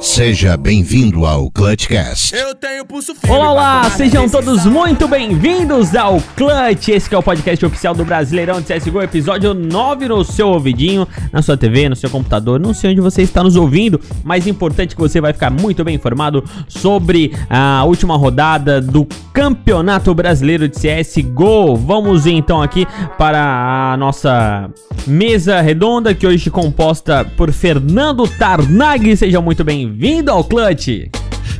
Seja 0.00 0.56
bem-vindo 0.56 1.24
ao 1.24 1.50
Clutchcast. 1.50 2.34
Eu 2.34 2.54
tenho 2.54 2.84
pulso 2.84 3.14
firme. 3.14 3.34
Olá, 3.34 3.50
olá, 3.50 3.90
sejam 3.90 4.28
todos 4.28 4.66
muito 4.66 5.08
bem-vindos 5.08 5.94
ao 5.94 6.20
Clutch, 6.36 6.88
esse 6.88 7.08
que 7.08 7.14
é 7.14 7.18
o 7.18 7.22
podcast 7.22 7.64
oficial 7.64 7.94
do 7.94 8.04
Brasileirão 8.04 8.60
de 8.60 8.72
CSGO, 8.72 9.02
episódio 9.02 9.54
9 9.54 10.08
no 10.08 10.22
seu 10.22 10.48
ouvidinho, 10.48 11.08
na 11.32 11.40
sua 11.40 11.56
TV, 11.56 11.88
no 11.88 11.96
seu 11.96 12.10
computador, 12.10 12.60
não 12.60 12.74
sei 12.74 12.90
onde 12.90 13.00
você 13.00 13.22
está 13.22 13.42
nos 13.42 13.56
ouvindo, 13.56 14.00
mas 14.22 14.46
importante 14.46 14.94
que 14.94 15.00
você 15.00 15.20
vai 15.20 15.32
ficar 15.32 15.50
muito 15.50 15.82
bem 15.82 15.94
informado 15.94 16.44
sobre 16.68 17.32
a 17.48 17.82
última 17.84 18.16
rodada 18.16 18.80
do 18.80 19.06
Campeonato 19.32 20.14
Brasileiro 20.14 20.68
de 20.68 20.76
CSGO. 20.76 21.74
Vamos 21.76 22.26
então 22.26 22.62
aqui 22.62 22.86
para 23.16 23.92
a 23.92 23.96
nossa 23.96 24.70
mesa 25.06 25.60
redonda, 25.60 26.14
que 26.14 26.26
hoje 26.26 26.48
é 26.48 26.52
composta 26.52 27.24
por 27.36 27.52
Fernando 27.52 28.26
Tarnag, 28.26 29.16
seja 29.16 29.40
muito 29.40 29.64
bem-vindo 29.86 30.30
ao 30.30 30.42
Clutch. 30.42 31.08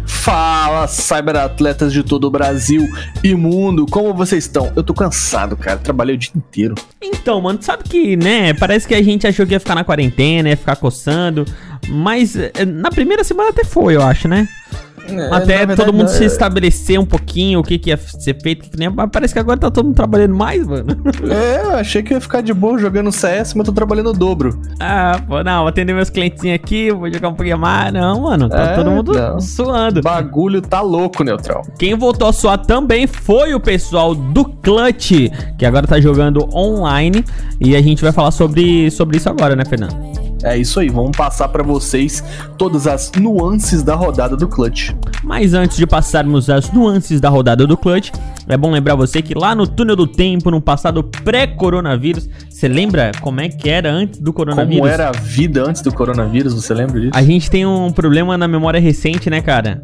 Fala, 0.04 0.88
cyberatletas 0.88 1.92
de 1.92 2.02
todo 2.02 2.24
o 2.24 2.30
Brasil 2.30 2.84
e 3.22 3.34
mundo, 3.34 3.86
como 3.86 4.12
vocês 4.12 4.44
estão? 4.44 4.72
Eu 4.74 4.82
tô 4.82 4.92
cansado, 4.92 5.56
cara, 5.56 5.78
trabalhei 5.78 6.16
o 6.16 6.18
dia 6.18 6.32
inteiro. 6.34 6.74
Então, 7.00 7.40
mano, 7.40 7.62
sabe 7.62 7.84
que, 7.84 8.16
né, 8.16 8.52
parece 8.52 8.88
que 8.88 8.94
a 8.94 9.02
gente 9.02 9.26
achou 9.26 9.46
que 9.46 9.52
ia 9.52 9.60
ficar 9.60 9.76
na 9.76 9.84
quarentena, 9.84 10.48
ia 10.48 10.56
ficar 10.56 10.76
coçando, 10.76 11.44
mas 11.88 12.34
eh, 12.36 12.52
na 12.66 12.90
primeira 12.90 13.22
semana 13.22 13.50
até 13.50 13.64
foi, 13.64 13.94
eu 13.94 14.02
acho, 14.02 14.26
né? 14.26 14.48
Até 15.14 15.28
na 15.30 15.38
verdade, 15.66 15.76
todo 15.76 15.92
mundo 15.92 16.06
não, 16.08 16.12
se 16.14 16.22
é- 16.24 16.26
estabelecer 16.26 16.98
um 16.98 17.06
pouquinho 17.06 17.60
o 17.60 17.62
que, 17.62 17.78
que 17.78 17.90
ia 17.90 17.96
ser 17.96 18.36
feito, 18.40 18.64
que 18.64 18.70
que 18.70 18.78
nem... 18.78 18.88
mas 18.90 19.08
parece 19.10 19.32
que 19.32 19.38
agora 19.38 19.58
tá 19.58 19.70
todo 19.70 19.86
mundo 19.86 19.94
trabalhando 19.96 20.34
mais, 20.34 20.66
mano. 20.66 20.86
É, 21.30 21.62
eu 21.64 21.70
achei 21.76 22.02
que 22.02 22.12
ia 22.14 22.20
ficar 22.20 22.40
de 22.40 22.52
boa 22.54 22.78
jogando 22.78 23.10
CS, 23.10 23.54
mas 23.54 23.66
tô 23.66 23.72
trabalhando 23.72 24.10
o 24.10 24.12
dobro. 24.12 24.58
ah, 24.80 25.20
pô, 25.26 25.42
não, 25.42 25.60
vou 25.60 25.68
atender 25.68 25.92
meus 25.92 26.10
clientezinhos 26.10 26.54
aqui, 26.56 26.90
vou 26.92 27.12
jogar 27.12 27.28
um 27.28 27.34
pouquinho 27.34 27.58
mais. 27.58 27.92
Não, 27.92 28.22
mano, 28.22 28.48
tá 28.48 28.58
É, 28.72 28.74
todo 28.76 28.90
mundo 28.90 29.12
não. 29.12 29.40
suando. 29.40 30.00
O 30.00 30.02
bagulho 30.02 30.60
tá 30.60 30.80
louco, 30.80 31.22
Neutral. 31.24 31.62
Quem 31.78 31.94
voltou 31.94 32.28
a 32.28 32.32
suar 32.32 32.58
também 32.58 33.06
foi 33.06 33.54
o 33.54 33.60
pessoal 33.60 34.14
do 34.14 34.44
Clutch, 34.44 35.30
que 35.58 35.64
agora 35.66 35.86
tá 35.86 36.00
jogando 36.00 36.48
online, 36.54 37.24
e 37.60 37.74
a 37.76 37.82
gente 37.82 38.02
vai 38.02 38.12
falar 38.12 38.30
sobre, 38.30 38.90
sobre 38.90 39.16
isso 39.16 39.28
agora, 39.28 39.54
né, 39.56 39.64
Fernando? 39.64 39.94
É 40.42 40.56
isso 40.56 40.80
aí, 40.80 40.88
vamos 40.88 41.16
passar 41.16 41.48
pra 41.48 41.62
vocês 41.62 42.22
todas 42.58 42.86
as 42.86 43.10
nuances 43.12 43.82
da 43.82 43.94
rodada 43.94 44.36
do 44.36 44.46
Clutch. 44.46 44.94
Mas 45.22 45.54
antes 45.54 45.76
de 45.76 45.86
passarmos 45.86 46.50
as 46.50 46.70
nuances 46.70 47.20
da 47.20 47.28
rodada 47.28 47.66
do 47.66 47.76
Clutch, 47.76 48.10
é 48.46 48.56
bom 48.56 48.70
lembrar 48.70 48.94
você 48.94 49.22
que 49.22 49.34
lá 49.34 49.54
no 49.54 49.66
túnel 49.66 49.96
do 49.96 50.06
tempo, 50.06 50.50
no 50.50 50.60
passado 50.60 51.02
pré-coronavírus, 51.02 52.28
você 52.48 52.68
lembra 52.68 53.12
como 53.20 53.40
é 53.40 53.48
que 53.48 53.68
era 53.68 53.90
antes 53.90 54.20
do 54.20 54.32
coronavírus? 54.32 54.78
Como 54.78 54.92
era 54.92 55.08
a 55.08 55.12
vida 55.12 55.64
antes 55.66 55.82
do 55.82 55.92
coronavírus, 55.92 56.54
você 56.54 56.74
lembra 56.74 57.00
disso? 57.00 57.12
A 57.14 57.22
gente 57.22 57.50
tem 57.50 57.64
um 57.64 57.90
problema 57.90 58.36
na 58.36 58.46
memória 58.46 58.80
recente, 58.80 59.30
né, 59.30 59.40
cara? 59.40 59.82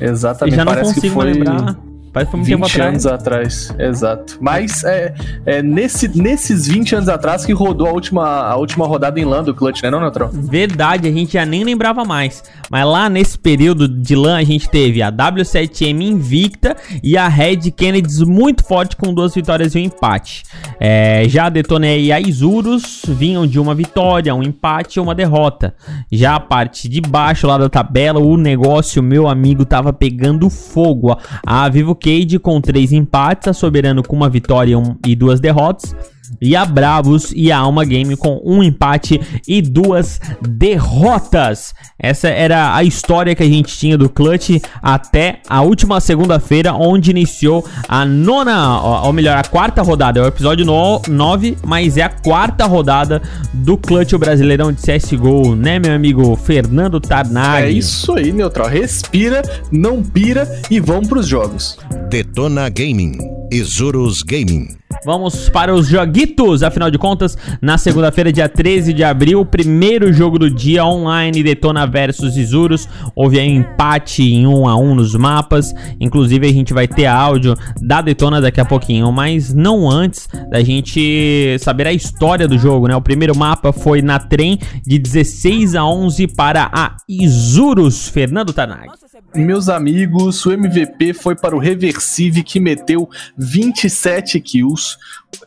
Eu 0.00 0.10
Exatamente, 0.10 0.56
já 0.56 0.64
não 0.64 0.72
parece 0.72 0.94
que 0.94 1.00
consigo 1.00 1.14
foi 1.14 1.32
lembrar. 1.32 1.91
Parece 2.12 2.30
que 2.30 2.36
foi 2.36 2.46
tempo 2.46 2.66
20 2.66 2.72
atrás. 2.72 2.88
anos 2.88 3.06
atrás, 3.06 3.74
exato. 3.78 4.38
Mas 4.40 4.84
é, 4.84 5.14
é 5.46 5.62
nesse, 5.62 6.08
nesses 6.08 6.66
20 6.66 6.96
anos 6.96 7.08
atrás 7.08 7.44
que 7.44 7.52
rodou 7.52 7.86
a 7.86 7.92
última, 7.92 8.42
a 8.42 8.56
última 8.56 8.86
rodada 8.86 9.18
em 9.18 9.24
LAN 9.24 9.44
do 9.44 9.54
Clutch, 9.54 9.82
né 9.82 9.90
não, 9.90 10.00
Neutral? 10.00 10.30
Verdade, 10.32 11.08
a 11.08 11.12
gente 11.12 11.32
já 11.32 11.46
nem 11.46 11.64
lembrava 11.64 12.04
mais. 12.04 12.42
Mas 12.70 12.86
lá 12.86 13.08
nesse 13.08 13.38
período 13.38 13.88
de 13.88 14.14
LAN 14.14 14.36
a 14.36 14.44
gente 14.44 14.68
teve 14.68 15.02
a 15.02 15.10
W7M 15.10 16.02
invicta 16.02 16.76
e 17.02 17.16
a 17.16 17.28
Red 17.28 17.70
Kennedy 17.70 18.24
muito 18.26 18.64
forte 18.64 18.96
com 18.96 19.14
duas 19.14 19.34
vitórias 19.34 19.74
e 19.74 19.78
um 19.78 19.82
empate. 19.82 20.42
É, 20.78 21.24
já 21.28 21.46
a 21.46 21.52
e 21.96 22.12
a 22.12 22.20
Isurus 22.20 23.02
vinham 23.06 23.46
de 23.46 23.58
uma 23.58 23.74
vitória, 23.74 24.34
um 24.34 24.42
empate 24.42 24.98
e 24.98 25.00
uma 25.00 25.14
derrota. 25.14 25.74
Já 26.10 26.36
a 26.36 26.40
parte 26.40 26.88
de 26.88 27.00
baixo 27.00 27.46
lá 27.46 27.56
da 27.56 27.68
tabela, 27.68 28.20
o 28.20 28.36
negócio, 28.36 29.02
meu 29.02 29.28
amigo, 29.28 29.64
tava 29.64 29.92
pegando 29.92 30.50
fogo. 30.50 31.16
A 31.46 31.68
Vivo 31.68 31.94
Cade 32.02 32.38
com 32.40 32.60
três 32.60 32.92
empates, 32.92 33.46
a 33.46 33.52
Soberano 33.52 34.02
com 34.02 34.16
uma 34.16 34.28
vitória 34.28 34.76
e 34.76 35.10
e 35.12 35.14
duas 35.14 35.38
derrotas. 35.38 35.94
E 36.40 36.56
a 36.56 36.64
Bravos 36.64 37.32
e 37.34 37.52
a 37.52 37.58
Alma 37.58 37.84
Game 37.84 38.16
com 38.16 38.40
um 38.44 38.62
empate 38.62 39.20
e 39.46 39.60
duas 39.60 40.20
derrotas. 40.40 41.74
Essa 41.98 42.28
era 42.28 42.74
a 42.74 42.82
história 42.82 43.34
que 43.34 43.42
a 43.42 43.48
gente 43.48 43.76
tinha 43.76 43.96
do 43.96 44.08
Clutch 44.08 44.60
até 44.82 45.40
a 45.48 45.62
última 45.62 46.00
segunda-feira, 46.00 46.74
onde 46.74 47.10
iniciou 47.10 47.64
a 47.88 48.04
nona, 48.04 49.02
ou 49.02 49.12
melhor, 49.12 49.36
a 49.36 49.44
quarta 49.44 49.82
rodada. 49.82 50.20
É 50.20 50.22
o 50.22 50.26
episódio 50.26 50.66
9, 50.66 51.56
mas 51.64 51.96
é 51.96 52.02
a 52.02 52.08
quarta 52.08 52.66
rodada 52.66 53.22
do 53.52 53.76
Clutch 53.76 54.12
o 54.12 54.18
Brasileirão 54.18 54.72
de 54.72 54.80
CSGO, 54.80 55.54
né, 55.54 55.78
meu 55.78 55.92
amigo 55.92 56.36
Fernando 56.36 57.00
Tarnag? 57.00 57.66
É 57.66 57.70
isso 57.70 58.12
aí, 58.12 58.32
Neutral. 58.32 58.68
Respira, 58.68 59.42
não 59.70 60.02
pira 60.02 60.60
e 60.70 60.80
vamos 60.80 61.08
pros 61.08 61.26
jogos. 61.26 61.78
Detona 62.08 62.68
Gaming. 62.68 63.41
Isurus 63.52 64.22
Gaming. 64.22 64.68
Vamos 65.04 65.50
para 65.50 65.74
os 65.74 65.88
joguitos, 65.88 66.62
afinal 66.62 66.90
de 66.90 66.96
contas, 66.96 67.36
na 67.60 67.76
segunda-feira, 67.76 68.32
dia 68.32 68.48
13 68.48 68.92
de 68.92 69.02
abril, 69.02 69.44
primeiro 69.44 70.12
jogo 70.12 70.38
do 70.38 70.48
dia 70.48 70.84
online, 70.84 71.42
Detona 71.42 71.86
versus 71.86 72.36
Isurus. 72.36 72.88
Houve 73.14 73.40
aí 73.40 73.50
um 73.50 73.60
empate 73.60 74.22
em 74.22 74.46
1 74.46 74.68
a 74.68 74.76
1 74.76 74.94
nos 74.94 75.14
mapas. 75.14 75.74
Inclusive, 76.00 76.46
a 76.46 76.52
gente 76.52 76.72
vai 76.72 76.86
ter 76.86 77.06
áudio 77.06 77.56
da 77.80 78.00
Detona 78.00 78.40
daqui 78.40 78.60
a 78.60 78.64
pouquinho, 78.64 79.10
mas 79.10 79.52
não 79.52 79.90
antes 79.90 80.28
da 80.50 80.62
gente 80.62 81.56
saber 81.58 81.88
a 81.88 81.92
história 81.92 82.46
do 82.46 82.56
jogo, 82.56 82.86
né? 82.86 82.96
O 82.96 83.02
primeiro 83.02 83.36
mapa 83.36 83.72
foi 83.72 84.00
na 84.00 84.18
trem 84.18 84.58
de 84.86 84.98
16 84.98 85.74
a 85.74 85.84
11 85.84 86.28
para 86.28 86.70
a 86.72 86.96
Isurus. 87.08 88.08
Fernando 88.08 88.52
Tanag. 88.52 88.88
Meus 89.34 89.70
amigos, 89.70 90.44
o 90.44 90.52
MVP 90.52 91.14
foi 91.14 91.34
para 91.34 91.56
o 91.56 91.58
Reversive 91.58 92.42
que 92.42 92.60
meteu 92.60 93.08
27 93.36 94.38
kills. 94.40 94.98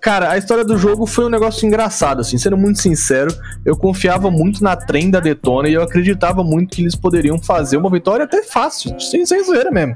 Cara, 0.02 0.32
a 0.32 0.38
história 0.38 0.64
do 0.64 0.78
jogo 0.78 1.06
foi 1.06 1.26
um 1.26 1.30
negócio 1.30 1.66
engraçado, 1.66 2.22
assim, 2.22 2.38
sendo 2.38 2.58
muito 2.58 2.80
sincero, 2.80 3.34
eu 3.64 3.76
confiava 3.76 4.30
muito 4.30 4.64
na 4.64 4.76
trem 4.76 5.10
da 5.10 5.20
Detona 5.20 5.70
e 5.70 5.74
eu 5.74 5.82
acreditava 5.82 6.44
muito 6.44 6.76
que 6.76 6.82
eles 6.82 6.96
poderiam 6.96 7.42
fazer 7.42 7.78
uma 7.78 7.90
vitória 7.90 8.26
até 8.26 8.44
fácil, 8.44 9.00
sem, 9.00 9.26
sem 9.26 9.44
zoeira 9.44 9.72
mesmo. 9.72 9.96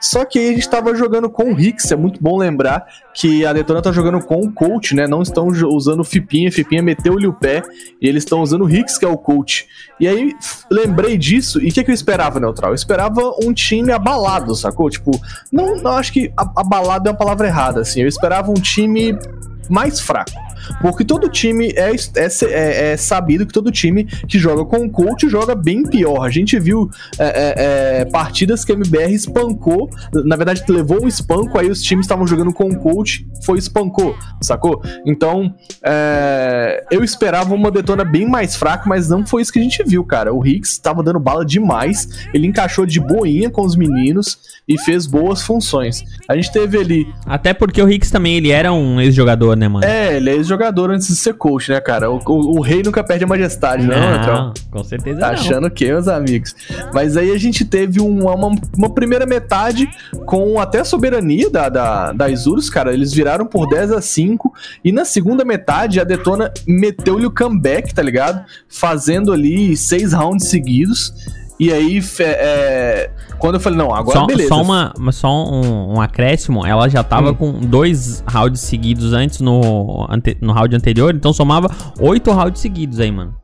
Só 0.00 0.24
que 0.24 0.38
aí 0.38 0.50
a 0.50 0.52
gente 0.52 0.68
tava 0.68 0.94
jogando 0.94 1.28
com 1.28 1.50
o 1.50 1.54
Rix, 1.54 1.90
é 1.90 1.96
muito 1.96 2.22
bom 2.22 2.38
lembrar 2.38 2.86
que 3.12 3.44
a 3.44 3.52
Detona 3.52 3.82
tá 3.82 3.92
jogando 3.92 4.20
com 4.24 4.40
o 4.40 4.52
coach, 4.52 4.94
né? 4.94 5.06
Não 5.06 5.20
estão 5.20 5.48
usando 5.48 6.00
o 6.00 6.04
Fipinha, 6.04 6.50
Fipinha 6.52 6.82
meteu-lhe 6.82 7.26
o 7.26 7.32
pé 7.32 7.62
e 8.00 8.08
eles 8.08 8.24
estão 8.24 8.40
usando 8.40 8.62
o 8.62 8.66
Rix, 8.66 8.96
que 8.96 9.04
é 9.04 9.08
o 9.08 9.18
coach. 9.18 9.66
E 9.98 10.06
aí 10.06 10.32
lembrei 10.70 11.18
disso 11.18 11.60
e 11.60 11.68
o 11.68 11.72
que, 11.72 11.84
que 11.84 11.90
eu 11.90 11.94
esperava, 11.94 12.40
Neutral? 12.40 12.70
Eu 12.70 12.74
esperava 12.74 13.20
um 13.42 13.52
time 13.52 13.92
abalado, 13.92 14.54
sacou? 14.54 14.88
Tipo, 14.88 15.10
não, 15.52 15.76
não 15.76 15.92
acho 15.92 16.12
que 16.12 16.32
abalado 16.36 17.08
é 17.08 17.12
uma 17.12 17.18
palavra 17.18 17.46
errada, 17.46 17.80
assim. 17.80 18.00
Eu 18.00 18.08
esperava 18.08 18.50
um 18.50 18.54
time 18.54 19.18
you 19.30 19.49
mais 19.68 20.00
fraco. 20.00 20.30
Porque 20.80 21.04
todo 21.04 21.28
time 21.28 21.72
é, 21.76 21.90
é, 21.90 22.28
é- 22.42 22.92
é 22.92 22.96
sabido 22.96 23.46
que 23.46 23.52
todo 23.52 23.70
time 23.70 24.04
que 24.04 24.38
joga 24.38 24.64
com 24.64 24.84
o 24.84 24.90
coach 24.90 25.28
joga 25.28 25.54
bem 25.54 25.82
pior. 25.82 26.24
A 26.24 26.30
gente 26.30 26.58
viu 26.58 26.90
é, 27.18 27.24
é, 27.24 28.00
é, 28.00 28.04
partidas 28.04 28.64
que 28.64 28.72
a 28.72 28.74
MBR 28.74 29.12
espancou, 29.12 29.90
na 30.12 30.36
verdade 30.36 30.62
levou 30.68 31.02
um 31.02 31.08
espanco, 31.08 31.58
aí 31.58 31.68
os 31.70 31.82
times 31.82 32.04
estavam 32.04 32.26
jogando 32.26 32.52
com 32.52 32.68
o 32.68 32.78
coach, 32.78 33.26
foi 33.44 33.58
espancou, 33.58 34.16
sacou? 34.40 34.82
Então, 35.06 35.54
eu 36.90 37.02
esperava 37.02 37.54
uma 37.54 37.70
detona 37.70 38.04
bem 38.04 38.28
mais 38.28 38.54
fraca, 38.54 38.84
mas 38.86 39.08
não 39.08 39.26
foi 39.26 39.42
isso 39.42 39.52
que 39.52 39.58
a 39.58 39.62
gente 39.62 39.82
viu, 39.84 40.04
cara. 40.04 40.32
O 40.32 40.46
Hicks 40.46 40.78
tava 40.78 41.02
dando 41.02 41.18
bala 41.18 41.44
demais, 41.44 42.28
ele 42.32 42.46
encaixou 42.46 42.86
de 42.86 43.00
boinha 43.00 43.50
com 43.50 43.62
os 43.62 43.76
meninos 43.76 44.38
e 44.68 44.78
fez 44.78 45.06
boas 45.06 45.42
funções. 45.42 46.04
A 46.28 46.36
gente 46.36 46.52
teve 46.52 46.78
ali 46.78 47.08
Até 47.26 47.52
porque 47.52 47.82
o 47.82 47.90
Hicks 47.90 48.10
também, 48.10 48.36
ele 48.36 48.50
era 48.50 48.72
um 48.72 49.00
ex-jogador, 49.00 49.49
né, 49.56 49.68
mano? 49.68 49.84
é, 49.84 50.16
ele 50.16 50.30
é 50.30 50.34
ex-jogador 50.34 50.90
antes 50.90 51.08
de 51.08 51.16
ser 51.16 51.34
coach, 51.34 51.70
né, 51.70 51.80
cara? 51.80 52.10
O, 52.10 52.18
o- 52.26 52.58
o 52.58 52.60
rei 52.60 52.82
nunca 52.82 53.02
perde 53.02 53.24
a 53.24 53.26
majestade, 53.26 53.86
não, 53.86 53.98
não, 53.98 54.10
Neutral? 54.12 54.54
com 54.70 54.84
certeza 54.84 55.20
Tá 55.20 55.26
não. 55.28 55.34
achando 55.34 55.70
que, 55.70 55.86
meus 55.86 56.08
amigos? 56.08 56.54
Mas 56.94 57.16
aí 57.16 57.30
a 57.32 57.38
gente 57.38 57.64
teve 57.64 58.00
uma, 58.00 58.34
uma, 58.34 58.50
uma 58.76 58.90
primeira 58.94 59.26
metade 59.26 59.88
com 60.26 60.58
até 60.60 60.80
a 60.80 60.84
soberania 60.84 61.48
da, 61.50 61.68
da, 61.68 62.12
da 62.12 62.28
Isurus, 62.28 62.68
cara. 62.70 62.92
Eles 62.92 63.12
viraram 63.12 63.46
por 63.46 63.68
10 63.68 63.92
a 63.92 64.00
5. 64.00 64.52
E 64.84 64.92
na 64.92 65.04
segunda 65.04 65.44
metade, 65.44 66.00
a 66.00 66.04
Detona 66.04 66.52
meteu-lhe 66.66 67.26
o 67.26 67.30
comeback, 67.30 67.94
tá 67.94 68.02
ligado? 68.02 68.44
Fazendo 68.68 69.32
ali 69.32 69.76
seis 69.76 70.12
rounds 70.12 70.48
seguidos. 70.48 71.12
E 71.60 71.70
aí, 71.70 72.00
é, 72.20 73.10
quando 73.38 73.56
eu 73.56 73.60
falei, 73.60 73.78
não, 73.78 73.94
agora 73.94 74.18
só, 74.20 74.26
beleza. 74.26 74.48
só, 74.48 74.62
uma, 74.62 74.94
só 75.12 75.44
um, 75.44 75.96
um 75.96 76.00
acréscimo, 76.00 76.66
ela 76.66 76.88
já 76.88 77.04
tava 77.04 77.32
Hum. 77.32 77.34
com 77.34 77.52
dois 77.52 78.24
rounds 78.26 78.62
seguidos 78.62 79.12
antes 79.12 79.40
no, 79.40 80.06
ante- 80.10 80.38
no 80.40 80.54
round 80.54 80.74
anterior, 80.74 81.14
então 81.14 81.34
somava 81.34 81.70
oito 82.00 82.32
rounds 82.32 82.62
seguidos 82.62 82.98
aí, 82.98 83.12
mano. 83.12 83.34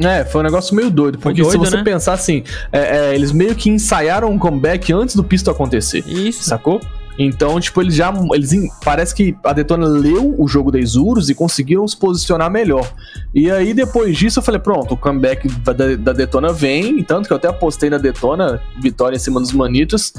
É, 0.00 0.24
foi 0.24 0.40
um 0.40 0.44
negócio 0.44 0.74
meio 0.74 0.90
doido. 0.90 1.18
Porque 1.18 1.42
se 1.44 1.50
doido, 1.56 1.70
você 1.70 1.76
né? 1.76 1.84
pensar 1.84 2.14
assim, 2.14 2.42
é, 2.72 2.80
é, 3.10 3.14
eles 3.14 3.30
meio 3.30 3.54
que 3.54 3.70
ensaiaram 3.70 4.28
um 4.28 4.38
comeback 4.38 4.92
antes 4.92 5.14
do 5.14 5.22
pisto 5.22 5.48
acontecer. 5.48 6.04
Isso. 6.06 6.42
Sacou? 6.44 6.80
Então, 7.18 7.58
tipo, 7.60 7.80
eles 7.80 7.94
já. 7.94 8.12
Eles, 8.32 8.52
parece 8.84 9.14
que 9.14 9.36
a 9.42 9.52
Detona 9.52 9.86
leu 9.86 10.34
o 10.38 10.46
jogo 10.46 10.70
da 10.70 10.78
Isurus 10.78 11.30
e 11.30 11.34
conseguiram 11.34 11.86
se 11.88 11.96
posicionar 11.96 12.50
melhor. 12.50 12.90
E 13.34 13.50
aí, 13.50 13.72
depois 13.72 14.16
disso, 14.16 14.38
eu 14.38 14.42
falei: 14.42 14.60
pronto, 14.60 14.94
o 14.94 14.96
comeback 14.96 15.48
da, 15.48 15.96
da 15.96 16.12
Detona 16.12 16.52
vem. 16.52 17.02
Tanto 17.02 17.26
que 17.26 17.32
eu 17.32 17.36
até 17.36 17.48
apostei 17.48 17.88
na 17.88 17.98
Detona, 17.98 18.60
vitória 18.80 19.16
em 19.16 19.20
cima 19.20 19.40
dos 19.40 19.52
Manitos. 19.52 20.12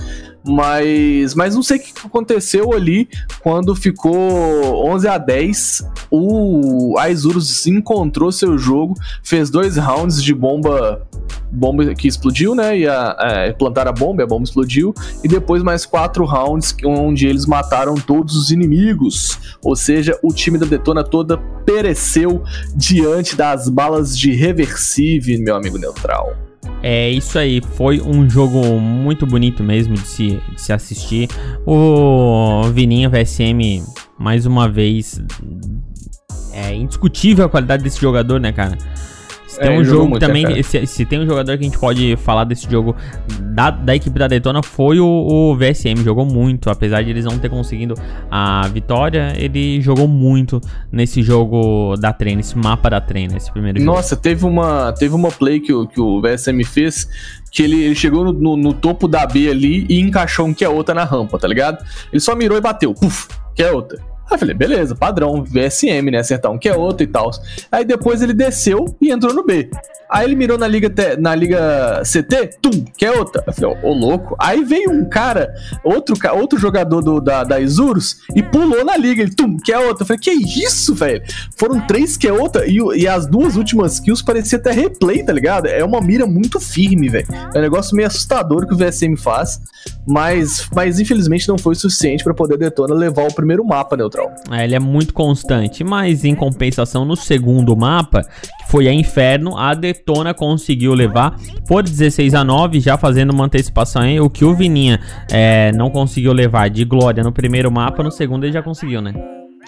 Mas, 0.47 1.35
mas 1.35 1.55
não 1.55 1.61
sei 1.61 1.77
o 1.77 1.79
que 1.81 1.93
aconteceu 2.05 2.73
ali 2.73 3.09
quando 3.41 3.75
ficou 3.75 4.15
11 4.87 5.07
a 5.07 5.17
10. 5.17 5.83
O 6.09 6.95
a 6.97 7.09
Isurus 7.09 7.67
encontrou 7.67 8.31
seu 8.31 8.57
jogo, 8.57 8.95
fez 9.23 9.49
dois 9.49 9.77
rounds 9.77 10.23
de 10.23 10.33
bomba 10.33 11.05
bomba 11.51 11.93
que 11.95 12.07
explodiu, 12.07 12.53
né? 12.53 12.77
E 12.77 12.87
a, 12.87 13.15
é, 13.19 13.53
plantaram 13.53 13.89
a 13.89 13.93
bomba, 13.93 14.23
a 14.23 14.27
bomba 14.27 14.43
explodiu. 14.43 14.93
E 15.23 15.27
depois 15.27 15.63
mais 15.63 15.85
quatro 15.85 16.25
rounds 16.25 16.75
onde 16.85 17.27
eles 17.27 17.45
mataram 17.45 17.95
todos 17.95 18.35
os 18.35 18.51
inimigos. 18.51 19.39
Ou 19.63 19.75
seja, 19.75 20.17
o 20.23 20.33
time 20.33 20.57
da 20.57 20.65
Detona 20.65 21.03
toda 21.03 21.37
pereceu 21.65 22.43
diante 22.75 23.35
das 23.35 23.69
balas 23.69 24.17
de 24.17 24.31
Reversive, 24.33 25.37
meu 25.37 25.55
amigo 25.55 25.77
Neutral. 25.77 26.46
É 26.81 27.09
isso 27.09 27.37
aí, 27.37 27.61
foi 27.75 27.99
um 28.01 28.29
jogo 28.29 28.79
muito 28.79 29.25
bonito 29.25 29.63
mesmo 29.63 29.95
de 29.95 30.07
se, 30.07 30.41
de 30.53 30.61
se 30.61 30.71
assistir. 30.71 31.27
O 31.65 32.63
Vininha 32.73 33.09
VSM, 33.09 33.83
mais 34.17 34.45
uma 34.45 34.69
vez, 34.69 35.21
é 36.53 36.73
indiscutível 36.73 37.45
a 37.45 37.49
qualidade 37.49 37.83
desse 37.83 37.99
jogador, 37.99 38.39
né, 38.39 38.51
cara? 38.51 38.77
Se 39.57 39.63
tem 39.63 39.75
É, 39.75 39.79
um 39.79 39.83
jogo 39.83 40.19
também, 40.19 40.43
cara? 40.43 40.63
se, 40.63 40.85
se 40.85 41.05
tem 41.05 41.19
um 41.19 41.25
jogador 41.25 41.57
que 41.57 41.63
a 41.63 41.67
gente 41.67 41.79
pode 41.79 42.15
falar 42.17 42.43
desse 42.43 42.69
jogo 42.69 42.95
da, 43.41 43.71
da 43.71 43.95
equipe 43.95 44.17
da 44.19 44.27
Detona 44.27 44.61
foi 44.61 44.99
o, 44.99 45.05
o 45.07 45.55
VSM, 45.55 46.03
jogou 46.03 46.25
muito, 46.25 46.69
apesar 46.69 47.01
de 47.03 47.09
eles 47.09 47.25
não 47.25 47.37
ter 47.39 47.49
conseguido 47.49 47.95
a 48.29 48.67
vitória, 48.67 49.33
ele 49.35 49.81
jogou 49.81 50.07
muito 50.07 50.61
nesse 50.91 51.21
jogo 51.23 51.95
da 51.99 52.13
treina, 52.13 52.41
esse 52.41 52.57
mapa 52.57 52.89
da 52.89 53.01
treina, 53.01 53.35
esse 53.35 53.51
primeiro 53.51 53.79
jogo. 53.79 53.91
Nossa, 53.91 54.15
teve 54.15 54.45
uma, 54.45 54.91
teve 54.93 55.15
uma 55.15 55.31
play 55.31 55.59
que, 55.59 55.73
o- 55.73 55.87
que 55.87 55.99
o 55.99 56.21
VSM 56.21 56.63
fez 56.63 57.07
que 57.51 57.63
ele, 57.63 57.81
ele 57.83 57.95
chegou 57.95 58.23
no, 58.25 58.33
no- 58.33 58.57
no 58.57 58.73
topo 58.73 59.07
da 59.07 59.25
B 59.25 59.49
ali 59.49 59.85
e 59.89 59.99
encaixou 59.99 60.45
um 60.45 60.53
que 60.53 60.63
é 60.63 60.69
outra 60.69 60.93
na 60.93 61.03
rampa, 61.03 61.39
tá 61.39 61.47
ligado? 61.47 61.83
Ele 62.13 62.19
só 62.19 62.35
mirou 62.35 62.57
e 62.57 62.61
bateu, 62.61 62.93
puf, 62.93 63.27
que 63.55 63.63
é 63.63 63.71
outra. 63.71 63.97
Aí 64.29 64.35
eu 64.35 64.39
falei, 64.39 64.53
beleza, 64.55 64.93
padrão, 64.95 65.43
VSM, 65.43 66.11
né? 66.11 66.19
Acertar 66.19 66.51
um 66.51 66.57
que 66.57 66.67
é 66.67 66.75
outro 66.75 67.03
e 67.03 67.07
tal. 67.07 67.31
Aí 67.71 67.85
depois 67.85 68.21
ele 68.21 68.33
desceu 68.33 68.85
e 69.01 69.11
entrou 69.11 69.33
no 69.33 69.43
B. 69.45 69.69
Aí 70.09 70.25
ele 70.25 70.35
mirou 70.35 70.57
na 70.57 70.67
liga, 70.67 70.89
T- 70.89 71.17
na 71.17 71.35
liga 71.35 72.01
CT, 72.03 72.59
tum, 72.61 72.85
que 72.97 73.05
é 73.05 73.11
outra. 73.11 73.43
Eu 73.45 73.53
falei, 73.53 73.77
ô, 73.83 73.87
ô, 73.89 73.93
louco. 73.93 74.35
Aí 74.39 74.63
veio 74.63 74.89
um 74.91 75.03
cara, 75.09 75.53
outro, 75.83 76.15
outro 76.33 76.57
jogador 76.57 77.01
do, 77.01 77.19
da, 77.19 77.43
da 77.43 77.59
Isurus, 77.59 78.17
e 78.33 78.41
pulou 78.41 78.85
na 78.85 78.95
liga, 78.95 79.21
ele, 79.21 79.35
tum, 79.35 79.57
que 79.57 79.71
é 79.71 79.77
outra. 79.77 80.03
Eu 80.03 80.07
falei, 80.07 80.21
que 80.21 80.31
isso, 80.31 80.95
velho? 80.95 81.21
Foram 81.57 81.85
três 81.85 82.15
que 82.15 82.27
é 82.27 82.31
outra, 82.31 82.65
e, 82.65 82.77
e 82.95 83.07
as 83.07 83.27
duas 83.27 83.57
últimas 83.57 83.99
kills 83.99 84.23
parecia 84.23 84.57
até 84.57 84.71
replay, 84.71 85.23
tá 85.23 85.33
ligado? 85.33 85.67
É 85.67 85.83
uma 85.83 85.99
mira 85.99 86.25
muito 86.25 86.57
firme, 86.59 87.09
velho. 87.09 87.27
É 87.53 87.59
um 87.59 87.61
negócio 87.61 87.95
meio 87.95 88.07
assustador 88.07 88.65
que 88.65 88.73
o 88.73 88.77
VSM 88.77 89.17
faz, 89.17 89.59
mas, 90.07 90.69
mas 90.73 90.99
infelizmente 91.01 91.47
não 91.49 91.57
foi 91.57 91.73
o 91.73 91.75
suficiente 91.75 92.23
pra 92.23 92.33
poder 92.33 92.57
Detona 92.57 92.93
levar 92.95 93.27
o 93.27 93.33
primeiro 93.33 93.63
mapa 93.65 93.97
neutral. 94.17 94.33
É, 94.51 94.63
ele 94.63 94.75
é 94.75 94.79
muito 94.79 95.13
constante, 95.13 95.83
mas 95.83 96.25
em 96.25 96.35
compensação 96.35 97.05
no 97.05 97.15
segundo 97.15 97.75
mapa, 97.75 98.23
que 98.23 98.71
foi 98.71 98.87
a 98.87 98.93
Inferno, 98.93 99.57
a 99.57 99.73
Detona 99.73 100.33
conseguiu 100.33 100.93
levar 100.93 101.35
por 101.67 101.83
16 101.83 102.33
a 102.33 102.43
9, 102.43 102.79
já 102.79 102.97
fazendo 102.97 103.31
uma 103.31 103.45
antecipação 103.45 104.01
aí, 104.01 104.19
o 104.19 104.29
que 104.29 104.43
o 104.43 104.55
Vininha 104.55 104.99
é, 105.31 105.71
não 105.73 105.89
conseguiu 105.89 106.33
levar 106.33 106.69
de 106.69 106.83
glória 106.83 107.23
no 107.23 107.31
primeiro 107.31 107.71
mapa, 107.71 108.03
no 108.03 108.11
segundo 108.11 108.45
ele 108.45 108.53
já 108.53 108.63
conseguiu, 108.63 109.01
né? 109.01 109.13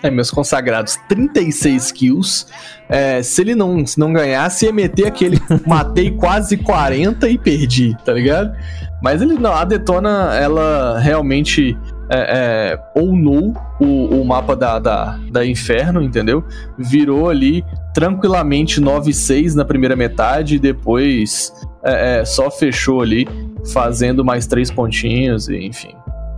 É, 0.01 0.09
meus 0.09 0.31
consagrados, 0.31 0.97
36 1.09 1.91
kills. 1.91 2.45
É, 2.87 3.21
se 3.21 3.41
ele 3.41 3.53
não, 3.53 3.85
se 3.85 3.99
não 3.99 4.13
ganhasse, 4.13 4.65
ia 4.65 4.71
meter 4.71 5.05
aquele 5.05 5.41
matei 5.67 6.11
quase 6.11 6.55
40 6.55 7.27
e 7.27 7.37
perdi, 7.37 7.97
tá 8.05 8.13
ligado? 8.13 8.55
Mas 9.01 9.21
ele 9.21 9.33
não, 9.33 9.53
a 9.53 9.65
Detona, 9.65 10.33
ela 10.35 10.99
realmente 10.99 11.77
é, 12.09 12.73
é, 12.75 13.00
ownou 13.00 13.53
o, 13.79 14.21
o 14.21 14.25
mapa 14.25 14.56
da, 14.56 14.79
da, 14.79 15.19
da 15.31 15.45
Inferno, 15.45 16.01
entendeu? 16.01 16.44
Virou 16.77 17.29
ali 17.29 17.63
tranquilamente 17.94 18.81
9-6 18.81 19.53
na 19.56 19.63
primeira 19.65 19.95
metade 19.95 20.56
e 20.56 20.59
depois 20.59 21.53
é, 21.83 22.19
é, 22.19 22.25
só 22.25 22.50
fechou 22.50 23.01
ali, 23.01 23.27
fazendo 23.73 24.23
mais 24.25 24.47
três 24.47 24.71
pontinhos, 24.71 25.47
e 25.50 25.57
enfim. 25.65 25.94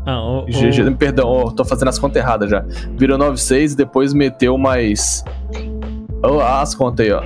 Ah, 0.06 0.20
o- 0.20 0.44
o- 0.46 0.52
GG, 0.52 0.92
perdão, 0.98 1.28
ó, 1.30 1.52
tô 1.52 1.64
fazendo 1.64 1.88
as 1.90 2.00
contas 2.00 2.18
erradas 2.22 2.50
já. 2.50 2.64
Virou 2.98 3.18
9,6 3.18 3.74
e 3.74 3.76
depois 3.78 4.14
meteu 4.14 4.58
mais. 4.58 5.24
Ó, 6.24 6.42
as 6.42 6.74
contas 6.76 7.06
aí, 7.06 7.12
ó. 7.12 7.24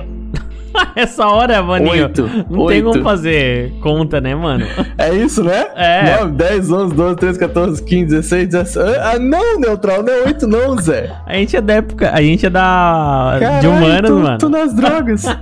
Essa 0.96 1.26
hora, 1.26 1.62
maninho, 1.62 2.04
Oito. 2.04 2.22
não 2.50 2.66
tem 2.66 2.82
como 2.82 2.94
Oito. 2.94 3.02
fazer 3.04 3.72
conta, 3.80 4.20
né, 4.20 4.34
mano? 4.34 4.66
É 4.98 5.14
isso, 5.14 5.42
né? 5.44 5.66
É. 5.74 6.18
9, 6.20 6.32
10, 6.32 6.70
11, 6.70 6.94
12, 6.94 7.16
13, 7.16 7.38
14, 7.38 7.82
15, 7.84 8.04
16, 8.06 8.48
17. 8.48 8.98
Ah, 9.00 9.18
não, 9.18 9.60
neutral, 9.60 10.02
não 10.02 10.12
é 10.12 10.22
8, 10.26 10.46
não, 10.46 10.76
Zé. 10.78 11.12
A 11.26 11.34
gente 11.34 11.56
é 11.56 11.60
da 11.60 11.74
época, 11.74 12.10
a 12.12 12.22
gente 12.22 12.46
é 12.46 12.50
da 12.50 13.34
de 13.34 13.40
Caralho, 13.44 13.70
humanas, 13.70 14.10
tô, 14.10 14.18
mano. 14.18 14.38
tô 14.38 14.48
nas 14.48 14.74
drogas. 14.74 15.24
a 15.26 15.34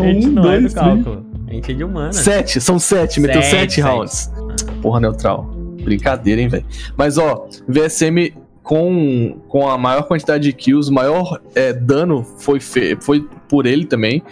gente 0.00 0.26
um, 0.28 0.32
não 0.32 0.42
é 0.42 0.60
do 0.60 0.60
dois, 0.60 0.72
três. 0.72 0.74
cálculo. 0.74 1.26
A 1.48 1.52
gente 1.52 1.70
é 1.70 1.74
de 1.74 1.84
humanas. 1.84 2.16
7, 2.16 2.60
são 2.60 2.78
7, 2.78 3.20
meteu 3.20 3.42
Sete, 3.42 3.50
7 3.50 3.74
sete. 3.74 3.80
rounds. 3.82 4.32
Porra, 4.80 5.00
neutral. 5.00 5.44
Brincadeira, 5.84 6.40
hein, 6.40 6.48
velho. 6.48 6.64
Mas, 6.96 7.18
ó, 7.18 7.46
VSM 7.68 8.32
com, 8.62 9.36
com 9.48 9.68
a 9.68 9.76
maior 9.76 10.02
quantidade 10.04 10.44
de 10.44 10.52
kills, 10.52 10.90
o 10.90 10.94
maior 10.94 11.40
é, 11.54 11.72
dano 11.72 12.24
foi, 12.38 12.60
fe- 12.60 12.96
foi 13.00 13.26
por 13.52 13.66
ele 13.66 13.84
também. 13.84 14.22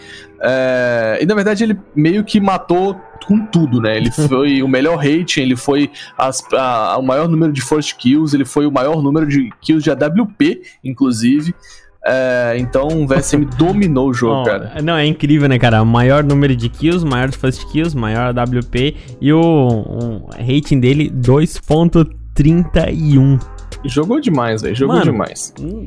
É, 0.40 1.18
e 1.20 1.26
na 1.26 1.34
verdade 1.34 1.62
ele 1.62 1.78
meio 1.94 2.24
que 2.24 2.40
matou 2.40 2.98
com 3.26 3.44
tudo, 3.44 3.78
né? 3.82 3.98
Ele 3.98 4.10
foi 4.26 4.62
o 4.62 4.68
melhor 4.68 4.96
rating, 4.96 5.42
ele 5.42 5.56
foi 5.56 5.90
as- 6.16 6.42
a- 6.54 6.96
o 6.98 7.02
maior 7.02 7.28
número 7.28 7.52
de 7.52 7.60
first 7.60 7.96
kills, 7.98 8.34
ele 8.34 8.46
foi 8.46 8.64
o 8.66 8.72
maior 8.72 9.02
número 9.02 9.26
de 9.26 9.50
kills 9.60 9.84
de 9.84 9.90
AWP, 9.90 10.62
inclusive. 10.82 11.54
É, 12.02 12.56
então 12.58 12.88
o 12.88 13.06
VSM 13.06 13.44
dominou 13.58 14.08
o 14.08 14.14
jogo, 14.14 14.40
Ó, 14.40 14.44
cara. 14.44 14.72
Não, 14.82 14.96
é 14.96 15.04
incrível, 15.04 15.46
né, 15.50 15.58
cara? 15.58 15.84
Maior 15.84 16.24
número 16.24 16.56
de 16.56 16.70
kills, 16.70 17.04
maior 17.04 17.30
first 17.30 17.70
kills, 17.70 17.94
maior 17.94 18.32
WP 18.32 18.96
e 19.20 19.30
o, 19.34 19.38
o 19.42 20.30
rating 20.30 20.80
dele 20.80 21.10
2.31. 21.10 23.38
Jogou 23.84 24.20
demais, 24.20 24.62
velho. 24.62 24.74
Jogou 24.74 24.96
Mano, 24.96 25.10
demais. 25.12 25.54
Hum, 25.60 25.86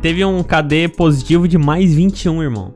Teve 0.00 0.24
um 0.24 0.42
KD 0.42 0.88
positivo 0.88 1.46
de 1.46 1.56
mais 1.58 1.94
21, 1.94 2.42
irmão. 2.42 2.74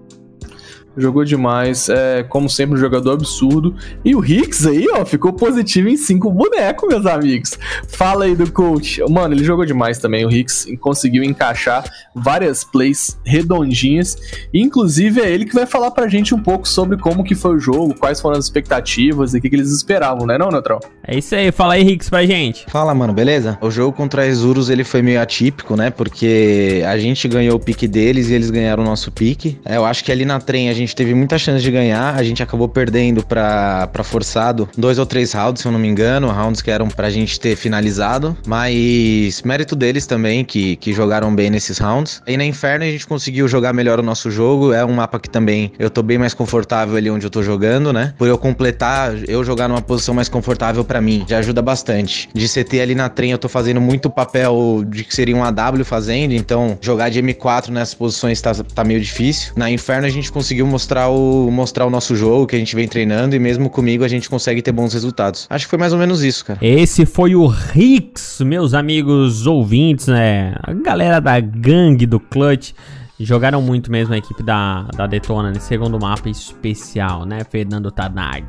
Jogou 0.96 1.24
demais, 1.24 1.88
é, 1.88 2.22
como 2.22 2.48
sempre, 2.48 2.74
um 2.74 2.78
jogador 2.78 3.12
absurdo. 3.12 3.74
E 4.04 4.14
o 4.14 4.24
Hicks 4.24 4.66
aí, 4.66 4.86
ó, 4.92 5.04
ficou 5.04 5.32
positivo 5.32 5.88
em 5.88 5.96
cinco 5.96 6.30
bonecos, 6.30 6.88
meus 6.88 7.06
amigos. 7.06 7.58
Fala 7.88 8.24
aí 8.24 8.34
do 8.34 8.50
coach. 8.50 9.02
Mano, 9.08 9.34
ele 9.34 9.44
jogou 9.44 9.64
demais 9.64 9.98
também. 9.98 10.26
O 10.26 10.30
Hicks 10.30 10.66
conseguiu 10.80 11.22
encaixar 11.22 11.84
várias 12.14 12.64
plays 12.64 13.18
redondinhas. 13.24 14.16
Inclusive, 14.52 15.20
é 15.20 15.30
ele 15.30 15.44
que 15.44 15.54
vai 15.54 15.66
falar 15.66 15.90
pra 15.90 16.08
gente 16.08 16.34
um 16.34 16.38
pouco 16.38 16.68
sobre 16.68 16.96
como 16.96 17.24
que 17.24 17.34
foi 17.34 17.56
o 17.56 17.58
jogo, 17.58 17.94
quais 17.94 18.20
foram 18.20 18.38
as 18.38 18.44
expectativas 18.44 19.34
e 19.34 19.38
o 19.38 19.40
que, 19.40 19.48
que 19.48 19.56
eles 19.56 19.70
esperavam, 19.70 20.26
né, 20.26 20.36
não, 20.36 20.50
Neutral? 20.50 20.80
É 21.06 21.16
isso 21.16 21.34
aí, 21.34 21.50
fala 21.50 21.74
aí, 21.74 21.82
Rix, 21.82 22.08
pra 22.08 22.24
gente. 22.26 22.64
Fala, 22.68 22.94
mano, 22.94 23.12
beleza? 23.12 23.58
O 23.60 23.70
jogo 23.70 23.96
contra 23.96 24.22
a 24.22 24.26
Exurus 24.26 24.68
ele 24.68 24.84
foi 24.84 25.02
meio 25.02 25.20
atípico, 25.20 25.76
né? 25.76 25.90
Porque 25.90 26.82
a 26.86 26.96
gente 26.98 27.26
ganhou 27.28 27.56
o 27.56 27.60
pique 27.60 27.88
deles 27.88 28.28
e 28.28 28.34
eles 28.34 28.50
ganharam 28.50 28.82
o 28.82 28.86
nosso 28.86 29.10
pique. 29.10 29.58
É, 29.64 29.76
eu 29.76 29.84
acho 29.84 30.04
que 30.04 30.12
ali 30.12 30.24
na 30.24 30.40
trem 30.40 30.68
a 30.68 30.74
gente 30.74 30.81
teve 30.94 31.14
muita 31.14 31.38
chance 31.38 31.62
de 31.62 31.70
ganhar, 31.70 32.14
a 32.14 32.22
gente 32.22 32.42
acabou 32.42 32.68
perdendo 32.68 33.24
pra 33.24 33.88
forçado 34.02 34.68
dois 34.76 34.98
ou 34.98 35.06
três 35.06 35.32
rounds, 35.32 35.62
se 35.62 35.68
eu 35.68 35.72
não 35.72 35.78
me 35.78 35.88
engano, 35.88 36.28
rounds 36.28 36.60
que 36.60 36.70
eram 36.70 36.88
pra 36.88 37.10
gente 37.10 37.38
ter 37.38 37.56
finalizado. 37.56 38.36
Mas 38.46 39.42
mérito 39.42 39.76
deles 39.76 40.06
também, 40.06 40.44
que, 40.44 40.76
que 40.76 40.92
jogaram 40.92 41.34
bem 41.34 41.50
nesses 41.50 41.78
rounds. 41.78 42.22
E 42.26 42.36
na 42.36 42.44
Inferno 42.44 42.84
a 42.84 42.88
gente 42.88 43.06
conseguiu 43.06 43.46
jogar 43.48 43.72
melhor 43.72 44.00
o 44.00 44.02
nosso 44.02 44.30
jogo. 44.30 44.72
É 44.72 44.84
um 44.84 44.92
mapa 44.92 45.18
que 45.18 45.30
também 45.30 45.72
eu 45.78 45.90
tô 45.90 46.02
bem 46.02 46.18
mais 46.18 46.34
confortável 46.34 46.96
ali 46.96 47.10
onde 47.10 47.26
eu 47.26 47.30
tô 47.30 47.42
jogando, 47.42 47.92
né? 47.92 48.14
Por 48.18 48.28
eu 48.28 48.38
completar, 48.38 49.14
eu 49.28 49.44
jogar 49.44 49.68
numa 49.68 49.82
posição 49.82 50.14
mais 50.14 50.28
confortável 50.28 50.84
para 50.84 51.00
mim, 51.00 51.24
já 51.28 51.38
ajuda 51.38 51.62
bastante. 51.62 52.28
De 52.34 52.48
CT 52.48 52.80
ali 52.80 52.94
na 52.94 53.08
trem, 53.08 53.30
eu 53.30 53.38
tô 53.38 53.48
fazendo 53.48 53.80
muito 53.80 54.10
papel 54.10 54.84
de 54.86 55.04
que 55.04 55.14
seria 55.14 55.36
um 55.36 55.44
AW 55.44 55.84
fazendo, 55.84 56.32
então 56.32 56.78
jogar 56.80 57.08
de 57.08 57.22
M4 57.22 57.68
nessas 57.68 57.94
posições 57.94 58.40
tá, 58.40 58.52
tá 58.54 58.84
meio 58.84 59.00
difícil. 59.00 59.52
Na 59.56 59.70
Inferno 59.70 60.06
a 60.06 60.10
gente 60.10 60.30
conseguiu 60.30 60.66
mostrar 60.72 61.08
o, 61.10 61.50
mostrar 61.50 61.86
o 61.86 61.90
nosso 61.90 62.16
jogo 62.16 62.46
que 62.46 62.56
a 62.56 62.58
gente 62.58 62.74
vem 62.74 62.88
treinando 62.88 63.36
e 63.36 63.38
mesmo 63.38 63.68
comigo 63.68 64.02
a 64.02 64.08
gente 64.08 64.28
consegue 64.28 64.62
ter 64.62 64.72
bons 64.72 64.92
resultados. 64.94 65.46
Acho 65.48 65.66
que 65.66 65.70
foi 65.70 65.78
mais 65.78 65.92
ou 65.92 65.98
menos 65.98 66.24
isso, 66.24 66.44
cara. 66.46 66.58
Esse 66.62 67.04
foi 67.04 67.36
o 67.36 67.46
Rix, 67.46 68.40
meus 68.40 68.72
amigos 68.72 69.46
ouvintes, 69.46 70.06
né? 70.08 70.54
A 70.62 70.72
galera 70.72 71.20
da 71.20 71.38
gangue 71.38 72.06
do 72.06 72.18
Clutch. 72.18 72.72
Jogaram 73.20 73.62
muito 73.62 73.92
mesmo 73.92 74.14
a 74.14 74.18
equipe 74.18 74.42
da, 74.42 74.82
da 74.96 75.06
Detona 75.06 75.52
nesse 75.52 75.66
segundo 75.66 76.00
mapa 76.00 76.28
especial, 76.28 77.24
né? 77.24 77.44
Fernando 77.48 77.92
Tanag. 77.92 78.44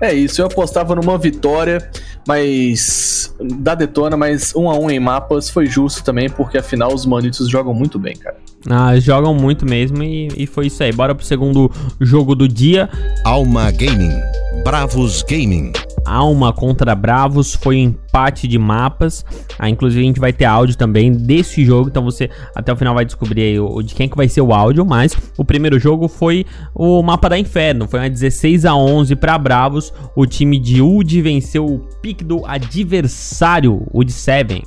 É 0.00 0.12
isso, 0.12 0.40
eu 0.40 0.46
apostava 0.46 0.94
numa 0.94 1.16
vitória, 1.16 1.90
mas 2.26 3.34
da 3.40 3.74
Detona, 3.74 4.16
mas 4.16 4.54
um 4.54 4.68
a 4.68 4.78
um 4.78 4.90
em 4.90 5.00
mapas 5.00 5.48
foi 5.48 5.66
justo 5.66 6.04
também, 6.04 6.28
porque 6.28 6.58
afinal 6.58 6.92
os 6.92 7.06
manitos 7.06 7.48
jogam 7.48 7.72
muito 7.72 7.98
bem, 7.98 8.16
cara. 8.16 8.36
Ah, 8.68 8.98
jogam 8.98 9.34
muito 9.34 9.64
mesmo 9.64 10.02
e, 10.02 10.28
e 10.36 10.46
foi 10.46 10.66
isso 10.66 10.82
aí. 10.82 10.92
Bora 10.92 11.14
pro 11.14 11.24
segundo 11.24 11.70
jogo 12.00 12.34
do 12.34 12.48
dia. 12.48 12.88
Alma 13.24 13.70
Gaming, 13.70 14.18
Bravos 14.64 15.22
Gaming. 15.22 15.72
Alma 16.06 16.52
contra 16.52 16.94
Bravos 16.94 17.54
foi 17.54 17.78
empate 17.78 18.46
de 18.46 18.58
mapas. 18.58 19.24
Ah, 19.58 19.68
inclusive 19.68 20.02
a 20.02 20.06
gente 20.06 20.20
vai 20.20 20.32
ter 20.32 20.44
áudio 20.44 20.76
também 20.76 21.12
desse 21.12 21.64
jogo, 21.64 21.88
então 21.88 22.04
você 22.04 22.30
até 22.54 22.72
o 22.72 22.76
final 22.76 22.94
vai 22.94 23.04
descobrir 23.04 23.42
aí 23.42 23.60
o, 23.60 23.82
de 23.82 23.94
quem 23.94 24.08
que 24.08 24.16
vai 24.16 24.28
ser 24.28 24.40
o 24.40 24.52
áudio, 24.52 24.84
mas 24.84 25.16
o 25.36 25.44
primeiro 25.44 25.78
jogo 25.78 26.08
foi 26.08 26.46
o 26.74 27.02
mapa 27.02 27.28
da 27.28 27.38
Inferno, 27.38 27.88
foi 27.88 28.00
uma 28.00 28.08
16 28.08 28.64
a 28.64 28.74
11 28.74 29.16
para 29.16 29.36
Bravos. 29.36 29.92
O 30.14 30.26
time 30.26 30.58
de 30.58 30.80
UD 30.80 31.22
venceu 31.22 31.66
o 31.66 31.78
pique 32.00 32.24
do 32.24 32.44
adversário, 32.46 33.86
UD 33.92 34.12
7. 34.12 34.62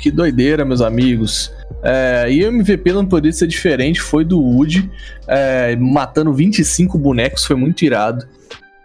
Que 0.00 0.10
doideira, 0.10 0.64
meus 0.64 0.80
amigos. 0.80 1.52
É, 1.82 2.26
e 2.30 2.42
o 2.44 2.48
MVP 2.48 2.92
não 2.92 3.04
poderia 3.04 3.32
ser 3.32 3.46
diferente, 3.46 4.00
foi 4.00 4.24
do 4.24 4.40
Wood, 4.40 4.90
é, 5.26 5.76
matando 5.76 6.32
25 6.32 6.98
bonecos, 6.98 7.44
foi 7.44 7.56
muito 7.56 7.84
irado. 7.84 8.26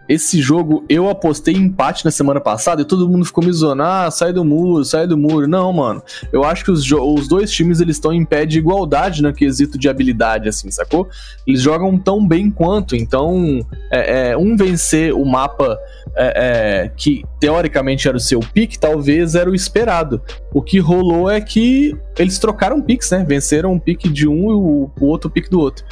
Esse 0.08 0.40
jogo 0.40 0.84
eu 0.88 1.08
apostei 1.08 1.54
empate 1.54 2.04
na 2.04 2.10
semana 2.10 2.40
passada 2.40 2.82
e 2.82 2.84
todo 2.84 3.08
mundo 3.08 3.24
ficou 3.24 3.44
me 3.44 3.52
zoando. 3.52 3.82
Ah, 3.82 4.10
sai 4.10 4.32
do 4.32 4.44
muro, 4.44 4.84
sai 4.84 5.06
do 5.06 5.16
muro. 5.16 5.48
Não, 5.48 5.72
mano. 5.72 6.02
Eu 6.32 6.44
acho 6.44 6.64
que 6.64 6.70
os, 6.70 6.90
os 6.90 7.28
dois 7.28 7.50
times 7.50 7.80
eles 7.80 7.96
estão 7.96 8.12
em 8.12 8.24
pé 8.24 8.46
de 8.46 8.58
igualdade 8.58 9.22
no 9.22 9.32
quesito 9.32 9.78
de 9.78 9.88
habilidade, 9.88 10.48
assim, 10.48 10.70
sacou? 10.70 11.08
Eles 11.46 11.60
jogam 11.60 11.98
tão 11.98 12.26
bem 12.26 12.50
quanto. 12.50 12.94
Então, 12.94 13.66
é, 13.90 14.30
é, 14.30 14.36
um 14.36 14.56
vencer 14.56 15.12
o 15.12 15.24
mapa 15.24 15.78
é, 16.16 16.84
é 16.84 16.88
que 16.88 17.24
teoricamente 17.40 18.06
era 18.08 18.16
o 18.16 18.20
seu 18.20 18.40
pique, 18.40 18.78
talvez 18.78 19.34
era 19.34 19.50
o 19.50 19.54
esperado. 19.54 20.20
O 20.52 20.62
que 20.62 20.78
rolou 20.78 21.28
é 21.30 21.40
que 21.40 21.96
eles 22.18 22.38
trocaram 22.38 22.80
piques, 22.80 23.10
né? 23.10 23.24
Venceram 23.26 23.72
um 23.72 23.78
pique 23.78 24.08
de 24.08 24.28
um 24.28 24.50
e 24.50 24.54
o, 24.54 24.90
o 25.00 25.06
outro 25.06 25.28
pique 25.28 25.50
do 25.50 25.60
outro. 25.60 25.84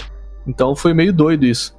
Então 0.47 0.77
foi 0.77 0.93
meio 0.95 1.13
doido 1.13 1.45
isso. 1.45 1.75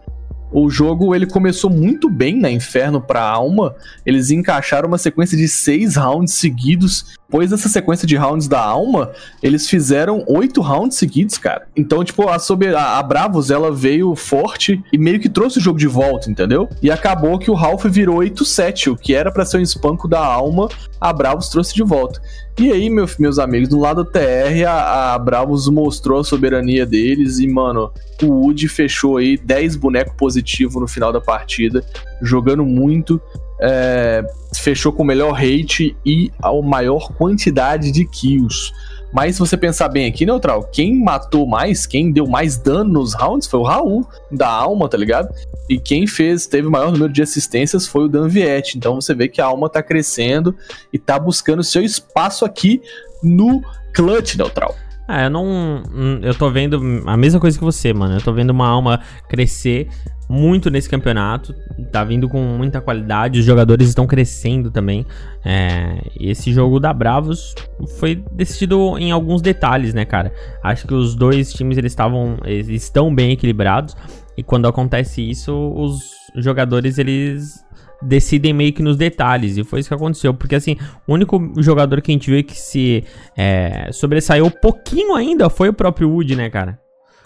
O 0.52 0.70
jogo 0.70 1.14
ele 1.16 1.26
começou 1.26 1.70
muito 1.70 2.10
bem 2.10 2.40
na 2.40 2.50
Inferno 2.50 3.02
para 3.02 3.22
Alma. 3.22 3.76
Eles 4.06 4.30
encaixaram 4.30 4.88
uma 4.88 4.98
sequência 4.98 5.38
de 5.38 5.48
seis 5.48 5.96
rounds 5.96 6.36
seguidos. 6.36 7.18
Depois 7.36 7.50
dessa 7.50 7.68
sequência 7.68 8.08
de 8.08 8.16
rounds 8.16 8.48
da 8.48 8.62
Alma, 8.62 9.12
eles 9.44 9.68
fizeram 9.68 10.24
oito 10.26 10.62
rounds 10.62 10.98
seguidos, 10.98 11.38
cara. 11.38 11.68
Então, 11.76 12.02
tipo, 12.02 12.30
a, 12.30 12.40
sobre, 12.40 12.74
a, 12.74 12.98
a 12.98 13.04
Bravos 13.04 13.52
ela 13.52 13.74
veio 13.74 14.16
forte 14.16 14.82
e 14.94 14.98
meio 14.98 15.20
que 15.20 15.28
trouxe 15.28 15.58
o 15.58 15.62
jogo 15.62 15.78
de 15.78 15.86
volta, 15.86 16.32
entendeu? 16.32 16.70
E 16.82 16.90
acabou 16.90 17.38
que 17.38 17.52
o 17.52 17.54
Ralph 17.54 17.84
virou 17.88 18.20
8-7, 18.20 18.94
o 18.94 18.96
que 18.96 19.14
era 19.14 19.34
para 19.34 19.44
ser 19.44 19.58
um 19.58 19.62
espanco 19.62 20.08
da 20.08 20.26
Alma, 20.26 20.70
a 21.00 21.12
Bravos 21.12 21.50
trouxe 21.50 21.76
de 21.76 21.84
volta. 21.84 22.22
E 22.58 22.72
aí, 22.72 22.90
meu, 22.90 23.06
meus 23.20 23.38
amigos, 23.38 23.68
do 23.68 23.80
lado 23.80 24.06
TR, 24.06 24.66
a, 24.66 25.14
a 25.14 25.20
Bravos 25.20 25.68
mostrou 25.68 26.22
a 26.22 26.24
soberania 26.24 26.86
deles 26.86 27.38
e, 27.40 27.48
mano, 27.48 27.92
o 28.24 28.28
Wood 28.28 28.66
fechou 28.70 29.18
aí 29.18 29.36
10 29.36 29.76
bonecos 29.76 30.16
positivos 30.16 30.76
no 30.82 30.88
final 30.88 31.12
da 31.12 31.20
partida, 31.20 31.84
jogando 32.22 32.64
muito. 32.64 33.22
É, 33.60 34.24
fechou 34.56 34.92
com 34.92 35.04
o 35.04 35.06
melhor 35.06 35.32
rate 35.32 35.96
e 36.06 36.32
a 36.42 36.52
maior 36.62 37.12
quantidade 37.14 37.92
de 37.92 38.06
kills. 38.06 38.72
Mas 39.14 39.36
se 39.36 39.40
você 39.40 39.56
pensar 39.56 39.88
bem 39.88 40.08
aqui, 40.08 40.26
Neutral, 40.26 40.64
quem 40.64 41.02
matou 41.02 41.48
mais, 41.48 41.86
quem 41.86 42.12
deu 42.12 42.28
mais 42.28 42.58
dano 42.58 42.92
nos 42.92 43.14
rounds 43.14 43.48
foi 43.48 43.62
o 43.62 43.64
Raul, 43.64 44.06
da 44.30 44.50
Alma, 44.50 44.90
tá 44.90 44.98
ligado? 44.98 45.34
E 45.70 45.80
quem 45.80 46.06
fez, 46.06 46.46
teve 46.48 46.68
o 46.68 46.72
maior 46.72 46.92
número 46.92 47.14
de 47.14 47.22
assistências 47.22 47.88
foi 47.88 48.06
o 48.06 48.08
Dan 48.10 48.28
Viette. 48.28 48.78
Então 48.78 48.96
você 48.96 49.14
vê 49.14 49.30
que 49.30 49.40
a 49.40 49.46
Alma 49.46 49.70
tá 49.70 49.82
crescendo 49.82 50.54
e 50.92 51.00
tá 51.00 51.18
buscando 51.18 51.64
seu 51.64 51.82
espaço 51.82 52.44
aqui 52.44 52.82
no 53.24 53.62
Clutch, 53.94 54.36
Neutral. 54.36 54.76
Ah, 55.08 55.24
eu 55.26 55.30
não. 55.30 55.84
Eu 56.22 56.34
tô 56.34 56.50
vendo 56.50 57.04
a 57.06 57.16
mesma 57.16 57.40
coisa 57.40 57.58
que 57.58 57.64
você, 57.64 57.94
mano. 57.94 58.16
Eu 58.16 58.22
tô 58.22 58.34
vendo 58.34 58.50
uma 58.50 58.68
alma 58.68 59.02
crescer 59.30 59.88
muito 60.28 60.70
nesse 60.70 60.90
campeonato. 60.90 61.54
Tá 61.92 62.04
vindo 62.04 62.28
com 62.28 62.40
muita 62.40 62.82
qualidade. 62.82 63.40
Os 63.40 63.46
jogadores 63.46 63.90
estão 63.90 64.08
crescendo 64.08 64.72
também. 64.72 65.06
É, 65.44 66.02
esse 66.20 66.52
jogo 66.52 66.80
da 66.80 66.94
Bravos 66.94 67.54
foi 68.00 68.24
decidido 68.32 68.98
em 68.98 69.12
alguns 69.12 69.42
detalhes, 69.42 69.94
né, 69.94 70.06
cara? 70.06 70.34
Acho 70.64 70.88
que 70.88 70.94
os 70.94 71.16
dois 71.16 71.54
times 71.54 71.78
eles 71.78 71.92
estavam. 71.92 72.38
Eles 72.44 72.70
estão 72.70 73.14
bem 73.14 73.32
equilibrados. 73.32 73.96
E 74.38 74.44
quando 74.44 74.68
acontece 74.68 75.22
isso, 75.22 75.54
os 75.76 76.02
jogadores 76.36 76.98
eles 76.98 77.64
decidem 78.02 78.54
meio 78.54 78.74
que 78.74 78.84
nos 78.84 78.98
detalhes. 78.98 79.58
E 79.58 79.64
foi 79.64 79.80
isso 79.80 79.90
que 79.90 79.96
aconteceu. 79.96 80.34
Porque, 80.34 80.56
assim, 80.56 80.78
o 81.08 81.14
único 81.14 81.54
jogador 81.58 82.02
que 82.02 82.12
a 82.12 82.14
gente 82.14 82.30
viu 82.30 82.44
que 82.44 82.58
se 82.58 83.04
é, 83.38 83.90
sobressaiu 83.92 84.46
um 84.46 84.52
pouquinho 84.52 85.16
ainda 85.16 85.50
foi 85.50 85.70
o 85.70 85.74
próprio 85.74 86.10
Wood, 86.10 86.36
né, 86.36 86.50
cara? 86.50 86.80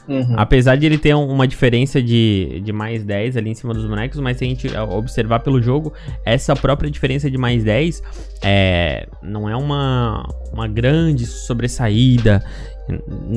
Uhum. 0.09 0.33
Apesar 0.35 0.75
de 0.75 0.87
ele 0.87 0.97
ter 0.97 1.13
uma 1.13 1.47
diferença 1.47 2.01
de, 2.01 2.61
de 2.65 2.73
mais 2.73 3.03
10 3.03 3.37
ali 3.37 3.51
em 3.51 3.53
cima 3.53 3.75
dos 3.75 3.85
bonecos, 3.85 4.19
mas 4.19 4.37
se 4.37 4.43
a 4.43 4.47
gente 4.47 4.67
observar 4.89 5.41
pelo 5.41 5.61
jogo, 5.61 5.93
essa 6.25 6.55
própria 6.55 6.89
diferença 6.89 7.29
de 7.29 7.37
mais 7.37 7.63
10 7.63 8.01
é, 8.41 9.07
não 9.21 9.47
é 9.47 9.55
uma, 9.55 10.27
uma 10.51 10.67
grande 10.67 11.27
sobressaída 11.27 12.43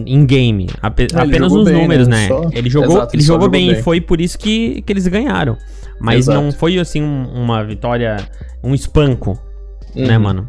em 0.06 0.24
game. 0.24 0.66
Ape, 0.80 1.08
apenas 1.14 1.52
nos 1.52 1.66
bem, 1.66 1.82
números, 1.82 2.08
né? 2.08 2.30
né? 2.30 2.50
Ele 2.54 2.70
jogou, 2.70 2.96
Exato, 2.96 3.14
ele 3.16 3.22
jogou 3.22 3.50
bem, 3.50 3.68
bem, 3.68 3.78
e 3.78 3.82
foi 3.82 4.00
por 4.00 4.18
isso 4.18 4.38
que, 4.38 4.80
que 4.80 4.90
eles 4.94 5.06
ganharam. 5.06 5.58
Mas 6.00 6.20
Exato. 6.20 6.40
não 6.40 6.52
foi 6.52 6.78
assim 6.78 7.02
uma 7.02 7.62
vitória, 7.62 8.16
um 8.64 8.74
espanco, 8.74 9.38
né, 9.94 10.02
uhum. 10.02 10.08
né, 10.08 10.18
mano? 10.18 10.48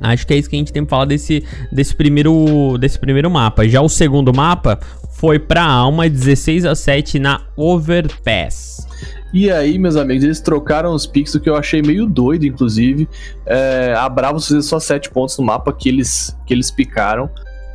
Acho 0.00 0.26
que 0.26 0.34
é 0.34 0.36
isso 0.36 0.48
que 0.48 0.56
a 0.56 0.58
gente 0.58 0.72
tem 0.72 0.84
pra 0.84 0.90
falar 0.90 1.04
desse, 1.06 1.44
desse, 1.72 1.94
primeiro, 1.94 2.76
desse 2.78 2.98
primeiro 2.98 3.30
mapa. 3.30 3.66
Já 3.66 3.80
o 3.80 3.88
segundo 3.88 4.32
mapa 4.32 4.78
foi 5.18 5.38
pra 5.38 5.62
Alma 5.64 6.08
16 6.08 6.64
a 6.64 6.74
7 6.74 7.18
na 7.18 7.42
Overpass. 7.56 8.86
E 9.32 9.50
aí, 9.50 9.78
meus 9.78 9.96
amigos, 9.96 10.24
eles 10.24 10.40
trocaram 10.40 10.94
os 10.94 11.06
picks, 11.06 11.34
o 11.34 11.40
que 11.40 11.50
eu 11.50 11.56
achei 11.56 11.82
meio 11.82 12.06
doido, 12.06 12.46
inclusive. 12.46 13.08
É, 13.44 13.94
a 13.96 14.08
Bravos 14.08 14.48
fez 14.48 14.64
só 14.66 14.80
7 14.80 15.10
pontos 15.10 15.36
no 15.38 15.44
mapa 15.44 15.72
que 15.72 15.88
eles, 15.88 16.36
que 16.46 16.54
eles 16.54 16.70
picaram. 16.70 17.28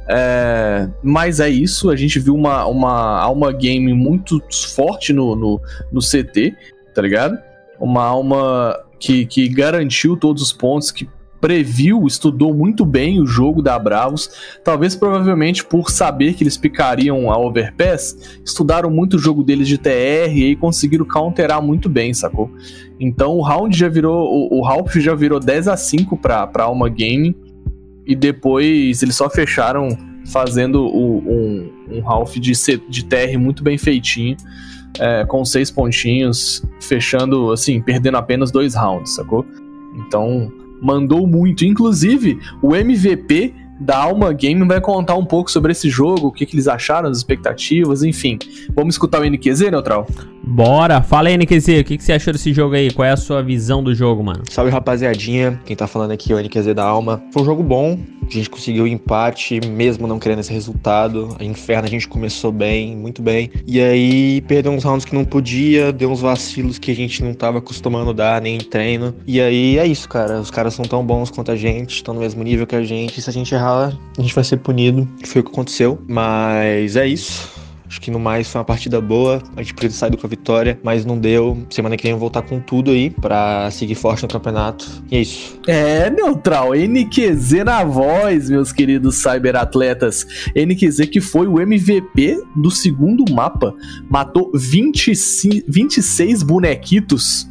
É, 0.09 0.89
mas 1.01 1.39
é 1.39 1.49
isso, 1.49 1.89
a 1.89 1.95
gente 1.95 2.19
viu 2.19 2.35
uma, 2.35 2.65
uma 2.65 3.19
alma 3.21 3.53
game 3.53 3.93
muito 3.93 4.41
forte 4.75 5.13
no, 5.13 5.35
no, 5.35 5.61
no 5.91 6.01
CT 6.01 6.53
tá 6.93 7.01
ligado? 7.01 7.37
Uma 7.79 8.03
alma 8.03 8.79
que, 8.99 9.25
que 9.25 9.49
garantiu 9.49 10.15
todos 10.15 10.41
os 10.41 10.53
pontos, 10.53 10.91
que 10.91 11.09
previu, 11.43 12.07
estudou 12.07 12.53
muito 12.53 12.85
bem 12.85 13.19
o 13.19 13.27
jogo 13.27 13.61
da 13.61 13.77
Bravos, 13.77 14.29
talvez 14.63 14.95
provavelmente 14.95 15.65
por 15.65 15.91
saber 15.91 16.35
que 16.35 16.43
eles 16.45 16.55
picariam 16.55 17.29
a 17.29 17.37
Overpass, 17.37 18.39
estudaram 18.45 18.89
muito 18.89 19.17
o 19.17 19.19
jogo 19.19 19.43
deles 19.43 19.67
de 19.67 19.77
TR 19.77 20.31
e 20.33 20.55
conseguiram 20.55 21.03
counterar 21.03 21.61
muito 21.61 21.89
bem, 21.89 22.13
sacou? 22.13 22.49
Então 22.97 23.35
o 23.35 23.41
round 23.41 23.77
já 23.77 23.89
virou, 23.89 24.25
o, 24.25 24.61
o 24.61 24.65
Halp 24.65 24.87
já 24.95 25.13
virou 25.13 25.37
10 25.37 25.67
a 25.67 25.75
5 25.75 26.15
pra, 26.15 26.47
pra 26.47 26.63
Alma 26.63 26.87
Game 26.87 27.35
e 28.07 28.15
depois 28.15 29.03
eles 29.03 29.17
só 29.17 29.29
fecharam 29.29 29.89
fazendo 30.31 30.85
o, 30.85 31.17
um, 31.17 31.71
um 31.91 32.09
half 32.09 32.37
de, 32.37 32.53
de 32.87 33.03
TR 33.03 33.37
muito 33.37 33.61
bem 33.61 33.77
feitinho 33.77 34.37
é, 34.97 35.25
com 35.25 35.43
seis 35.43 35.69
pontinhos, 35.69 36.63
fechando, 36.79 37.51
assim, 37.51 37.81
perdendo 37.81 38.15
apenas 38.15 38.49
dois 38.49 38.75
rounds, 38.75 39.15
sacou? 39.15 39.45
Então, 39.95 40.49
mandou 40.83 41.25
muito. 41.25 41.65
Inclusive, 41.65 42.39
o 42.61 42.75
MVP 42.75 43.53
da 43.79 43.97
Alma 43.97 44.31
Game 44.33 44.65
vai 44.67 44.79
contar 44.79 45.15
um 45.15 45.25
pouco 45.25 45.49
sobre 45.49 45.71
esse 45.71 45.89
jogo, 45.89 46.27
o 46.27 46.31
que, 46.31 46.45
que 46.45 46.55
eles 46.55 46.67
acharam, 46.67 47.09
as 47.09 47.17
expectativas, 47.17 48.03
enfim. 48.03 48.37
Vamos 48.75 48.95
escutar 48.95 49.21
o 49.21 49.25
NQZ, 49.25 49.71
Neutral? 49.71 50.07
Bora! 50.45 51.01
Fala 51.01 51.29
aí, 51.29 51.37
NQZ, 51.37 51.67
o 51.79 51.83
que, 51.85 51.97
que 51.97 52.03
você 52.03 52.11
achou 52.11 52.33
desse 52.33 52.51
jogo 52.53 52.75
aí? 52.75 52.91
Qual 52.91 53.05
é 53.05 53.11
a 53.11 53.17
sua 53.17 53.41
visão 53.41 53.81
do 53.81 53.95
jogo, 53.95 54.21
mano? 54.21 54.43
Salve, 54.49 54.69
rapaziadinha. 54.69 55.59
Quem 55.65 55.73
tá 55.73 55.87
falando 55.87 56.11
aqui 56.11 56.33
é 56.33 56.35
o 56.35 56.39
NQZ 56.39 56.75
da 56.75 56.83
Alma. 56.83 57.23
Foi 57.31 57.41
um 57.41 57.45
jogo 57.45 57.63
bom, 57.63 57.97
A 58.27 58.29
gente 58.29 58.49
conseguiu 58.49 58.85
empate, 58.85 59.61
mesmo 59.65 60.05
não 60.05 60.19
querendo 60.19 60.39
esse 60.39 60.51
resultado. 60.51 61.35
A 61.39 61.43
Inferno 61.45 61.87
a 61.87 61.89
gente 61.89 62.07
começou 62.07 62.51
bem, 62.51 62.95
muito 62.95 63.21
bem. 63.21 63.49
E 63.65 63.79
aí 63.79 64.41
perdeu 64.41 64.73
uns 64.73 64.83
rounds 64.83 65.05
que 65.05 65.15
não 65.15 65.23
podia, 65.23 65.93
deu 65.93 66.11
uns 66.11 66.19
vacilos 66.19 66.77
que 66.77 66.91
a 66.91 66.95
gente 66.95 67.23
não 67.23 67.33
tava 67.33 67.59
acostumando 67.59 68.13
dar, 68.13 68.41
nem 68.41 68.57
em 68.57 68.59
treino. 68.59 69.15
E 69.25 69.39
aí 69.39 69.77
é 69.77 69.87
isso, 69.87 70.09
cara. 70.09 70.41
Os 70.41 70.51
caras 70.51 70.73
são 70.73 70.83
tão 70.83 71.05
bons 71.05 71.31
quanto 71.31 71.51
a 71.51 71.55
gente, 71.55 71.95
estão 71.95 72.13
no 72.13 72.19
mesmo 72.19 72.43
nível 72.43 72.67
que 72.67 72.75
a 72.75 72.83
gente. 72.83 73.17
E 73.17 73.21
se 73.21 73.29
a 73.29 73.33
gente 73.33 73.55
errar, 73.55 73.97
a 74.17 74.21
gente 74.21 74.35
vai 74.35 74.43
ser 74.43 74.57
punido. 74.57 75.07
Foi 75.25 75.41
o 75.41 75.43
que 75.43 75.51
aconteceu. 75.51 75.99
Mas 76.05 76.97
é 76.97 77.07
isso. 77.07 77.62
Acho 77.87 78.01
que 78.01 78.09
no 78.09 78.19
mais 78.19 78.49
foi 78.49 78.59
uma 78.59 78.65
partida 78.65 78.99
boa. 78.99 79.41
A 79.55 79.61
gente 79.61 79.73
podia 79.73 79.89
saído 79.91 80.17
com 80.17 80.25
a 80.25 80.29
vitória, 80.29 80.79
mas 80.83 81.05
não 81.05 81.17
deu. 81.17 81.65
Semana 81.69 81.95
que 81.95 82.03
vem 82.03 82.15
voltar 82.15 82.41
com 82.41 82.59
tudo 82.59 82.91
aí 82.91 83.09
pra 83.09 83.69
seguir 83.71 83.95
forte 83.95 84.23
no 84.23 84.29
campeonato. 84.29 85.03
E 85.11 85.17
é 85.17 85.21
isso. 85.21 85.59
É, 85.67 86.09
neutral. 86.09 86.73
NQZ 86.73 87.63
na 87.65 87.83
voz, 87.83 88.49
meus 88.49 88.71
queridos 88.71 89.15
cyberatletas. 89.21 90.25
NQZ 90.55 91.07
que 91.07 91.21
foi 91.21 91.47
o 91.47 91.59
MVP 91.59 92.41
do 92.55 92.71
segundo 92.71 93.31
mapa. 93.31 93.75
Matou 94.09 94.51
25, 94.53 95.65
26 95.67 96.43
bonequitos 96.43 97.47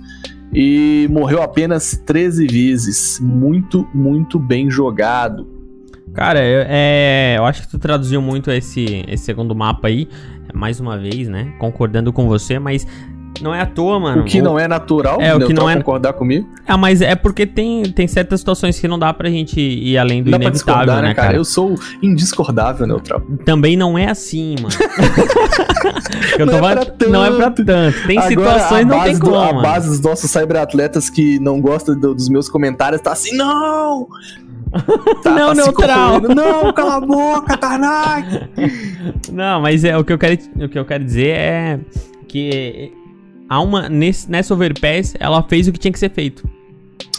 e 0.52 1.08
morreu 1.10 1.42
apenas 1.42 2.00
13 2.04 2.46
vezes. 2.46 3.20
Muito, 3.20 3.88
muito 3.94 4.38
bem 4.38 4.70
jogado. 4.70 5.61
Cara, 6.14 6.44
eu, 6.44 6.64
é, 6.68 7.34
eu 7.38 7.44
acho 7.44 7.62
que 7.62 7.68
tu 7.68 7.78
traduziu 7.78 8.20
muito 8.20 8.50
esse, 8.50 9.04
esse 9.08 9.24
segundo 9.24 9.54
mapa 9.54 9.88
aí, 9.88 10.08
mais 10.52 10.78
uma 10.78 10.98
vez, 10.98 11.28
né? 11.28 11.54
Concordando 11.58 12.12
com 12.12 12.28
você, 12.28 12.58
mas 12.58 12.86
não 13.40 13.54
é 13.54 13.60
à 13.60 13.66
toa, 13.66 13.98
mano. 13.98 14.22
O 14.22 14.24
que 14.24 14.42
não 14.42 14.58
é 14.58 14.68
natural, 14.68 15.20
é, 15.20 15.34
o 15.34 15.46
que 15.46 15.54
não 15.54 15.68
é 15.68 15.76
concordar 15.76 16.12
comigo. 16.12 16.46
É, 16.66 16.76
mas 16.76 17.00
é 17.00 17.14
porque 17.14 17.46
tem, 17.46 17.82
tem 17.84 18.06
certas 18.06 18.40
situações 18.40 18.78
que 18.78 18.86
não 18.86 18.98
dá 18.98 19.12
pra 19.12 19.30
gente 19.30 19.60
ir 19.60 19.96
além 19.96 20.22
do 20.22 20.30
dá 20.30 20.36
inevitável, 20.36 21.02
né, 21.02 21.14
cara? 21.14 21.36
Eu 21.36 21.44
sou 21.44 21.74
indiscordável, 22.02 22.86
neutral. 22.86 23.20
Também 23.44 23.76
não 23.76 23.96
é 23.98 24.10
assim, 24.10 24.56
mano. 24.60 24.74
eu 26.38 26.46
não, 26.46 26.60
tô 26.60 26.68
é 26.68 26.74
tanto. 26.76 27.08
não 27.08 27.24
é 27.24 27.30
pra 27.30 27.50
tanto. 27.50 28.06
Tem 28.06 28.18
Agora, 28.18 28.28
situações 28.28 28.86
não 28.86 29.02
tem 29.02 29.18
como. 29.18 29.32
Do, 29.32 29.38
a 29.38 29.62
base 29.62 29.88
dos 29.88 30.00
nossos 30.00 30.30
cyberatletas 30.30 31.08
que 31.08 31.38
não 31.40 31.60
gostam 31.60 31.98
do, 31.98 32.14
dos 32.14 32.28
meus 32.28 32.48
comentários 32.48 33.00
tá 33.00 33.12
assim, 33.12 33.34
não! 33.34 34.06
Tá, 35.22 35.30
não, 35.30 35.48
tá 35.48 35.54
neutral. 35.54 36.20
Não, 36.20 36.72
cala 36.72 36.96
a 36.96 37.00
boca, 37.04 37.56
Tarnak. 37.56 38.48
Não, 39.30 39.60
mas 39.60 39.84
é, 39.84 39.96
o, 39.96 40.04
que 40.04 40.12
eu 40.12 40.18
quero, 40.18 40.38
o 40.56 40.68
que 40.68 40.78
eu 40.78 40.84
quero 40.84 41.04
dizer 41.04 41.28
é 41.28 41.80
que 42.26 42.92
há 43.48 43.60
uma, 43.60 43.88
nesse, 43.88 44.30
nessa 44.30 44.54
Overpass, 44.54 45.14
ela 45.20 45.42
fez 45.42 45.68
o 45.68 45.72
que 45.72 45.78
tinha 45.78 45.92
que 45.92 45.98
ser 45.98 46.10
feito. 46.10 46.48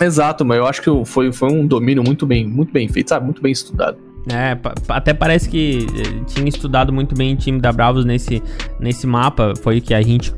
Exato, 0.02 0.44
mas 0.44 0.58
eu 0.58 0.66
acho 0.66 0.82
que 0.82 1.06
foi, 1.06 1.32
foi 1.32 1.52
um 1.52 1.68
domínio 1.68 2.04
muito 2.04 2.26
bem, 2.26 2.46
muito 2.48 2.74
bem 2.74 2.88
feito, 2.88 3.10
sabe? 3.10 3.26
Muito 3.26 3.42
bem 3.42 3.52
estudado. 3.52 3.98
É, 4.32 4.58
até 4.88 5.14
parece 5.14 5.50
que 5.50 5.86
eh, 5.98 6.24
tinha 6.26 6.48
estudado 6.48 6.94
muito 6.94 7.14
bem 7.14 7.34
o 7.34 7.38
time 7.38 7.60
da 7.60 7.72
Bravos 7.74 8.06
nesse, 8.06 8.42
nesse 8.80 9.06
mapa. 9.06 9.54
Foi 9.62 9.82
que 9.82 9.94
a 9.94 10.02
gente 10.02 10.34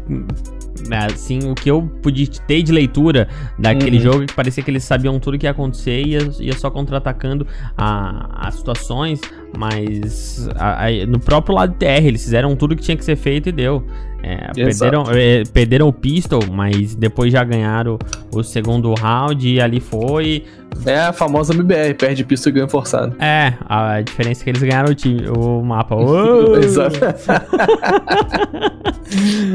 assim, 0.91 1.39
o 1.49 1.55
que 1.55 1.69
eu 1.69 1.81
pude 2.01 2.29
ter 2.41 2.61
de 2.63 2.71
leitura 2.71 3.27
daquele 3.57 3.97
uhum. 3.97 4.03
jogo, 4.03 4.25
que 4.25 4.33
parecia 4.33 4.63
que 4.63 4.69
eles 4.69 4.83
sabiam 4.83 5.19
tudo 5.19 5.37
que 5.37 5.45
ia 5.45 5.51
acontecer 5.51 6.01
e 6.01 6.09
ia, 6.11 6.29
ia 6.39 6.53
só 6.53 6.69
contra-atacando 6.69 7.47
as 7.77 8.55
situações, 8.55 9.21
mas 9.57 10.49
a, 10.55 10.87
a, 10.87 11.05
no 11.07 11.19
próprio 11.19 11.55
lado 11.55 11.73
TR, 11.73 12.05
eles 12.05 12.23
fizeram 12.23 12.55
tudo 12.55 12.75
que 12.75 12.83
tinha 12.83 12.97
que 12.97 13.05
ser 13.05 13.15
feito 13.15 13.49
e 13.49 13.51
deu. 13.51 13.85
É, 14.27 14.51
perderam, 14.55 15.03
é, 15.11 15.43
perderam 15.43 15.87
o 15.87 15.93
pistol, 15.93 16.39
mas 16.51 16.95
depois 16.95 17.31
já 17.31 17.43
ganharam 17.43 17.99
o 18.33 18.41
segundo 18.41 18.91
round 18.95 19.47
e 19.47 19.61
ali 19.61 19.79
foi. 19.79 20.45
É 20.83 20.97
a 21.01 21.13
famosa 21.13 21.53
MBR, 21.53 21.93
perde 21.93 22.23
pistol 22.23 22.49
e 22.49 22.53
ganha 22.55 22.67
forçado. 22.67 23.15
É, 23.21 23.53
a 23.69 24.01
diferença 24.01 24.41
é 24.41 24.43
que 24.45 24.49
eles 24.49 24.63
ganharam 24.63 24.89
o, 24.89 24.95
time, 24.95 25.29
o 25.29 25.61
mapa. 25.61 25.95
Exato. 26.57 26.97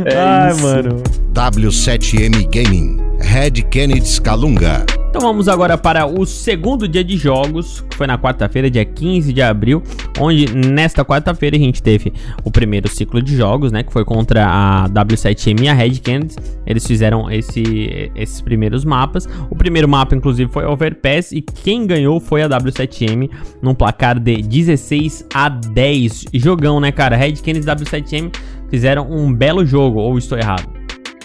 é 0.06 0.16
Ai, 0.16 0.52
isso. 0.52 0.62
mano. 0.62 1.02
W7M 1.34 2.48
Gaming, 2.48 3.00
Red 3.18 3.62
Kennedy 3.70 4.06
Scalunga. 4.06 4.86
Então 5.11 5.23
vamos 5.23 5.49
agora 5.49 5.76
para 5.76 6.07
o 6.07 6.25
segundo 6.25 6.87
dia 6.87 7.02
de 7.02 7.17
jogos, 7.17 7.81
que 7.90 7.97
foi 7.97 8.07
na 8.07 8.17
quarta-feira, 8.17 8.71
dia 8.71 8.85
15 8.85 9.33
de 9.33 9.43
abril, 9.43 9.83
onde 10.21 10.55
nesta 10.55 11.05
quarta-feira 11.05 11.57
a 11.57 11.59
gente 11.59 11.83
teve 11.83 12.12
o 12.45 12.50
primeiro 12.50 12.87
ciclo 12.87 13.21
de 13.21 13.37
jogos, 13.37 13.73
né, 13.73 13.83
que 13.83 13.93
foi 13.93 14.05
contra 14.05 14.47
a 14.47 14.88
W7M 14.88 15.62
e 15.64 15.69
a 15.69 15.75
Red 15.75 15.95
Kennedy. 15.95 16.37
Eles 16.64 16.87
fizeram 16.87 17.29
esse, 17.29 18.12
esses 18.14 18.40
primeiros 18.40 18.85
mapas. 18.85 19.29
O 19.50 19.57
primeiro 19.57 19.88
mapa, 19.88 20.14
inclusive, 20.14 20.49
foi 20.49 20.64
Overpass 20.64 21.33
e 21.33 21.43
quem 21.43 21.88
ganhou 21.88 22.21
foi 22.21 22.45
a 22.45 22.49
W7M 22.49 23.29
num 23.61 23.75
placar 23.75 24.16
de 24.16 24.37
16 24.37 25.27
a 25.35 25.49
10. 25.49 26.27
Jogão, 26.35 26.79
né, 26.79 26.92
cara? 26.92 27.16
Red 27.16 27.33
Kennedy 27.33 27.68
e 27.68 27.75
W7M 27.75 28.33
fizeram 28.70 29.11
um 29.11 29.35
belo 29.35 29.66
jogo, 29.66 29.99
ou 29.99 30.16
estou 30.16 30.38
errado? 30.38 30.80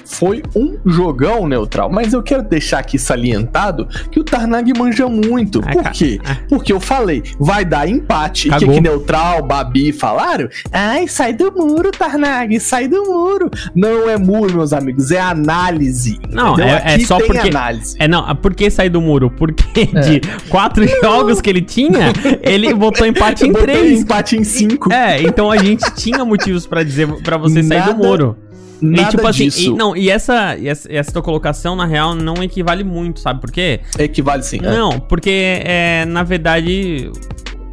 Foi 0.06 0.42
um 0.56 0.78
jogão 0.86 1.48
neutral. 1.48 1.90
Mas 1.92 2.14
eu 2.14 2.24
quero 2.24 2.44
deixar 2.44 2.80
aqui 2.80 2.98
salientado 2.98 3.88
que 4.12 4.20
o 4.20 4.24
Tarnag 4.24 4.72
manja 4.78 5.08
muito. 5.08 5.62
Ah, 5.66 5.72
Por 5.72 5.92
quê? 5.92 6.20
Ah. 6.24 6.38
Porque 6.48 6.72
eu 6.72 6.80
falei, 6.80 7.24
vai 7.40 7.66
dar 7.66 7.88
empate. 7.88 8.50
Cagou. 8.50 8.70
Que, 8.70 8.76
que 8.76 8.82
neutral, 8.82 9.44
Babi 9.44 9.92
falaram? 9.92 10.48
Ai, 10.72 11.08
sai 11.08 11.34
do 11.34 11.52
muro, 11.52 11.92
Tarnag, 11.92 12.60
sai 12.60 12.88
do 12.88 13.04
muro. 13.06 13.50
Não 13.74 14.10
é 14.10 14.18
muro, 14.18 14.56
meus 14.56 14.74
amigos, 14.74 15.12
é 15.12 15.20
análise. 15.20 16.20
Não, 16.30 16.58
é, 16.60 16.96
é, 16.96 17.00
só 17.00 17.18
porque. 17.18 17.50
Análise. 17.50 17.96
É, 18.00 18.08
não, 18.08 18.36
por 18.36 18.54
que 18.54 18.70
sair 18.70 18.90
do 18.90 19.02
muro? 19.02 19.30
Porque 19.32 19.90
é. 19.94 20.00
de 20.02 20.22
quatro 20.50 20.86
jogos 21.02 21.42
que 21.42 21.50
ele 21.50 21.62
tinha, 21.62 22.14
ele 22.42 22.74
botou 22.74 23.06
empate 23.06 23.46
em 23.46 23.54
três. 23.54 24.02
empate 24.02 24.38
em 24.38 24.44
cinco. 24.44 24.92
É, 24.92 25.22
então 25.22 25.52
a 25.52 25.58
gente 25.58 25.84
tinha 25.96 26.24
motivos 26.24 26.66
para 26.66 26.84
dizer 26.84 27.08
para 27.24 27.38
você 27.38 27.64
sair 27.64 27.86
do 27.86 27.96
muro. 27.96 28.38
Nada 28.82 29.10
e, 29.10 29.12
tipo 29.12 29.28
assim, 29.28 29.46
disso. 29.46 29.72
E, 29.72 29.74
não, 29.74 29.96
e 29.96 30.10
essa, 30.10 30.58
e 30.58 30.68
essa, 30.68 30.92
essa 30.92 31.12
tua 31.12 31.22
colocação, 31.22 31.76
na 31.76 31.86
real, 31.86 32.16
não 32.16 32.44
equivale 32.44 32.84
muito, 32.84 33.20
sabe 33.20 33.40
por 33.40 33.52
quê? 33.52 33.80
Equivale 33.98 34.44
sim. 34.44 34.58
É. 34.58 34.72
Não, 34.72 34.92
é. 34.92 35.00
porque, 35.00 35.62
é, 35.64 36.06
na 36.06 36.24
verdade, 36.24 37.12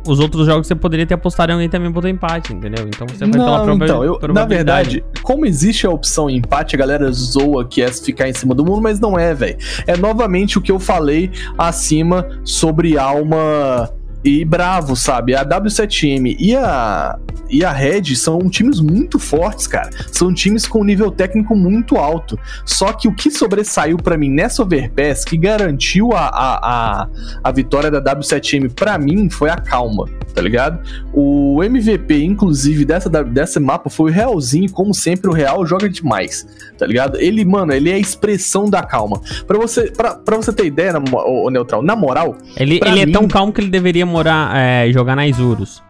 os 0.06 0.18
outros 0.18 0.46
jogos 0.46 0.66
você 0.66 0.74
poderia 0.74 1.06
ter 1.06 1.14
apostado 1.14 1.52
em 1.52 1.54
alguém 1.54 1.68
também 1.68 1.90
botou 1.90 2.10
empate, 2.10 2.52
entendeu? 2.52 2.86
Então 2.88 3.06
você 3.06 3.24
vai 3.24 3.38
não, 3.38 3.64
pela 3.64 3.84
então, 3.84 4.04
eu, 4.04 4.18
Na 4.32 4.44
verdade, 4.44 5.04
como 5.22 5.46
existe 5.46 5.86
a 5.86 5.90
opção 5.90 6.28
empate, 6.28 6.74
a 6.74 6.78
galera 6.78 7.10
zoa 7.12 7.64
que 7.64 7.82
é 7.82 7.92
ficar 7.92 8.28
em 8.28 8.34
cima 8.34 8.54
do 8.54 8.64
mundo, 8.64 8.82
mas 8.82 8.98
não 8.98 9.18
é, 9.18 9.34
velho. 9.34 9.56
É 9.86 9.96
novamente 9.96 10.58
o 10.58 10.60
que 10.60 10.72
eu 10.72 10.80
falei 10.80 11.30
acima 11.56 12.28
sobre 12.44 12.98
alma 12.98 13.90
e 14.24 14.44
bravo, 14.44 14.94
sabe? 14.94 15.34
A 15.34 15.44
W7M 15.44 16.36
e 16.38 16.54
a, 16.54 17.18
e 17.50 17.64
a 17.64 17.72
Red 17.72 18.14
são 18.14 18.38
times 18.48 18.80
muito 18.80 19.18
fortes, 19.18 19.66
cara. 19.66 19.90
São 20.10 20.32
times 20.32 20.66
com 20.66 20.84
nível 20.84 21.10
técnico 21.10 21.56
muito 21.56 21.96
alto. 21.96 22.38
Só 22.64 22.92
que 22.92 23.08
o 23.08 23.14
que 23.14 23.30
sobressaiu 23.30 23.96
para 23.96 24.16
mim 24.16 24.30
nessa 24.30 24.62
Overpass, 24.62 25.24
que 25.24 25.36
garantiu 25.36 26.12
a, 26.12 26.28
a, 26.28 27.02
a, 27.02 27.08
a 27.42 27.52
vitória 27.52 27.90
da 27.90 28.00
W7M 28.00 28.72
para 28.72 28.96
mim, 28.96 29.28
foi 29.28 29.50
a 29.50 29.56
calma, 29.56 30.08
tá 30.34 30.40
ligado? 30.40 30.80
O 31.12 31.62
MVP, 31.62 32.22
inclusive, 32.22 32.84
dessa, 32.84 33.10
dessa 33.10 33.58
mapa 33.58 33.90
foi 33.90 34.10
o 34.10 34.14
Realzinho, 34.14 34.70
como 34.70 34.94
sempre, 34.94 35.28
o 35.28 35.32
Real 35.32 35.66
joga 35.66 35.88
demais, 35.88 36.46
tá 36.78 36.86
ligado? 36.86 37.18
Ele, 37.18 37.44
mano, 37.44 37.72
ele 37.72 37.90
é 37.90 37.94
a 37.94 37.98
expressão 37.98 38.70
da 38.70 38.82
calma. 38.82 39.20
Para 39.46 39.58
você, 39.58 39.90
pra, 39.90 40.14
pra 40.14 40.36
você 40.36 40.52
ter 40.52 40.66
ideia, 40.66 40.92
o, 41.12 41.50
Neutral, 41.50 41.82
na 41.82 41.96
moral. 41.96 42.36
Ele, 42.56 42.80
ele 42.82 43.00
é 43.00 43.06
mim, 43.06 43.10
é 43.10 43.12
tão 43.12 43.26
calmo 43.26 43.52
que 43.52 43.60
ele 43.60 43.70
deveria 43.70 44.06
morar, 44.12 44.56
é, 44.56 44.92
jogar 44.92 45.16
na 45.16 45.26
Isurus. 45.26 45.82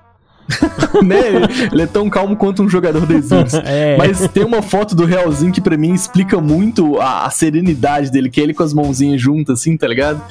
né? 1.05 1.69
Ele 1.71 1.83
é 1.83 1.87
tão 1.87 2.09
calmo 2.11 2.37
quanto 2.37 2.63
um 2.63 2.69
jogador 2.69 3.07
de 3.07 3.15
Isurus. 3.15 3.55
é. 3.65 3.97
Mas 3.97 4.27
tem 4.29 4.45
uma 4.45 4.63
foto 4.63 4.95
do 4.95 5.05
Realzinho 5.05 5.53
que 5.53 5.61
para 5.61 5.77
mim 5.77 5.93
explica 5.93 6.41
muito 6.41 7.01
a, 7.01 7.27
a, 7.27 7.31
serenidade 7.31 8.11
dele, 8.11 8.31
que 8.31 8.41
é 8.41 8.45
ele 8.45 8.55
com 8.55 8.63
as 8.63 8.73
mãozinhas 8.73 9.21
juntas, 9.21 9.61
assim, 9.61 9.77
tá 9.77 9.87
ligado? 9.87 10.23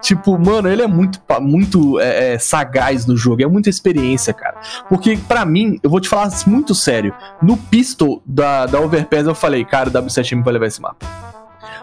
Tipo, 0.00 0.38
mano, 0.38 0.68
ele 0.68 0.82
é 0.82 0.86
muito, 0.86 1.20
muito 1.40 1.98
é, 1.98 2.34
é, 2.34 2.38
sagaz 2.38 3.04
no 3.04 3.16
jogo, 3.16 3.42
é 3.42 3.46
muita 3.46 3.68
experiência, 3.68 4.32
cara. 4.32 4.56
Porque, 4.88 5.18
para 5.28 5.44
mim, 5.44 5.78
eu 5.82 5.90
vou 5.90 6.00
te 6.00 6.08
falar 6.08 6.30
muito 6.46 6.74
sério, 6.74 7.12
no 7.42 7.56
pistol 7.56 8.22
da, 8.24 8.66
da 8.66 8.80
Overpass 8.80 9.26
eu 9.26 9.34
falei, 9.34 9.64
cara, 9.64 9.88
o 9.88 9.92
W7M 9.92 10.42
vai 10.42 10.52
levar 10.52 10.66
esse 10.66 10.80
mapa. 10.80 11.04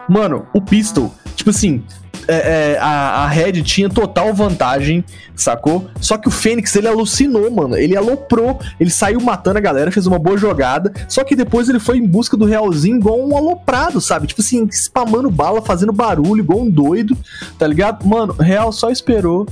Mano, 0.08 0.46
o 0.54 0.62
pistol, 0.62 1.12
tipo 1.34 1.50
assim, 1.50 1.82
é, 2.28 2.72
é, 2.72 2.78
a, 2.78 3.24
a 3.24 3.26
Red 3.28 3.62
tinha 3.62 3.88
total 3.88 4.34
vantagem, 4.34 5.04
sacou? 5.34 5.88
Só 6.00 6.18
que 6.18 6.28
o 6.28 6.30
Fênix, 6.30 6.74
ele 6.76 6.88
alucinou, 6.88 7.50
mano. 7.50 7.76
Ele 7.76 7.96
aloprou, 7.96 8.60
ele 8.78 8.90
saiu 8.90 9.20
matando 9.20 9.58
a 9.58 9.60
galera, 9.60 9.92
fez 9.92 10.06
uma 10.06 10.18
boa 10.18 10.36
jogada. 10.36 10.92
Só 11.08 11.24
que 11.24 11.36
depois 11.36 11.68
ele 11.68 11.78
foi 11.78 11.98
em 11.98 12.06
busca 12.06 12.36
do 12.36 12.44
Realzinho 12.44 12.96
igual 12.96 13.20
um 13.20 13.36
aloprado, 13.36 14.00
sabe? 14.00 14.26
Tipo 14.26 14.40
assim, 14.40 14.66
spamando 14.70 15.30
bala, 15.30 15.62
fazendo 15.62 15.92
barulho, 15.92 16.40
igual 16.40 16.60
um 16.60 16.70
doido, 16.70 17.16
tá 17.58 17.66
ligado? 17.66 18.06
Mano, 18.06 18.32
Real 18.34 18.72
só 18.72 18.90
esperou 18.90 19.46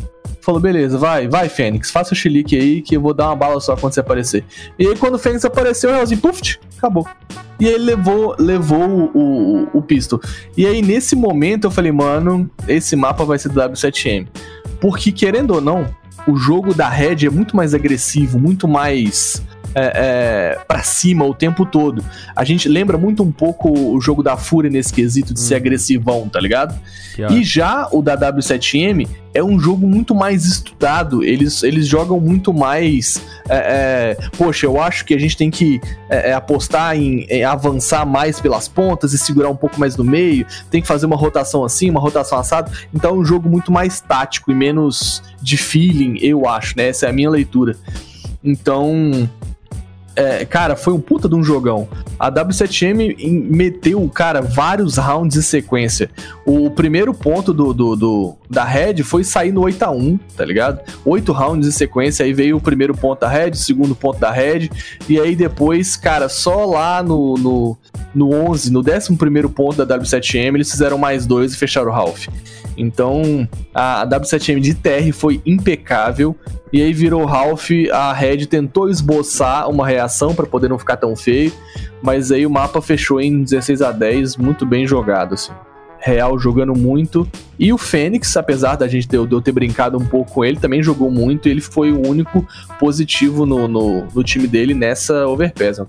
falou: 0.44 0.60
beleza, 0.60 0.98
vai, 0.98 1.26
vai, 1.26 1.48
Fênix, 1.48 1.90
faça 1.90 2.12
o 2.12 2.16
chilique 2.16 2.56
aí 2.56 2.82
que 2.82 2.96
eu 2.96 3.00
vou 3.00 3.14
dar 3.14 3.26
uma 3.26 3.36
bala 3.36 3.60
só 3.60 3.76
quando 3.76 3.94
você 3.94 4.00
aparecer. 4.00 4.44
E 4.78 4.86
aí, 4.86 4.96
quando 4.96 5.14
o 5.14 5.18
Fênix 5.18 5.44
apareceu, 5.44 5.90
o 5.90 5.92
Realzinho, 5.94 6.20
puf, 6.20 6.58
acabou. 6.78 7.06
E 7.58 7.68
aí 7.68 7.78
levou, 7.78 8.36
levou 8.38 8.82
o, 8.82 9.10
o, 9.14 9.78
o 9.78 9.82
pistol. 9.82 10.20
E 10.56 10.66
aí, 10.66 10.82
nesse 10.82 11.16
momento, 11.16 11.64
eu 11.64 11.70
falei, 11.70 11.92
mano, 11.92 12.50
esse 12.68 12.94
mapa 12.96 13.24
vai 13.24 13.38
ser 13.38 13.48
do 13.48 13.60
W7M. 13.60 14.28
Porque, 14.80 15.12
querendo 15.12 15.54
ou 15.54 15.60
não, 15.60 15.86
o 16.26 16.36
jogo 16.36 16.74
da 16.74 16.88
Red 16.88 17.26
é 17.26 17.30
muito 17.30 17.56
mais 17.56 17.74
agressivo, 17.74 18.38
muito 18.38 18.66
mais 18.66 19.42
é, 19.74 20.54
é, 20.54 20.58
para 20.66 20.82
cima 20.82 21.24
o 21.24 21.34
tempo 21.34 21.66
todo. 21.66 22.04
A 22.34 22.44
gente 22.44 22.68
lembra 22.68 22.96
muito 22.96 23.22
um 23.22 23.32
pouco 23.32 23.70
o 23.70 24.00
jogo 24.00 24.22
da 24.22 24.36
Fúria 24.36 24.70
nesse 24.70 24.92
quesito 24.92 25.34
de 25.34 25.40
ser 25.40 25.56
agressivão, 25.56 26.28
tá 26.28 26.40
ligado? 26.40 26.78
E 27.30 27.44
já 27.44 27.88
o 27.92 28.02
da 28.02 28.16
W7M 28.16 29.08
é 29.32 29.42
um 29.42 29.58
jogo 29.58 29.86
muito 29.86 30.14
mais 30.14 30.44
estudado. 30.44 31.22
Eles, 31.22 31.62
eles 31.62 31.86
jogam 31.86 32.20
muito 32.20 32.52
mais. 32.52 33.20
é, 33.48 34.16
é, 34.20 34.28
poxa, 34.36 34.66
eu 34.66 34.80
acho 34.80 35.04
que 35.04 35.14
a 35.14 35.18
gente 35.18 35.36
tem 35.36 35.50
que 35.50 35.80
é, 36.08 36.30
é, 36.30 36.32
apostar 36.32 36.96
em, 36.96 37.24
em 37.28 37.44
avançar 37.44 38.06
mais 38.06 38.40
pelas 38.40 38.68
pontas 38.68 39.12
e 39.12 39.18
segurar 39.18 39.48
um 39.48 39.56
pouco 39.56 39.78
mais 39.78 39.96
no 39.96 40.04
meio. 40.04 40.46
Tem 40.70 40.80
que 40.80 40.86
fazer 40.86 41.06
uma 41.06 41.16
rotação 41.16 41.64
assim, 41.64 41.90
uma 41.90 42.00
rotação 42.00 42.38
assada. 42.38 42.70
Então 42.92 43.10
é 43.10 43.14
um 43.14 43.24
jogo 43.24 43.48
muito 43.48 43.72
mais 43.72 44.00
tático 44.00 44.50
e 44.50 44.54
menos 44.54 45.22
de 45.40 45.56
feeling, 45.56 46.18
eu 46.20 46.48
acho, 46.48 46.76
né? 46.76 46.88
Essa 46.88 47.06
é 47.06 47.10
a 47.10 47.12
minha 47.12 47.30
leitura. 47.30 47.76
Então, 48.42 49.28
é, 50.16 50.44
cara, 50.44 50.76
foi 50.76 50.92
um 50.92 51.00
puta 51.00 51.28
de 51.28 51.34
um 51.34 51.42
jogão. 51.42 51.88
A 52.18 52.30
W7M 52.30 53.16
em- 53.18 53.40
meteu, 53.40 54.08
cara, 54.08 54.40
vários 54.40 54.96
rounds 54.96 55.36
em 55.36 55.42
sequência. 55.42 56.10
O 56.46 56.70
primeiro 56.70 57.12
ponto 57.12 57.52
do, 57.52 57.72
do, 57.74 57.96
do- 57.96 58.34
da 58.48 58.64
Red 58.64 59.02
foi 59.02 59.24
sair 59.24 59.50
no 59.52 59.62
8x1, 59.62 60.18
tá 60.36 60.44
ligado? 60.44 60.80
Oito 61.04 61.32
rounds 61.32 61.66
em 61.66 61.72
sequência, 61.72 62.24
aí 62.24 62.32
veio 62.32 62.56
o 62.56 62.60
primeiro 62.60 62.94
ponto 62.94 63.20
da 63.20 63.28
Red, 63.28 63.50
o 63.50 63.56
segundo 63.56 63.94
ponto 63.94 64.20
da 64.20 64.30
Red, 64.30 64.70
e 65.08 65.18
aí 65.18 65.34
depois, 65.34 65.96
cara, 65.96 66.28
só 66.28 66.64
lá 66.64 67.02
no, 67.02 67.34
no, 67.34 67.78
no 68.14 68.32
11, 68.50 68.72
no 68.72 68.80
11 68.80 69.16
primeiro 69.16 69.50
ponto 69.50 69.84
da 69.84 69.98
W7M, 69.98 70.54
eles 70.54 70.70
fizeram 70.70 70.96
mais 70.98 71.26
dois 71.26 71.52
e 71.52 71.56
fecharam 71.56 71.90
o 71.90 71.94
Ralph. 71.94 72.28
Então, 72.76 73.48
a 73.72 73.94
a 73.94 74.06
W7M 74.06 74.60
de 74.60 74.74
TR 74.74 75.12
foi 75.12 75.40
impecável. 75.44 76.36
E 76.72 76.82
aí 76.82 76.92
virou 76.92 77.24
Ralph, 77.24 77.70
a 77.92 78.12
Red 78.12 78.46
tentou 78.46 78.88
esboçar 78.88 79.68
uma 79.70 79.86
reação 79.86 80.34
pra 80.34 80.46
poder 80.46 80.68
não 80.68 80.78
ficar 80.78 80.96
tão 80.96 81.14
feio, 81.14 81.52
mas 82.02 82.32
aí 82.32 82.44
o 82.44 82.50
mapa 82.50 82.82
fechou 82.82 83.20
em 83.20 83.42
16 83.42 83.80
a 83.80 83.92
10, 83.92 84.36
muito 84.36 84.66
bem 84.66 84.86
jogado, 84.86 85.34
assim. 85.34 85.52
Real 86.00 86.38
jogando 86.38 86.74
muito. 86.74 87.26
E 87.58 87.72
o 87.72 87.78
Fênix, 87.78 88.36
apesar 88.36 88.76
da 88.76 88.86
gente 88.86 89.08
ter, 89.08 89.24
de 89.26 89.32
eu 89.32 89.40
ter 89.40 89.52
brincado 89.52 89.96
um 89.96 90.04
pouco 90.04 90.32
com 90.32 90.44
ele, 90.44 90.58
também 90.58 90.82
jogou 90.82 91.10
muito. 91.10 91.48
E 91.48 91.50
ele 91.50 91.62
foi 91.62 91.92
o 91.92 92.06
único 92.06 92.46
positivo 92.78 93.46
no, 93.46 93.66
no, 93.66 94.04
no 94.14 94.22
time 94.22 94.46
dele 94.46 94.74
nessa 94.74 95.26
Overpass. 95.26 95.80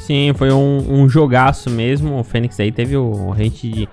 Sim, 0.00 0.32
foi 0.34 0.50
um, 0.50 1.02
um 1.02 1.08
jogaço 1.08 1.70
mesmo. 1.70 2.18
O 2.18 2.24
Fênix 2.24 2.58
aí 2.58 2.72
teve 2.72 2.96
o 2.96 3.28
rate 3.28 3.70
de 3.70 3.88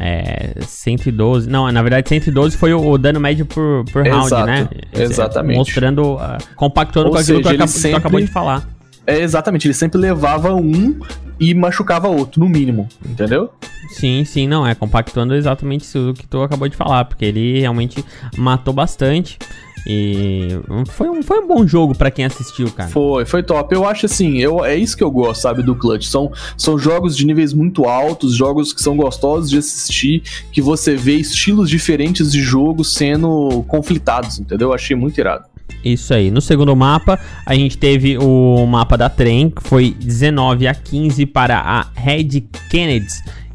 é, 0.00 0.54
112. 0.66 1.48
Não, 1.48 1.70
na 1.70 1.82
verdade 1.82 2.08
112 2.08 2.56
foi 2.56 2.72
o, 2.72 2.90
o 2.92 2.98
dano 2.98 3.18
médio 3.20 3.46
por, 3.46 3.84
por 3.92 4.02
round, 4.06 4.26
Exato, 4.26 4.46
né? 4.46 4.68
exatamente. 4.92 5.56
Mostrando, 5.58 6.16
ah, 6.18 6.38
compactuando 6.56 7.08
Ou 7.08 7.14
com 7.14 7.20
aquilo 7.20 7.38
que, 7.38 7.44
seja, 7.44 7.48
tu 7.50 7.54
ele 7.54 7.62
acab- 7.62 7.68
que 7.68 7.74
tu 7.74 7.80
sempre- 7.80 7.98
acabou 7.98 8.20
de 8.20 8.26
falar. 8.26 8.68
É, 9.06 9.20
exatamente, 9.22 9.66
ele 9.66 9.74
sempre 9.74 9.98
levava 9.98 10.52
um 10.54 10.98
e 11.40 11.54
machucava 11.54 12.08
outro, 12.08 12.40
no 12.40 12.48
mínimo, 12.48 12.86
entendeu? 13.08 13.50
Sim, 13.90 14.22
sim, 14.24 14.46
não, 14.46 14.66
é 14.66 14.74
compactuando 14.74 15.34
exatamente 15.34 15.82
isso 15.84 16.12
que 16.18 16.26
tu 16.26 16.42
acabou 16.42 16.68
de 16.68 16.76
falar, 16.76 17.06
porque 17.06 17.24
ele 17.24 17.58
realmente 17.60 18.04
matou 18.36 18.74
bastante. 18.74 19.38
E 19.86 20.48
foi 20.88 21.08
um, 21.08 21.22
foi 21.22 21.38
um 21.40 21.46
bom 21.46 21.66
jogo 21.66 21.94
pra 21.94 22.10
quem 22.10 22.24
assistiu, 22.24 22.70
cara. 22.70 22.90
Foi, 22.90 23.24
foi 23.24 23.42
top. 23.42 23.74
Eu 23.74 23.86
acho 23.86 24.06
assim, 24.06 24.38
eu, 24.38 24.64
é 24.64 24.76
isso 24.76 24.96
que 24.96 25.02
eu 25.02 25.10
gosto, 25.10 25.42
sabe, 25.42 25.62
do 25.62 25.74
Clutch. 25.74 26.06
São, 26.06 26.30
são 26.56 26.78
jogos 26.78 27.16
de 27.16 27.26
níveis 27.26 27.52
muito 27.52 27.84
altos, 27.84 28.34
jogos 28.34 28.72
que 28.72 28.82
são 28.82 28.96
gostosos 28.96 29.50
de 29.50 29.58
assistir, 29.58 30.22
que 30.52 30.60
você 30.60 30.94
vê 30.94 31.14
estilos 31.14 31.70
diferentes 31.70 32.32
de 32.32 32.40
jogo 32.40 32.84
sendo 32.84 33.64
conflitados, 33.68 34.38
entendeu? 34.38 34.68
Eu 34.68 34.74
achei 34.74 34.96
muito 34.96 35.18
irado. 35.18 35.44
Isso 35.84 36.12
aí. 36.12 36.30
No 36.30 36.40
segundo 36.40 36.74
mapa, 36.74 37.18
a 37.46 37.54
gente 37.54 37.78
teve 37.78 38.18
o 38.18 38.66
mapa 38.66 38.96
da 38.96 39.08
trem, 39.08 39.50
que 39.50 39.62
foi 39.62 39.90
19 39.90 40.66
a 40.66 40.74
15 40.74 41.26
para 41.26 41.58
a 41.58 41.86
Red 41.94 42.42
Kennedy. 42.70 43.08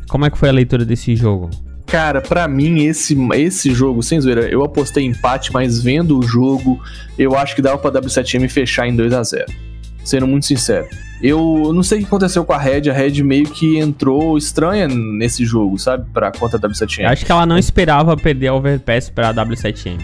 Como 0.07 0.25
é 0.25 0.29
que 0.29 0.37
foi 0.37 0.49
a 0.49 0.51
leitura 0.51 0.85
desse 0.85 1.15
jogo? 1.15 1.49
Cara, 1.93 2.21
pra 2.21 2.47
mim, 2.47 2.85
esse, 2.85 3.15
esse 3.35 3.71
jogo, 3.71 4.01
sem 4.01 4.19
zoeira, 4.19 4.49
eu 4.49 4.63
apostei 4.63 5.05
empate, 5.05 5.53
mas 5.53 5.79
vendo 5.79 6.17
o 6.17 6.23
jogo, 6.23 6.81
eu 7.19 7.37
acho 7.37 7.53
que 7.53 7.61
dava 7.61 7.77
pra 7.77 7.91
W7M 8.01 8.49
fechar 8.49 8.87
em 8.87 8.95
2 8.95 9.13
a 9.13 9.21
0 9.21 9.45
Sendo 10.03 10.25
muito 10.25 10.47
sincero. 10.47 10.87
Eu 11.21 11.71
não 11.71 11.83
sei 11.83 11.99
o 11.99 12.01
que 12.01 12.07
aconteceu 12.07 12.43
com 12.43 12.51
a 12.51 12.57
Red, 12.57 12.89
a 12.89 12.93
Red 12.93 13.21
meio 13.21 13.45
que 13.45 13.77
entrou 13.77 14.35
estranha 14.39 14.87
nesse 14.87 15.45
jogo, 15.45 15.77
sabe? 15.77 16.07
Pra 16.11 16.31
conta 16.31 16.57
da 16.57 16.67
W7M. 16.67 17.03
Eu 17.03 17.09
acho 17.09 17.25
que 17.27 17.31
ela 17.31 17.45
não 17.45 17.59
esperava 17.59 18.17
perder 18.17 18.47
a 18.47 18.55
Overpass 18.55 19.11
pra 19.11 19.31
W7M. 19.31 20.01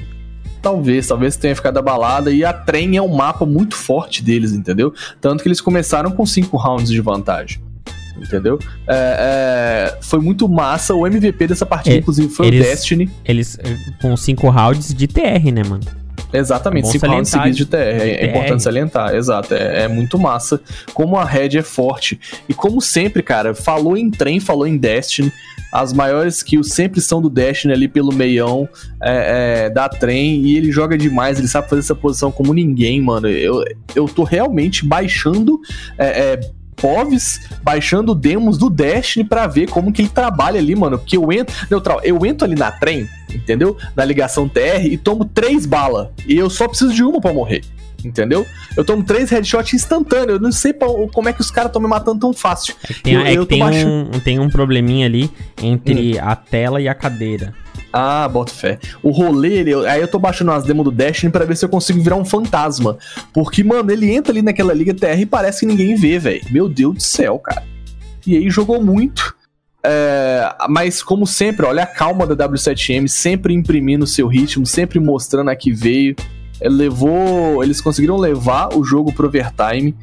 Talvez, 0.61 1.07
talvez 1.07 1.37
tenha 1.37 1.55
ficado 1.55 1.79
abalada. 1.79 2.29
E 2.29 2.45
a 2.45 2.53
trem 2.53 2.97
é 2.97 3.01
um 3.01 3.15
mapa 3.15 3.47
muito 3.47 3.75
forte 3.75 4.23
deles, 4.23 4.53
entendeu? 4.53 4.93
Tanto 5.19 5.41
que 5.41 5.47
eles 5.47 5.59
começaram 5.59 6.11
com 6.11 6.23
5 6.23 6.55
rounds 6.55 6.91
de 6.91 7.01
vantagem. 7.01 7.59
Entendeu? 8.21 8.59
É, 8.87 9.93
é, 9.95 9.97
foi 10.01 10.19
muito 10.19 10.47
massa. 10.47 10.93
O 10.93 11.05
MVP 11.07 11.47
dessa 11.47 11.65
partida, 11.65 11.95
É, 11.95 11.99
inclusive, 11.99 12.29
foi 12.29 12.47
eles- 12.47 12.65
o 12.65 12.69
Destiny. 12.69 13.09
Eles 13.25 13.57
eh, 13.59 13.75
com 14.01 14.15
5 14.15 14.49
rounds 14.49 14.93
de 14.93 15.07
TR, 15.07 15.51
né, 15.51 15.63
mano? 15.67 15.83
Exatamente, 16.31 16.87
É 16.87 16.91
5 16.91 17.07
rounds 17.07 17.31
seguidos 17.31 17.57
de 17.57 17.65
TR. 17.65 17.77
É, 17.77 18.09
é 18.11 18.17
TR. 18.17 18.29
importante 18.29 18.61
salientar, 18.63 19.15
exato. 19.15 19.53
É, 19.55 19.83
é 19.83 19.87
muito 19.87 20.19
massa. 20.19 20.61
Como 20.93 21.17
a 21.17 21.25
Red 21.25 21.57
é 21.57 21.63
forte. 21.63 22.19
E 22.47 22.53
como 22.53 22.79
sempre, 22.81 23.23
cara, 23.23 23.55
falou 23.55 23.97
em 23.97 24.11
trem, 24.11 24.39
falou 24.39 24.67
em 24.67 24.77
Destiny. 24.77 25.31
As 25.71 25.93
maiores 25.93 26.41
kills 26.43 26.71
sempre 26.73 26.99
são 27.01 27.21
do 27.21 27.29
Destiny 27.29 27.73
ali 27.73 27.87
pelo 27.87 28.11
meião 28.13 28.67
é, 29.01 29.65
é, 29.65 29.69
da 29.71 29.87
trem. 29.89 30.41
E 30.45 30.57
ele 30.57 30.71
joga 30.71 30.95
demais, 30.97 31.39
ele 31.39 31.47
sabe 31.47 31.67
fazer 31.69 31.81
essa 31.81 31.95
posição 31.95 32.31
como 32.31 32.53
ninguém, 32.53 33.01
mano. 33.01 33.27
Eu, 33.27 33.63
eu 33.95 34.05
tô 34.07 34.23
realmente 34.23 34.85
baixando. 34.85 35.59
POVs, 36.79 37.41
baixando 37.61 38.15
demos 38.15 38.57
do 38.57 38.69
Destiny 38.69 39.23
pra 39.25 39.47
ver 39.47 39.69
como 39.69 39.91
que 39.91 40.01
ele 40.01 40.09
trabalha 40.09 40.59
ali, 40.59 40.75
mano. 40.75 40.97
Porque 40.97 41.17
eu 41.17 41.31
entro. 41.31 41.55
Neutral, 41.69 41.99
eu 42.03 42.25
entro 42.25 42.45
ali 42.45 42.55
na 42.55 42.71
trem, 42.71 43.07
entendeu? 43.33 43.77
Na 43.95 44.03
ligação 44.05 44.47
TR 44.47 44.85
e 44.85 44.97
tomo 44.97 45.25
três 45.25 45.65
balas. 45.65 46.07
E 46.27 46.37
eu 46.37 46.49
só 46.49 46.67
preciso 46.67 46.93
de 46.93 47.03
uma 47.03 47.19
pra 47.21 47.33
morrer. 47.33 47.61
Entendeu? 48.03 48.45
Eu 48.77 48.85
tomo 48.85 49.03
três 49.03 49.29
headshots 49.29 49.73
instantâneos. 49.73 50.35
Eu 50.35 50.39
não 50.39 50.53
sei 50.53 50.71
pra- 50.71 50.87
como 51.11 51.27
é 51.27 51.33
que 51.33 51.41
os 51.41 51.51
caras 51.51 51.67
estão 51.69 51.81
me 51.81 51.87
matando 51.89 52.17
tão 52.21 52.31
fácil. 52.31 52.73
É 52.89 52.93
que 52.93 53.01
tem, 53.03 53.13
Eu- 53.13 53.21
é 53.25 53.33
eu 53.33 53.45
tem 53.45 53.59
baixando- 53.59 54.15
um, 54.15 54.19
tem 54.21 54.39
um 54.39 54.49
probleminha 54.49 55.05
ali 55.05 55.29
entre 55.61 56.17
a 56.17 56.33
tela 56.33 56.79
e 56.81 56.87
a 56.87 56.93
cadeira. 56.95 57.53
Ah, 57.91 58.27
boto 58.27 58.51
fé. 58.51 58.79
O 59.01 59.09
rolê, 59.09 59.59
ele, 59.59 59.73
aí 59.87 60.01
eu 60.01 60.07
tô 60.07 60.19
baixando 60.19 60.51
as 60.51 60.63
demos 60.63 60.83
do 60.83 60.91
Destiny 60.91 61.31
pra 61.31 61.45
ver 61.45 61.57
se 61.57 61.65
eu 61.65 61.69
consigo 61.69 62.01
virar 62.01 62.15
um 62.15 62.25
fantasma. 62.25 62.97
Porque, 63.33 63.63
mano, 63.63 63.91
ele 63.91 64.11
entra 64.11 64.31
ali 64.31 64.41
naquela 64.41 64.73
liga 64.73 64.93
TR 64.93 65.19
e 65.19 65.25
parece 65.25 65.61
que 65.61 65.65
ninguém 65.65 65.95
vê, 65.95 66.19
velho. 66.19 66.41
Meu 66.51 66.69
Deus 66.69 66.95
do 66.95 67.01
céu, 67.01 67.39
cara. 67.39 67.63
E 68.25 68.37
aí 68.37 68.49
jogou 68.49 68.81
muito. 68.83 69.35
É, 69.83 70.55
mas, 70.69 71.01
como 71.01 71.25
sempre, 71.25 71.65
olha 71.65 71.83
a 71.83 71.87
calma 71.87 72.27
da 72.27 72.47
W7M, 72.47 73.07
sempre 73.07 73.53
imprimindo 73.53 74.03
o 74.03 74.07
seu 74.07 74.27
ritmo, 74.27 74.65
sempre 74.65 74.99
mostrando 74.99 75.49
a 75.49 75.55
que 75.55 75.71
veio. 75.71 76.15
É, 76.61 76.69
levou. 76.69 77.63
Eles 77.63 77.81
conseguiram 77.81 78.17
levar 78.17 78.75
o 78.75 78.83
jogo 78.83 79.13
pro 79.13 79.27
overtime. 79.27 79.95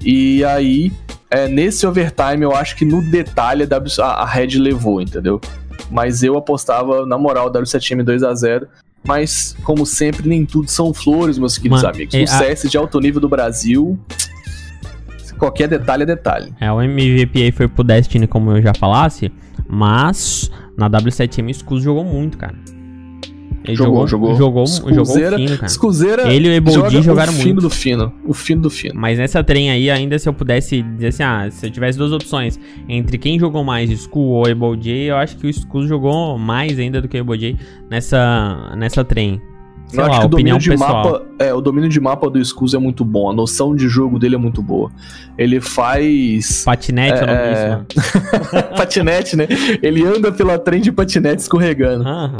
E 0.00 0.44
aí, 0.44 0.92
é, 1.30 1.46
nesse 1.46 1.86
overtime, 1.86 2.42
eu 2.42 2.54
acho 2.54 2.74
que 2.76 2.84
no 2.84 3.02
detalhe 3.02 3.62
a, 3.64 3.66
W, 3.66 4.02
a 4.02 4.24
Red 4.24 4.58
levou, 4.58 5.00
entendeu? 5.00 5.40
Mas 5.90 6.22
eu 6.22 6.36
apostava, 6.36 7.06
na 7.06 7.16
moral, 7.18 7.50
W7M 7.52 8.02
2x0. 8.04 8.66
Mas, 9.04 9.56
como 9.62 9.86
sempre, 9.86 10.28
nem 10.28 10.44
tudo 10.44 10.68
são 10.68 10.92
flores, 10.92 11.38
meus 11.38 11.56
queridos 11.56 11.82
Mano, 11.82 11.94
amigos. 11.94 12.14
é, 12.14 12.20
O 12.20 12.24
a- 12.24 12.26
CS 12.26 12.68
de 12.70 12.76
alto 12.76 12.98
nível 13.00 13.20
do 13.20 13.28
Brasil. 13.28 13.98
Qualquer 15.38 15.68
detalhe 15.68 16.02
é 16.02 16.06
detalhe. 16.06 16.52
É, 16.60 16.70
o 16.72 16.82
MVP 16.82 17.42
aí 17.42 17.52
foi 17.52 17.68
pro 17.68 17.84
Destiny, 17.84 18.26
como 18.26 18.50
eu 18.50 18.60
já 18.60 18.72
falasse, 18.74 19.30
mas 19.68 20.50
na 20.76 20.90
W7M 20.90 21.50
o 21.50 21.54
Scuz 21.54 21.84
jogou 21.84 22.04
muito, 22.04 22.36
cara. 22.36 22.54
Ele 23.64 23.76
Jogou, 23.76 24.06
jogou, 24.06 24.34
jogou. 24.36 24.66
jogou, 24.66 24.94
jogou 24.94 25.36
fino, 25.36 25.56
cara. 25.56 25.68
Scuzeira 25.68 26.32
Ele 26.32 26.48
e 26.48 26.50
o 26.50 26.54
Eboldi 26.54 26.78
joga 26.78 27.02
jogaram 27.02 27.32
o 27.32 27.36
fino 27.36 27.46
muito. 27.54 27.60
do 27.62 27.70
fino. 27.70 28.12
O 28.24 28.32
fino 28.32 28.62
do 28.62 28.70
fino. 28.70 28.94
Mas 28.98 29.18
nessa 29.18 29.44
trem 29.44 29.70
aí, 29.70 29.90
ainda 29.90 30.18
se 30.18 30.28
eu 30.28 30.32
pudesse 30.32 30.80
dizer 30.82 31.08
assim, 31.08 31.22
ah, 31.22 31.48
se 31.50 31.66
eu 31.66 31.70
tivesse 31.70 31.98
duas 31.98 32.12
opções 32.12 32.58
entre 32.88 33.18
quem 33.18 33.38
jogou 33.38 33.62
mais, 33.64 33.90
Skull 33.90 34.46
ou 34.60 34.76
J, 34.76 35.10
eu 35.10 35.16
acho 35.16 35.36
que 35.36 35.46
o 35.46 35.50
Skull 35.50 35.86
jogou 35.86 36.38
mais 36.38 36.78
ainda 36.78 37.00
do 37.02 37.08
que 37.08 37.20
o 37.20 37.36
J 37.36 37.56
nessa, 37.90 38.72
nessa 38.76 39.04
trem. 39.04 39.40
Sei 39.88 40.00
Eu 40.00 40.04
lá, 40.04 40.10
acho 40.10 40.20
que 40.20 40.26
o 40.26 40.28
domínio 40.28 40.58
de 40.58 40.68
pessoal. 40.70 41.04
mapa, 41.04 41.26
é, 41.38 41.54
o 41.54 41.62
domínio 41.62 41.88
de 41.88 41.98
mapa 41.98 42.28
do 42.28 42.44
Scuz 42.44 42.74
é 42.74 42.78
muito 42.78 43.06
bom, 43.06 43.30
a 43.30 43.32
noção 43.34 43.74
de 43.74 43.88
jogo 43.88 44.18
dele 44.18 44.34
é 44.34 44.38
muito 44.38 44.62
boa. 44.62 44.90
Ele 45.38 45.62
faz 45.62 46.62
Patinete 46.64 47.18
é 47.18 47.22
o 47.22 47.26
nome 47.26 47.38
É. 47.38 48.62
patinete, 48.76 49.34
né? 49.34 49.46
Ele 49.82 50.04
anda 50.04 50.30
pela 50.30 50.58
trem 50.58 50.80
de 50.82 50.92
patinete 50.92 51.40
escorregando. 51.40 52.06
Aham. 52.06 52.36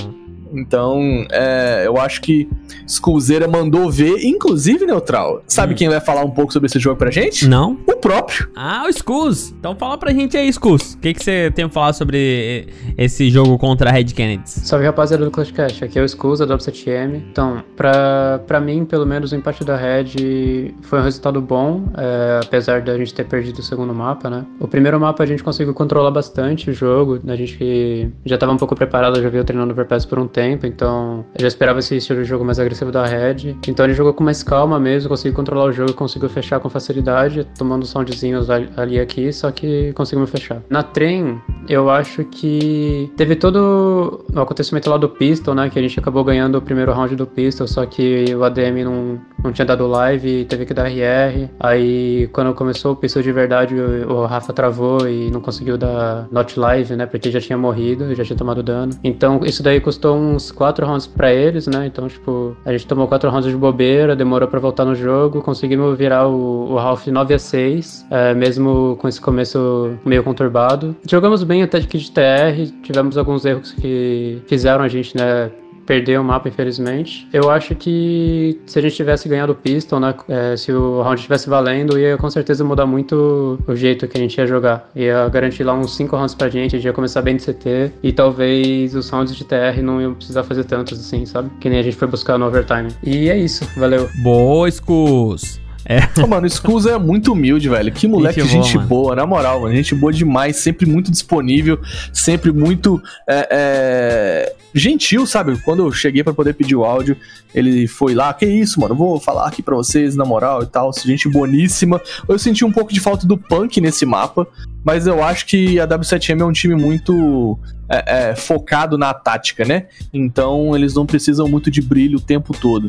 Então, 0.53 1.27
é, 1.31 1.85
eu 1.87 1.97
acho 1.99 2.21
que 2.21 2.49
Skullzeira 2.87 3.47
mandou 3.49 3.91
ver, 3.91 4.25
inclusive, 4.25 4.87
Neutral. 4.87 5.43
Sabe 5.47 5.73
Hum. 5.75 5.77
quem 5.77 5.89
vai 5.89 6.01
falar 6.01 6.25
um 6.25 6.31
pouco 6.31 6.53
sobre 6.53 6.67
esse 6.67 6.79
jogo 6.79 6.97
pra 6.97 7.11
gente? 7.11 7.47
Não? 7.47 7.79
O 7.87 7.97
próprio. 7.97 8.49
Ah, 8.57 8.85
o 8.87 8.89
Skus. 8.91 9.51
Então 9.59 9.75
fala 9.77 9.99
pra 9.99 10.13
gente 10.13 10.37
aí, 10.37 10.49
Skus. 10.49 10.95
O 10.95 10.99
que, 10.99 11.13
que 11.15 11.23
você 11.23 11.51
tem 11.55 11.65
a 11.65 11.69
falar 11.69 11.93
sobre 11.93 12.69
esse 12.97 13.29
jogo 13.31 13.59
contra 13.59 13.91
a 13.91 13.93
Red 13.93 14.05
Kennedy? 14.07 14.43
Salve 14.49 14.85
rapaziada 14.87 15.25
do 15.25 15.31
Clutchcast, 15.31 15.85
aqui 15.85 15.99
é 15.99 16.03
o 16.03 16.09
Scusa 16.09 16.47
da 16.47 16.57
W7M. 16.57 17.23
Então, 17.31 17.63
pra, 17.77 18.41
pra 18.47 18.61
mim, 18.61 18.85
pelo 18.85 19.05
menos 19.07 19.33
o 19.33 19.37
empate 19.37 19.65
da 19.65 19.77
Red 19.77 20.75
foi 20.83 21.01
um 21.01 21.03
resultado 21.03 21.41
bom, 21.41 21.85
é, 21.97 22.41
apesar 22.45 22.83
da 22.83 22.97
gente 22.97 23.13
ter 23.15 23.25
perdido 23.25 23.59
o 23.59 23.63
segundo 23.63 23.95
mapa, 23.95 24.31
né? 24.31 24.45
O 24.61 24.67
primeiro 24.69 24.99
mapa 25.01 25.23
a 25.23 25.27
gente 25.27 25.43
conseguiu 25.43 25.75
controlar 25.75 26.11
bastante 26.11 26.71
o 26.71 26.73
jogo, 26.73 27.19
a 27.27 27.37
gente 27.37 28.11
já 28.25 28.39
tava 28.39 28.53
um 28.53 28.57
pouco 28.57 28.75
preparado, 28.75 29.21
já 29.23 29.29
veio 29.29 29.45
treinando 29.45 29.73
Overpass 29.73 30.05
por 30.07 30.19
um 30.19 30.27
tempo, 30.27 30.38
então 30.47 31.25
eu 31.35 31.41
já 31.43 31.49
esperava 31.49 31.79
esse 31.79 31.97
estilo 31.97 32.23
de 32.23 32.29
jogo 32.29 32.45
mais 32.45 32.59
agressivo 32.59 32.91
da 32.91 33.05
Red. 33.05 33.57
Então 33.67 33.85
ele 33.85 33.95
jogou 33.95 34.13
com 34.15 34.25
mais 34.25 34.43
calma 34.43 34.79
mesmo, 34.79 35.09
conseguiu 35.09 35.35
controlar 35.35 35.67
o 35.67 35.73
jogo, 35.73 35.93
conseguiu 35.95 36.29
fechar 36.29 36.61
com 36.61 36.69
facilidade, 36.69 37.47
tomando 37.57 37.87
soundzinhos 37.87 38.49
ali 38.51 38.97
e 38.97 39.01
aqui, 39.01 39.33
só 39.33 39.51
que 39.51 39.93
conseguimos 39.93 40.31
fechar. 40.31 40.63
Na 40.71 40.83
trem, 40.83 41.41
eu 41.69 41.91
acho 41.91 42.25
que 42.25 43.11
teve 43.17 43.37
todo 43.37 44.25
o 44.35 44.41
acontecimento 44.41 44.89
lá 44.89 44.97
do 44.97 45.09
Pistol, 45.09 45.55
né? 45.55 45.69
Que 45.69 45.79
a 45.79 45.83
gente 45.83 45.99
acabou 45.99 46.25
ganhando 46.25 46.57
o 46.57 46.63
primeiro 46.63 46.93
round 46.93 47.15
do 47.17 47.27
Pistol, 47.27 47.67
só 47.67 47.85
que 47.87 48.35
o 48.35 48.45
ADM 48.45 48.85
não, 48.85 49.21
não 49.43 49.53
tinha 49.53 49.67
dado 49.67 49.87
live 49.87 50.45
teve 50.45 50.65
que 50.65 50.75
dar 50.75 50.89
RR. 50.89 51.49
Aí 51.61 52.29
quando 52.33 52.55
começou 52.55 52.93
o 52.93 52.97
Pistol 52.97 53.23
de 53.23 53.33
verdade, 53.33 53.75
o, 53.75 54.13
o 54.13 54.27
Rafa 54.27 54.53
travou 54.53 55.09
e 55.09 55.31
não 55.31 55.41
conseguiu 55.41 55.77
dar 55.77 56.27
not 56.31 56.59
live, 56.59 56.97
né? 56.97 57.07
Porque 57.07 57.31
já 57.31 57.41
tinha 57.41 57.59
morrido, 57.59 58.15
já 58.15 58.25
tinha 58.25 58.37
tomado 58.37 58.63
dano. 58.63 58.93
Então 59.05 59.41
isso 59.45 59.63
daí 59.63 59.81
custou 59.81 60.17
uns 60.29 60.51
4 60.51 60.87
rounds 60.87 61.07
pra 61.07 61.33
eles, 61.33 61.67
né? 61.67 61.87
Então, 61.87 62.09
tipo, 62.09 62.57
a 62.65 62.73
gente 62.73 62.87
tomou 62.87 63.07
4 63.07 63.31
rounds 63.31 63.51
de 63.51 63.57
bobeira, 63.57 64.15
demorou 64.15 64.49
pra 64.49 64.61
voltar 64.61 64.85
no 64.85 64.95
jogo, 64.95 65.43
conseguimos 65.43 65.97
virar 65.97 66.27
o, 66.29 66.73
o 66.73 66.77
Ralph 66.77 67.07
9 67.07 67.35
a 67.35 67.39
6, 67.39 68.07
é, 68.11 68.35
mesmo 68.35 68.97
com 69.01 69.09
esse 69.09 69.21
começo 69.21 69.99
meio 70.05 70.23
conturbado. 70.23 70.95
Jogamos 71.09 71.43
bem 71.43 71.63
até 71.63 71.79
de 71.81 71.87
kit 71.87 72.11
TR, 72.13 72.73
tivemos 72.83 73.17
alguns 73.17 73.45
erros 73.45 73.73
que 73.73 74.43
fizeram 74.47 74.85
a 74.85 74.89
gente, 74.89 75.17
né? 75.17 75.51
Perder 75.89 76.21
o 76.21 76.25
mapa, 76.25 76.51
infelizmente. 76.51 77.27
Eu 77.33 77.49
acho 77.49 77.75
que 77.75 78.61
se 78.67 78.79
a 78.79 78.83
gente 78.83 78.95
tivesse 78.95 79.27
ganhado 79.27 79.53
o 79.53 79.55
Pistol, 79.55 79.99
né? 79.99 80.15
é, 80.29 80.55
se 80.55 80.71
o 80.71 81.01
round 81.01 81.17
estivesse 81.17 81.49
valendo, 81.49 81.99
ia 81.99 82.19
com 82.19 82.29
certeza 82.29 82.63
mudar 82.63 82.85
muito 82.85 83.59
o 83.67 83.75
jeito 83.75 84.07
que 84.07 84.19
a 84.19 84.21
gente 84.21 84.37
ia 84.37 84.47
jogar. 84.47 84.91
Ia 84.95 85.27
garantir 85.31 85.65
lá 85.65 85.73
uns 85.73 85.97
5 85.97 86.15
rounds 86.15 86.35
pra 86.35 86.51
gente, 86.51 86.77
a 86.77 86.79
gente 86.79 86.85
ia 86.85 86.93
começar 86.93 87.23
bem 87.23 87.37
de 87.37 87.43
CT 87.47 87.93
e 88.03 88.13
talvez 88.13 88.95
os 88.95 89.09
rounds 89.09 89.35
de 89.35 89.45
TR 89.45 89.81
não 89.83 89.99
iam 89.99 90.13
precisar 90.13 90.45
fazer 90.45 90.65
tantos 90.65 91.01
assim, 91.01 91.25
sabe? 91.25 91.49
Que 91.59 91.71
nem 91.71 91.79
a 91.79 91.83
gente 91.83 91.97
foi 91.97 92.07
buscar 92.07 92.37
no 92.37 92.47
overtime. 92.47 92.89
E 93.03 93.31
é 93.31 93.39
isso, 93.39 93.67
valeu. 93.75 94.11
Boa, 94.23 94.69
Skus. 94.69 95.59
É. 95.89 96.01
Ô, 96.23 96.27
mano, 96.27 96.47
o 96.47 96.51
Scusa 96.51 96.91
é 96.93 96.99
muito 96.99 97.33
humilde, 97.33 97.67
velho. 97.67 97.91
Que 97.91 98.07
moleque 98.07 98.43
Gente 98.43 98.51
gente, 98.51 98.75
boa, 98.77 98.87
boa, 98.87 99.17
na 99.17 99.27
moral, 99.27 99.63
mano. 99.63 99.75
Gente 99.75 99.95
boa 99.95 100.13
demais, 100.13 100.57
sempre 100.57 100.85
muito 100.85 101.11
disponível, 101.11 101.81
sempre 102.13 102.53
muito 102.53 103.03
é, 103.27 103.49
é, 103.51 104.55
gentil, 104.75 105.27
sabe? 105.27 105.57
Quando 105.63 105.83
eu 105.83 105.91
cheguei 105.91 106.23
pra 106.23 106.35
poder 106.35 106.53
pedir 106.53 106.77
o 106.77 106.85
áudio, 106.85 107.17
ele 107.55 107.87
foi 107.87 108.15
lá, 108.15 108.35
que 108.35 108.45
isso, 108.45 108.79
mano, 108.79 108.95
vou 108.95 109.19
falar 109.19 109.49
aqui 109.49 109.63
pra 109.63 109.75
vocês, 109.75 110.15
na 110.15 110.27
moral 110.27 110.63
e 110.63 110.67
tal. 110.67 110.93
Gente 110.93 111.27
boníssima. 111.27 111.99
Eu 112.29 112.39
senti 112.39 112.67
um 112.67 112.73
pouco 112.73 112.93
de 112.93 113.01
falta 113.01 113.27
do 113.27 113.39
punk 113.39 113.81
nesse 113.81 114.05
mapa, 114.05 114.47
mas 114.85 115.07
eu 115.07 115.25
acho 115.25 115.47
que 115.47 115.81
a 115.81 115.89
W7M 115.89 116.43
é 116.43 116.45
um 116.45 116.53
time 116.53 116.75
muito 116.75 117.59
é, 117.89 118.31
é, 118.31 118.37
focado 118.37 118.99
na 118.99 119.15
tática, 119.15 119.65
né? 119.65 119.87
Então 120.13 120.77
eles 120.77 120.95
não 120.95 121.07
precisam 121.07 121.49
muito 121.49 121.71
de 121.71 121.81
brilho 121.81 122.19
o 122.19 122.21
tempo 122.21 122.53
todo. 122.59 122.89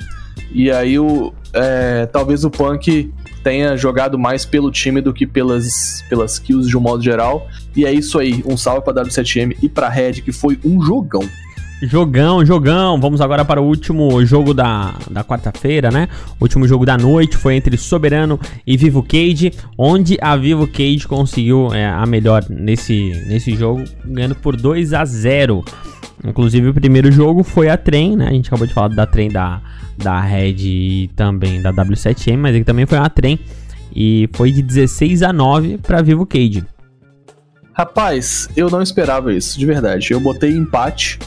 E 0.51 0.71
aí 0.71 0.99
o, 0.99 1.33
é, 1.53 2.05
talvez 2.07 2.43
o 2.43 2.49
Punk 2.49 3.11
tenha 3.43 3.77
jogado 3.77 4.17
mais 4.17 4.45
pelo 4.45 4.71
time 4.71 5.01
do 5.01 5.13
que 5.13 5.25
pelas, 5.25 6.03
pelas 6.09 6.37
kills 6.37 6.67
de 6.67 6.77
um 6.77 6.81
modo 6.81 7.03
geral. 7.03 7.47
E 7.75 7.85
é 7.85 7.91
isso 7.93 8.19
aí. 8.19 8.43
Um 8.45 8.57
salve 8.57 8.81
pra 8.83 8.93
W7M 8.93 9.57
e 9.61 9.69
pra 9.69 9.89
Red, 9.89 10.21
que 10.21 10.31
foi 10.31 10.59
um 10.63 10.81
jogão. 10.81 11.27
Jogão, 11.81 12.45
jogão. 12.45 12.99
Vamos 12.99 13.21
agora 13.21 13.45
para 13.45 13.61
o 13.61 13.65
último 13.65 14.23
jogo 14.25 14.53
da, 14.53 14.93
da 15.09 15.23
quarta-feira, 15.23 15.89
né? 15.89 16.09
O 16.39 16.43
último 16.43 16.67
jogo 16.67 16.85
da 16.85 16.97
noite 16.97 17.37
foi 17.37 17.55
entre 17.55 17.77
Soberano 17.77 18.37
e 18.67 18.75
Vivo 18.75 19.01
Cage, 19.01 19.53
onde 19.77 20.17
a 20.21 20.35
Vivo 20.35 20.67
Cage 20.67 21.07
conseguiu 21.07 21.73
é, 21.73 21.87
a 21.87 22.05
melhor 22.05 22.43
nesse, 22.49 23.11
nesse 23.27 23.55
jogo, 23.55 23.83
ganhando 24.03 24.35
por 24.35 24.57
2 24.57 24.93
a 24.93 25.05
0 25.05 25.63
Inclusive, 26.25 26.67
o 26.67 26.73
primeiro 26.73 27.09
jogo 27.11 27.43
foi 27.43 27.69
a 27.69 27.77
trem, 27.77 28.17
né? 28.17 28.27
A 28.27 28.31
gente 28.31 28.47
acabou 28.47 28.67
de 28.67 28.73
falar 28.73 28.89
da 28.89 29.05
trem 29.05 29.29
da, 29.29 29.61
da 29.97 30.19
Red 30.19 30.57
e 30.59 31.09
também 31.15 31.61
da 31.61 31.71
W7M, 31.71 32.37
mas 32.37 32.55
ele 32.55 32.65
também 32.65 32.85
foi 32.85 32.97
uma 32.97 33.09
trem. 33.09 33.39
E 33.95 34.29
foi 34.33 34.51
de 34.51 34.61
16 34.61 35.23
a 35.23 35.31
9 35.31 35.77
para 35.77 36.01
Vivo 36.01 36.25
Cage. 36.25 36.65
Rapaz, 37.71 38.49
eu 38.57 38.69
não 38.69 38.81
esperava 38.81 39.33
isso, 39.33 39.57
de 39.57 39.65
verdade. 39.65 40.11
Eu 40.11 40.19
botei 40.19 40.51
empate 40.51 41.17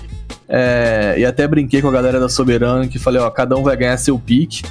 é, 0.54 1.14
e 1.16 1.24
até 1.24 1.48
brinquei 1.48 1.80
com 1.80 1.88
a 1.88 1.92
galera 1.92 2.20
da 2.20 2.28
Soberano 2.28 2.86
que 2.86 2.98
falei, 2.98 3.18
ó, 3.18 3.30
cada 3.30 3.56
um 3.56 3.62
vai 3.62 3.74
ganhar 3.74 3.96
seu 3.96 4.18
pique. 4.18 4.62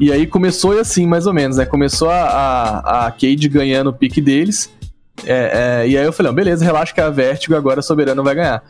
E 0.00 0.10
aí 0.10 0.26
começou 0.26 0.78
assim, 0.80 1.06
mais 1.06 1.26
ou 1.26 1.34
menos, 1.34 1.58
né? 1.58 1.66
Começou 1.66 2.08
a, 2.08 2.22
a, 2.22 3.06
a 3.06 3.10
Cade 3.10 3.46
ganhando 3.48 3.90
o 3.90 3.92
pique 3.92 4.22
deles. 4.22 4.72
É, 5.26 5.82
é, 5.82 5.88
e 5.88 5.98
aí 5.98 6.04
eu 6.04 6.12
falei, 6.14 6.32
ó, 6.32 6.34
beleza, 6.34 6.64
relaxa 6.64 6.94
que 6.94 7.00
a 7.00 7.10
Vertigo 7.10 7.54
agora 7.54 7.80
a 7.80 7.82
Soberano 7.82 8.24
vai 8.24 8.34
ganhar. 8.34 8.62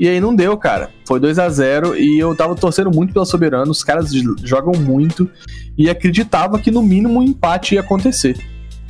E 0.00 0.08
aí 0.08 0.18
não 0.18 0.34
deu, 0.34 0.56
cara. 0.56 0.88
Foi 1.06 1.20
2 1.20 1.38
a 1.38 1.50
0 1.50 1.98
e 1.98 2.18
eu 2.18 2.34
tava 2.34 2.54
torcendo 2.54 2.90
muito 2.90 3.12
pela 3.12 3.26
Soberano. 3.26 3.70
Os 3.70 3.84
caras 3.84 4.10
jogam 4.42 4.72
muito 4.72 5.28
e 5.76 5.90
acreditava 5.90 6.58
que 6.58 6.70
no 6.70 6.82
mínimo 6.82 7.18
um 7.20 7.22
empate 7.22 7.74
ia 7.74 7.82
acontecer. 7.82 8.38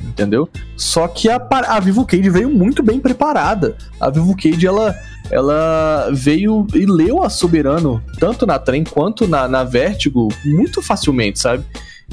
Entendeu? 0.01 0.49
Só 0.75 1.07
que 1.07 1.29
a, 1.29 1.39
a 1.67 1.79
Vivo 1.79 2.05
Cade 2.05 2.29
veio 2.29 2.49
muito 2.49 2.81
bem 2.81 2.99
preparada. 2.99 3.75
A 3.99 4.09
Vivo 4.09 4.35
Cade, 4.35 4.65
ela, 4.65 4.95
ela 5.29 6.09
veio 6.11 6.65
e 6.73 6.85
leu 6.85 7.21
a 7.23 7.29
Soberano, 7.29 8.01
tanto 8.19 8.45
na 8.45 8.57
trem 8.57 8.83
quanto 8.83 9.27
na, 9.27 9.47
na 9.47 9.63
Vertigo, 9.63 10.27
muito 10.45 10.81
facilmente, 10.81 11.39
sabe? 11.39 11.63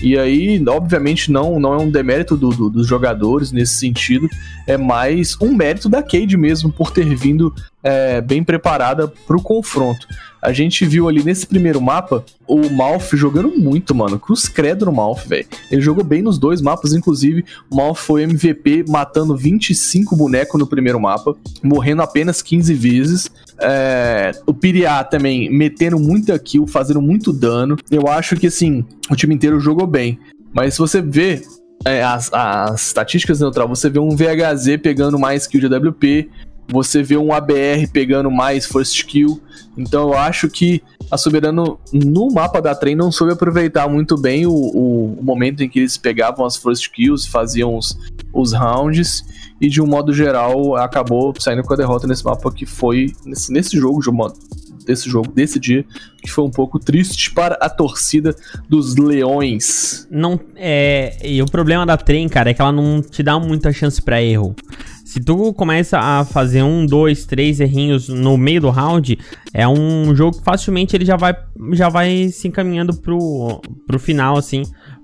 E 0.03 0.19
aí, 0.19 0.63
obviamente, 0.69 1.31
não, 1.31 1.59
não 1.61 1.75
é 1.75 1.79
um 1.79 1.91
demérito 1.91 2.37
do, 2.37 2.51
do, 2.51 2.69
dos 2.69 2.87
jogadores 2.87 3.53
nesse 3.53 3.75
sentido, 3.75 4.29
é 4.67 4.77
mais 4.77 5.37
um 5.41 5.55
mérito 5.55 5.89
da 5.89 6.03
Cade 6.03 6.37
mesmo, 6.37 6.73
por 6.73 6.91
ter 6.91 7.15
vindo 7.15 7.55
é, 7.83 8.21
bem 8.21 8.43
preparada 8.43 9.07
pro 9.27 9.41
confronto. 9.41 10.07
A 10.45 10.53
gente 10.53 10.85
viu 10.85 11.09
ali 11.09 11.25
nesse 11.25 11.47
primeiro 11.47 11.81
mapa 11.81 12.23
o 12.47 12.69
Malf 12.69 13.15
jogando 13.15 13.49
muito, 13.57 13.95
mano. 13.95 14.19
Cruz 14.19 14.47
credo 14.47 14.85
no 14.85 14.93
Malf, 14.93 15.27
velho. 15.27 15.47
Ele 15.71 15.81
jogou 15.81 16.05
bem 16.05 16.21
nos 16.21 16.39
dois 16.39 16.61
mapas, 16.61 16.93
inclusive 16.93 17.45
o 17.71 17.77
Malf 17.77 18.03
foi 18.05 18.25
MVP, 18.25 18.85
matando 18.87 19.35
25 19.35 20.15
bonecos 20.15 20.61
no 20.61 20.67
primeiro 20.67 21.01
mapa, 21.01 21.35
morrendo 21.63 22.03
apenas 22.03 22.43
15 22.43 22.75
vezes. 22.75 23.31
É, 23.61 24.33
o 24.47 24.53
Piriá 24.53 25.05
também 25.05 25.51
metendo 25.51 25.99
muita 25.99 26.39
kill, 26.39 26.67
fazendo 26.67 27.01
muito 27.01 27.33
dano. 27.33 27.77
Eu 27.91 28.09
acho 28.09 28.37
que 28.37 28.47
assim, 28.47 28.85
o 29.11 29.17
time 29.17 29.35
inteiro 29.35 29.61
jogou 29.61 29.87
bem. 29.87 30.19
Mas 30.53 30.75
se 30.75 30.81
você 30.81 31.01
vê 31.01 31.43
é, 31.85 32.03
as, 32.03 32.33
as 32.33 32.87
estatísticas 32.87 33.41
neutral, 33.41 33.69
você 33.69 33.91
vê 33.91 33.99
um 33.99 34.17
VHZ 34.17 34.79
pegando 34.83 35.19
mais 35.19 35.47
kill 35.47 35.61
de 35.61 35.75
AWP, 35.75 36.31
você 36.69 37.03
vê 37.03 37.17
um 37.17 37.33
ABR 37.33 37.89
pegando 37.93 38.31
mais 38.31 38.67
first 38.67 39.05
kill. 39.05 39.41
Então 39.77 40.09
eu 40.09 40.19
acho 40.19 40.49
que 40.49 40.83
a 41.11 41.17
Soberano 41.17 41.79
no 41.93 42.29
mapa 42.33 42.61
da 42.61 42.75
trem 42.75 42.95
não 42.95 43.13
soube 43.13 43.33
aproveitar 43.33 43.89
muito 43.89 44.17
bem 44.17 44.47
o, 44.47 44.53
o, 44.53 45.19
momento 45.23 45.63
em 45.63 45.69
que 45.69 45.81
eles 45.81 45.97
pegavam 45.97 46.45
as 46.45 46.57
first 46.57 46.91
kills, 46.91 47.29
faziam 47.29 47.77
os, 47.77 47.97
os 48.33 48.53
rounds 48.53 49.25
e 49.61 49.69
de 49.69 49.81
um 49.81 49.87
modo 49.87 50.13
geral 50.13 50.77
acabou 50.77 51.33
saindo 51.39 51.63
com 51.63 51.73
a 51.73 51.77
derrota 51.77 52.07
nesse 52.07 52.25
mapa 52.25 52.53
que 52.53 52.67
foi 52.67 53.13
nesse, 53.25 53.53
nesse 53.53 53.79
jogo 53.79 54.01
de 54.01 54.11
um 54.11 54.15
modo 54.15 54.35
desse 54.85 55.09
jogo, 55.09 55.33
desse 55.33 55.59
dia, 55.59 55.85
que 56.23 56.31
foi 56.31 56.45
um 56.45 56.51
pouco 56.51 56.79
triste 56.79 57.33
para 57.33 57.55
a 57.55 57.69
torcida 57.69 58.37
dos 58.69 58.97
Leões. 58.97 60.07
Não, 60.11 60.39
é, 60.55 61.17
e 61.25 61.43
o 61.43 61.47
problema 61.47 61.87
da 61.87 61.97
trem, 61.97 62.29
cara, 62.29 62.51
é 62.51 62.55
que 62.55 62.61
ela 62.61 62.73
não 62.73 63.03
te 63.03 63.23
dá 63.23 63.39
muita 63.39 63.73
chance 63.73 64.01
para 64.01 64.23
erro. 64.23 64.55
Se 65.05 65.21
tu 65.21 65.53
começa 65.53 65.99
a 65.99 66.25
fazer 66.25 66.63
um, 66.63 66.87
dois, 66.87 67.27
três 67.27 67.61
errinhos 67.61 68.09
no 68.09 68.39
meio 68.39 68.63
do 68.63 68.71
round, 68.71 69.19
é 69.53 69.69
um 69.69 70.15
jogo 70.15 70.39
que 70.39 70.43
facilmente 70.43 70.97
ele 70.97 71.05
já 71.05 71.17
vai, 71.17 71.37
já 71.73 71.89
vai 71.89 72.29
se 72.29 72.49
encaminhando 72.49 72.97
pro, 72.97 73.61
pro 73.87 73.99
final, 73.99 74.37
assim. 74.37 74.63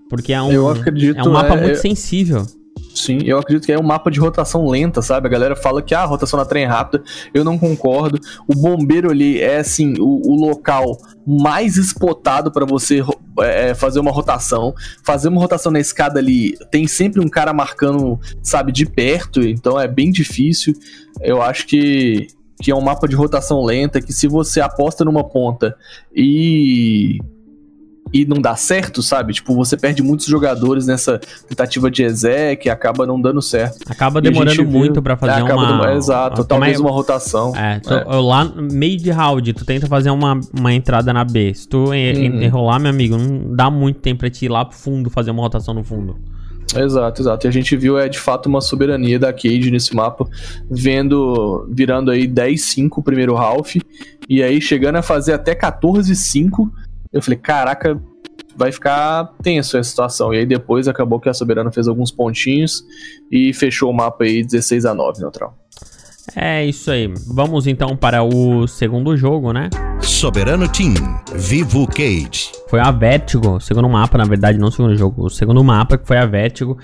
Porque 0.09 0.33
é 0.33 0.43
um, 0.43 0.51
é 0.51 1.23
um 1.23 1.33
mapa 1.33 1.55
é- 1.55 1.61
muito 1.61 1.73
é- 1.73 1.81
sensível. 1.81 2.45
Sim, 2.95 3.19
eu 3.25 3.39
acredito 3.39 3.65
que 3.67 3.73
é 3.73 3.79
um 3.79 3.83
mapa 3.83 4.11
de 4.11 4.21
rotação 4.21 4.67
lenta, 4.67 5.01
sabe? 5.01 5.27
A 5.27 5.31
galera 5.31 5.57
fala 5.57 5.81
que 5.81 5.95
ah, 5.95 6.03
a 6.03 6.07
rotação 6.07 6.39
na 6.39 6.45
trem 6.45 6.65
é 6.65 6.67
rápida. 6.67 7.03
Eu 7.33 7.45
não 7.45 7.59
concordo. 7.59 8.19
O 8.47 8.55
bombeiro 8.55 9.11
ali 9.11 9.41
é 9.41 9.59
assim 9.59 9.95
o, 9.99 10.21
o 10.25 10.35
local 10.35 10.97
mais 11.27 11.77
espotado 11.77 12.51
para 12.51 12.67
você 12.67 13.01
ro- 13.01 13.19
é, 13.41 13.75
fazer 13.75 14.01
uma 14.01 14.11
rotação. 14.11 14.75
Fazer 15.05 15.29
uma 15.29 15.41
rotação 15.41 15.71
na 15.73 15.81
escada 15.81 16.19
ali 16.19 16.57
tem 16.71 16.87
sempre 16.87 17.25
um 17.25 17.29
cara 17.29 17.53
marcando, 17.53 18.19
sabe, 18.43 18.73
de 18.73 18.85
perto. 18.87 19.41
Então 19.43 19.79
é 19.79 19.87
bem 19.89 20.11
difícil. 20.11 20.75
Eu 21.21 21.41
acho 21.41 21.67
que 21.67 22.27
que 22.63 22.71
é 22.71 22.77
um 22.77 22.83
mapa 22.83 23.09
de 23.09 23.17
rotação 23.17 23.65
lenta 23.65 24.03
que 24.03 24.13
se 24.13 24.29
você 24.29 24.61
aposta 24.61 25.03
numa 25.03 25.25
ponta 25.27 25.75
e 26.15 27.19
e 28.13 28.25
não 28.27 28.39
dá 28.41 28.57
certo, 28.57 29.03
sabe? 29.03 29.33
Tipo, 29.33 29.55
você 29.55 29.77
perde 29.77 30.03
muitos 30.03 30.27
jogadores 30.27 30.85
nessa 30.87 31.21
tentativa 31.49 31.89
de 31.91 32.03
exec, 32.03 32.69
acaba 32.69 33.07
não 33.07 33.21
dando 33.21 33.41
certo. 33.41 33.79
Acaba 33.89 34.21
demorando 34.21 34.63
viu- 34.63 34.69
muito 34.71 35.01
pra 35.01 35.17
fazer 35.17 35.41
É, 35.41 35.43
acaba 35.45 35.61
uma... 35.63 35.71
demorando- 35.73 35.97
Exato, 35.99 36.41
uma- 36.41 36.47
talvez 36.49 36.77
é- 36.79 36.81
uma 36.81 36.91
rotação. 36.91 37.55
É, 37.57 37.79
tu- 37.79 37.93
É. 37.95 38.05
lá 38.05 38.45
no 38.45 38.63
meio 38.73 38.97
de 38.99 39.11
round, 39.11 39.53
tu 39.53 39.65
tenta 39.65 39.87
fazer 39.87 40.11
uma, 40.11 40.41
uma 40.59 40.73
entrada 40.73 41.13
na 41.13 41.25
B. 41.25 41.55
Se 41.55 41.69
tu 41.69 41.91
Uhum. 41.91 41.93
enrolar, 41.95 42.81
meu 42.81 42.91
amigo, 42.91 43.17
não 43.17 43.55
dá 43.55 43.71
muito 43.71 44.01
tempo 44.01 44.21
pra 44.21 44.31
te 44.31 44.45
ir 44.45 44.49
lá 44.49 44.65
pro 44.65 44.77
fundo, 44.77 45.09
fazer 45.09 45.31
uma 45.31 45.43
rotação 45.43 45.73
no 45.73 45.85
fundo. 45.85 46.17
Exato, 46.77 47.23
exato. 47.23 47.47
E 47.47 47.49
a 47.49 47.53
gente 47.53 47.77
viu, 47.77 47.99
é 47.99 48.09
de 48.09 48.19
fato, 48.19 48.47
uma 48.49 48.61
soberania 48.61 49.19
da 49.19 49.33
Cade 49.33 49.71
nesse 49.73 49.95
mapa, 49.95 50.25
vendo, 50.71 51.67
virando 51.71 52.11
aí 52.11 52.27
10-5 52.27 52.99
o 52.99 53.03
primeiro 53.03 53.37
half, 53.37 53.77
e 54.29 54.43
aí 54.43 54.61
chegando 54.61 54.97
a 54.97 55.03
fazer 55.03 55.33
até 55.33 55.55
14-5. 55.55 56.71
Eu 57.13 57.21
falei, 57.21 57.39
caraca, 57.39 58.01
vai 58.57 58.71
ficar 58.71 59.33
tenso 59.43 59.77
essa 59.77 59.89
situação. 59.89 60.33
E 60.33 60.39
aí 60.39 60.47
depois 60.47 60.87
acabou 60.87 61.19
que 61.19 61.29
a 61.29 61.35
Soberana 61.35 61.73
fez 61.73 61.89
alguns 61.89 62.13
pontinhos 62.13 62.85
e 63.31 63.53
fechou 63.53 63.91
o 63.91 63.95
mapa 63.95 64.25
aí 64.25 64.45
16 64.45 64.85
a 64.85 64.95
9 64.95 65.21
neutral. 65.21 65.59
É 66.37 66.65
isso 66.65 66.91
aí. 66.91 67.13
Vamos 67.27 67.67
então 67.67 67.97
para 67.97 68.23
o 68.23 68.69
segundo 68.69 69.17
jogo, 69.17 69.53
né? 69.53 69.69
Soberano 70.01 70.69
Team, 70.69 70.95
Vivo 71.35 71.87
Cage. 71.89 72.53
Foi 72.69 72.79
a 72.79 72.93
Vertigo, 72.93 73.57
o 73.57 73.61
segundo 73.61 73.89
mapa, 73.89 74.17
na 74.17 74.25
verdade, 74.25 74.57
não 74.57 74.69
o 74.69 74.73
segundo 74.73 74.95
jogo, 74.97 75.25
o 75.25 75.31
segundo 75.31 75.65
mapa 75.65 75.99
que 75.99 76.07
foi 76.07 76.19
a 76.19 76.27
Vertigo, 76.27 76.79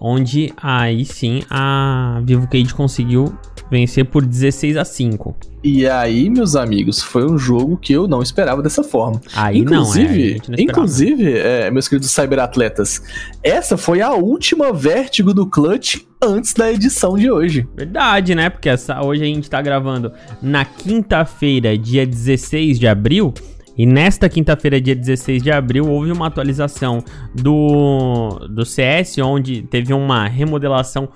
onde 0.00 0.52
aí 0.56 1.04
sim 1.04 1.42
a 1.50 2.20
Vivo 2.24 2.46
Cage 2.46 2.72
conseguiu 2.72 3.36
vencer 3.72 4.04
por 4.04 4.24
16 4.24 4.76
a 4.76 4.84
5. 4.84 5.34
E 5.64 5.86
aí, 5.86 6.28
meus 6.28 6.54
amigos, 6.54 7.00
foi 7.00 7.24
um 7.24 7.38
jogo 7.38 7.76
que 7.76 7.92
eu 7.92 8.06
não 8.06 8.20
esperava 8.20 8.62
dessa 8.62 8.82
forma. 8.82 9.20
Aí 9.34 9.58
inclusive, 9.58 10.08
não, 10.08 10.14
é, 10.14 10.24
a 10.24 10.32
gente 10.32 10.50
não 10.50 10.58
inclusive 10.58 11.38
é, 11.38 11.70
meus 11.70 11.88
queridos 11.88 12.10
cyberatletas, 12.10 13.02
essa 13.42 13.76
foi 13.76 14.02
a 14.02 14.12
última 14.12 14.72
vértigo 14.72 15.32
do 15.32 15.46
Clutch 15.46 16.00
antes 16.22 16.52
da 16.52 16.70
edição 16.70 17.16
de 17.16 17.30
hoje. 17.30 17.66
Verdade, 17.74 18.34
né? 18.34 18.50
Porque 18.50 18.68
essa, 18.68 19.02
hoje 19.02 19.22
a 19.22 19.26
gente 19.26 19.48
tá 19.48 19.62
gravando 19.62 20.12
na 20.42 20.64
quinta-feira, 20.64 21.76
dia 21.78 22.06
16 22.06 22.78
de 22.78 22.86
abril. 22.86 23.32
E 23.76 23.86
nesta 23.86 24.28
quinta-feira, 24.28 24.80
dia 24.80 24.94
16 24.94 25.42
de 25.42 25.50
abril, 25.50 25.88
houve 25.88 26.12
uma 26.12 26.26
atualização 26.26 27.02
do, 27.34 28.38
do 28.50 28.64
CS, 28.66 29.18
onde 29.18 29.62
teve 29.62 29.92
uma 29.94 30.26
remodelação, 30.28 31.08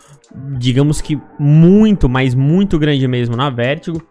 digamos 0.59 1.01
que 1.01 1.19
muito, 1.39 2.09
mas 2.09 2.35
muito 2.35 2.79
grande 2.79 3.07
mesmo 3.07 3.37
na 3.37 3.51
Vertigo. 3.51 4.03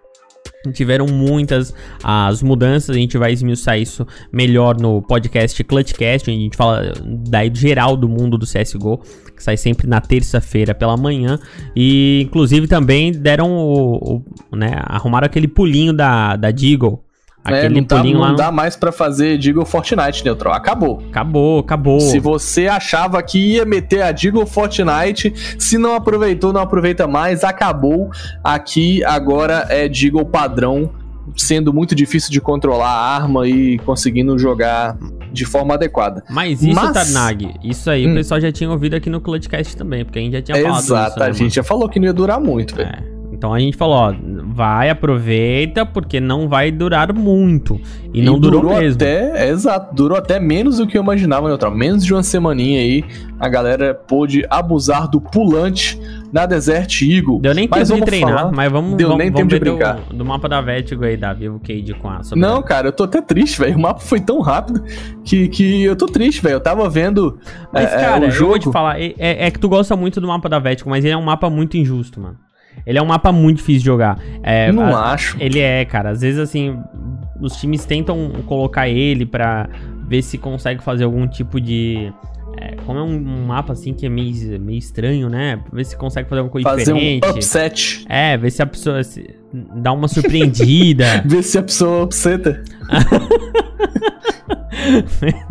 Tiveram 0.73 1.05
muitas 1.05 1.73
as 2.03 2.41
mudanças, 2.41 2.95
a 2.95 2.99
gente 2.99 3.17
vai 3.19 3.31
esmiuçar 3.31 3.77
isso 3.79 4.05
melhor 4.31 4.75
no 4.79 4.99
podcast 5.01 5.63
Clutchcast, 5.63 6.29
onde 6.29 6.39
a 6.39 6.43
gente 6.43 6.58
fala 6.58 6.91
do 6.91 7.55
geral 7.60 7.95
do 7.95 8.10
mundo 8.10 8.36
do 8.36 8.47
CSGO, 8.47 8.97
que 9.36 9.43
sai 9.43 9.58
sempre 9.58 9.86
na 9.88 10.01
terça-feira 10.01 10.73
pela 10.73 10.97
manhã. 10.97 11.38
E 11.75 12.21
inclusive 12.25 12.67
também 12.67 13.12
deram 13.12 13.51
o, 13.55 14.23
o- 14.51 14.55
né, 14.55 14.71
arrumaram 14.86 15.25
aquele 15.25 15.47
pulinho 15.47 15.93
da, 15.93 16.36
da 16.36 16.49
Deagle. 16.49 17.05
É, 17.47 17.60
Aquele 17.60 17.75
não 17.81 17.84
tá- 17.84 17.97
pulinho 17.97 18.15
não 18.15 18.21
lá. 18.23 18.31
no- 18.31 18.36
dá 18.38 18.51
mais 18.51 18.75
pra 18.75 18.91
fazer 18.91 19.38
Deagle 19.38 19.65
Fortnite 19.65 20.25
neutral. 20.25 20.53
Acabou. 20.53 21.03
Acabou, 21.10 21.60
acabou. 21.60 21.99
Se 21.99 22.17
você 22.19 22.67
achava 22.67 23.21
que 23.21 23.38
ia 23.53 23.65
meter 23.65 24.01
a 24.01 24.12
Deagle 24.12 24.45
Fortnite, 24.47 25.31
se 25.60 25.77
não 25.77 25.93
aproveitou, 25.95 26.51
não 26.51 26.62
aproveita 26.62 27.05
mais. 27.08 27.43
Acabou. 27.43 28.10
Aqui 28.43 29.03
agora 29.03 29.67
é 29.69 29.88
Deagle 29.88 30.25
padrão, 30.25 30.89
sendo 31.38 31.73
muito 31.73 31.93
difícil 31.93 32.31
de 32.31 32.39
controlar 32.41 32.88
a 32.89 33.15
arma 33.15 33.47
e 33.47 33.77
conseguindo 33.79 34.38
jogar 34.39 34.97
de 35.31 35.45
forma 35.45 35.73
adequada. 35.73 36.23
Mas 36.29 36.63
isso, 36.63 36.73
Mas- 36.75 36.93
Tarnag, 36.93 37.53
isso 37.63 37.89
aí 37.89 38.05
o 38.08 38.10
Hum. 38.10 38.15
pessoal 38.15 38.39
já 38.39 38.51
tinha 38.51 38.69
ouvido 38.71 38.95
aqui 38.95 39.10
no 39.10 39.19
Clutchcast 39.21 39.75
também, 39.75 40.03
porque 40.05 40.17
a 40.17 40.21
gente 40.21 40.34
já 40.34 40.41
tinha 40.41 40.58
falado 40.62 40.79
Exato, 40.84 41.10
isso, 41.12 41.19
né, 41.19 41.25
a 41.27 41.31
gente 41.31 41.55
já 41.55 41.63
falou 41.63 41.89
que 41.89 41.99
não 41.99 42.05
ia 42.08 42.13
durar 42.13 42.39
muito, 42.39 42.75
velho. 42.75 42.89
É. 42.89 43.14
Então 43.38 43.54
a 43.54 43.60
gente 43.60 43.76
falou, 43.78 43.95
ó, 43.95 44.13
vai, 44.54 44.89
aproveita, 44.89 45.86
porque 45.86 46.19
não 46.19 46.48
vai 46.48 46.71
durar 46.71 47.13
muito. 47.13 47.80
E, 48.13 48.21
não 48.21 48.39
durou, 48.39 48.63
mesmo. 48.63 48.95
até, 48.95 49.45
é, 49.45 49.50
exato, 49.50 49.93
durou 49.93 50.17
até 50.17 50.39
menos 50.39 50.78
do 50.78 50.88
que 50.88 50.98
eu 50.98 51.04
imaginava, 51.04 51.48
Neutral. 51.48 51.71
Menos 51.76 52.04
de 52.06 52.13
uma 52.13 52.24
semaninha 52.24 52.80
aí, 52.80 53.04
a 53.39 53.50
galera 53.50 53.93
pôde 53.93 54.45
abusar 54.50 55.10
do 55.10 55.19
pulante 55.19 56.00
na 56.32 56.45
Desert 56.45 57.02
Eagle. 57.02 57.39
Deu 57.39 57.54
nem 57.54 57.67
Mas 57.69 57.89
tempo 57.89 58.00
de 58.02 58.06
treinar, 58.06 58.38
falar- 58.39 58.52
mas 58.52 58.71
vamos, 58.71 58.95
Deu 58.95 59.10
vamos, 59.10 59.24
nem 59.24 59.32
vamos 59.32 59.50
tempo 59.50 59.65
de 59.65 59.69
brincar. 59.71 60.00
Do, 60.10 60.15
do 60.17 60.26
mapa 60.26 60.48
da 60.50 60.62
Vertigo 60.62 61.04
aí, 61.04 61.17
da 61.17 61.34
Vivo 61.34 61.60
Cade 61.60 61.93
com 61.93 62.10
a 62.10 62.21
Não, 62.36 62.62
cara, 62.63 62.88
eu 62.88 62.91
tô 62.93 63.04
até 63.04 63.21
triste, 63.21 63.60
velho. 63.60 63.76
O 63.78 63.82
mapa 63.82 64.00
foi 64.00 64.19
tão 64.19 64.39
rápido 64.39 64.82
que, 65.24 65.48
que 65.50 65.84
eu 65.84 65.95
tô 65.95 66.06
triste, 66.06 66.41
velho. 66.41 66.54
Eu 66.54 66.62
tava 66.62 66.89
vendo 66.89 67.38
Mas, 67.71 67.91
é, 67.91 67.95
é, 67.95 68.00
cara, 68.00 68.13
o 68.21 68.24
eu 68.26 68.30
vou 68.32 68.32
jogo. 68.32 68.60
te 68.60 68.71
falar, 68.71 69.00
é, 69.00 69.13
é- 69.17 69.45
é 69.48 69.52
que 69.52 69.60
tu 69.60 69.67
gosta 69.69 69.95
muito 69.95 70.19
do 70.21 70.28
mapa 70.28 70.48
da 70.50 70.58
Vertigo, 70.60 70.89
mas 70.89 71.04
ele 71.04 71.13
é 71.13 71.17
um 71.17 71.21
mapa 71.24 71.50
muito 71.50 71.76
injusto, 71.78 72.19
mano. 72.21 72.38
Ele 72.85 72.97
é 72.97 73.01
um 73.01 73.05
mapa 73.05 73.31
muito 73.31 73.57
difícil 73.57 73.79
de 73.79 73.85
jogar. 73.85 74.19
É, 74.43 74.71
não 74.71 74.83
a- 74.95 75.13
acho. 75.13 75.35
Ele 75.39 75.59
é, 75.59 75.83
cara. 75.85 76.11
Às 76.11 76.21
vezes, 76.21 76.39
assim, 76.39 76.77
os 77.41 77.55
times 77.57 77.83
tentam 77.85 78.31
colocar 78.45 78.88
ele 78.88 79.25
pra 79.25 79.67
ver 80.07 80.21
se 80.21 80.38
consegue 80.38 80.83
fazer 80.83 81.03
algum 81.03 81.27
tipo 81.27 81.59
de. 81.59 82.11
é, 82.59 82.75
como 82.85 82.99
é 82.99 83.03
um, 83.03 83.15
um 83.15 83.45
mapa 83.47 83.73
assim 83.73 83.91
que 83.93 84.05
é 84.05 84.09
meio, 84.09 84.59
meio 84.61 84.77
estranho, 84.77 85.29
né? 85.29 85.59
Ver 85.73 85.83
se 85.83 85.97
consegue 85.97 86.29
fazer 86.29 86.41
alguma 86.41 86.51
coisa 86.51 86.69
Fazer 86.69 86.93
diferente. 86.93 87.27
um 87.27 87.31
upset. 87.31 88.05
É, 88.07 88.38
ver 88.38 88.51
se 88.51 88.61
a 88.61 88.65
pessoa 88.67 89.03
se- 89.03 89.35
dá 89.77 89.91
uma 89.91 90.07
surpreendida. 90.07 91.21
Ver 91.25 91.41
se 91.43 91.57
a 91.57 91.63
pessoa 91.63 92.03
upseta. 92.03 92.63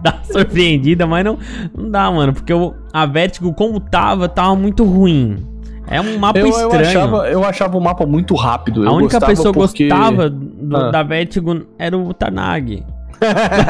dá 0.03 0.21
surpreendida, 0.25 1.07
mas 1.07 1.25
não, 1.25 1.39
não 1.77 1.91
dá, 1.91 2.11
mano. 2.11 2.33
Porque 2.33 2.53
o, 2.53 2.75
a 2.93 3.07
Vertigo, 3.07 3.53
como 3.53 3.81
tava, 3.81 4.29
tava 4.29 4.55
muito 4.55 4.85
ruim. 4.85 5.37
É 5.87 6.01
um 6.01 6.19
mapa 6.19 6.39
Eu, 6.39 6.47
eu, 6.47 6.51
estranho. 6.51 6.87
achava, 6.89 7.29
eu 7.31 7.45
achava 7.45 7.77
o 7.77 7.81
mapa 7.81 8.07
muito 8.07 8.35
rápido. 8.35 8.85
Eu 8.85 8.91
a 8.91 8.93
única 8.95 9.21
pessoa 9.21 9.53
que 9.53 9.59
porque... 9.59 9.89
gostava 9.89 10.31
do- 10.31 10.77
Ah. 10.77 10.91
da 10.91 11.03
Vertigo 11.03 11.63
era 11.79 11.97
o 11.97 12.13
Tarnag. 12.15 12.83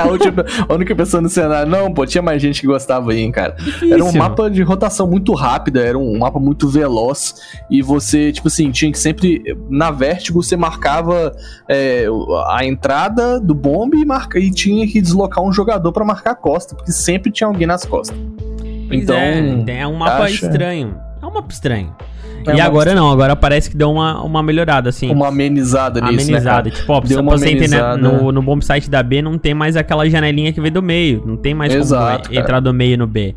a, 0.02 0.06
última- 0.08 0.44
a 0.68 0.72
única 0.74 0.94
pessoa 0.96 1.20
no 1.20 1.28
cenário. 1.28 1.70
Não, 1.70 1.92
pô, 1.92 2.06
tinha 2.06 2.22
mais 2.22 2.40
gente 2.40 2.60
que 2.60 2.66
gostava 2.66 3.12
aí, 3.12 3.20
hein, 3.20 3.30
cara. 3.30 3.54
Era 3.58 3.94
um 3.96 3.98
Difícil. 3.98 4.18
mapa 4.18 4.50
de 4.50 4.62
rotação 4.62 5.06
muito 5.06 5.32
rápida, 5.34 5.80
era 5.80 5.98
um 5.98 6.18
mapa 6.18 6.38
muito 6.40 6.68
veloz. 6.68 7.34
E 7.70 7.82
você, 7.82 8.32
tipo 8.32 8.48
assim, 8.48 8.70
tinha 8.70 8.90
que 8.90 8.98
sempre. 8.98 9.42
Na 9.68 9.90
Vértigo, 9.90 10.42
você 10.42 10.56
marcava 10.56 11.32
é, 11.68 12.06
a 12.48 12.64
entrada 12.64 13.38
do 13.38 13.54
bombe 13.54 13.98
e, 14.00 14.04
marca, 14.04 14.38
e 14.38 14.50
tinha 14.50 14.86
que 14.86 15.00
deslocar 15.00 15.44
um 15.44 15.52
jogador 15.52 15.92
pra 15.92 16.04
marcar 16.04 16.30
a 16.32 16.36
costa, 16.36 16.74
porque 16.74 16.90
sempre 16.92 17.30
tinha 17.30 17.46
alguém 17.46 17.66
nas 17.66 17.84
costas. 17.84 18.16
Pois 18.88 19.02
Então, 19.02 19.16
é, 19.16 19.64
é 19.80 19.86
um 19.86 19.96
mapa 19.96 20.24
acha- 20.24 20.46
estranho. 20.46 20.96
Mapa 21.34 21.52
estranho. 21.52 21.94
É 22.46 22.56
e 22.56 22.60
agora 22.60 22.94
não, 22.94 23.10
agora 23.10 23.34
parece 23.34 23.70
que 23.70 23.76
deu 23.76 23.90
uma, 23.90 24.22
uma 24.22 24.42
melhorada, 24.42 24.90
assim. 24.90 25.10
Uma 25.10 25.28
amenizada 25.28 26.00
nisso, 26.00 26.30
amenizada. 26.30 26.68
né, 26.68 26.76
tipo, 26.76 26.92
ó, 26.92 27.00
Deu 27.00 27.20
uma 27.20 27.32
você 27.38 27.48
entender, 27.50 27.76
amenizada. 27.76 27.96
no, 28.22 28.32
no 28.32 28.42
bomb 28.42 28.62
site 28.62 28.90
da 28.90 29.02
B 29.02 29.22
não 29.22 29.38
tem 29.38 29.54
mais 29.54 29.76
aquela 29.76 30.08
janelinha 30.08 30.52
que 30.52 30.60
vem 30.60 30.70
do 30.70 30.82
meio. 30.82 31.22
Não 31.26 31.36
tem 31.36 31.54
mais 31.54 31.74
Exato, 31.74 32.28
como 32.28 32.38
entrar 32.40 32.60
do 32.60 32.72
meio 32.72 32.98
no 32.98 33.06
B. 33.06 33.34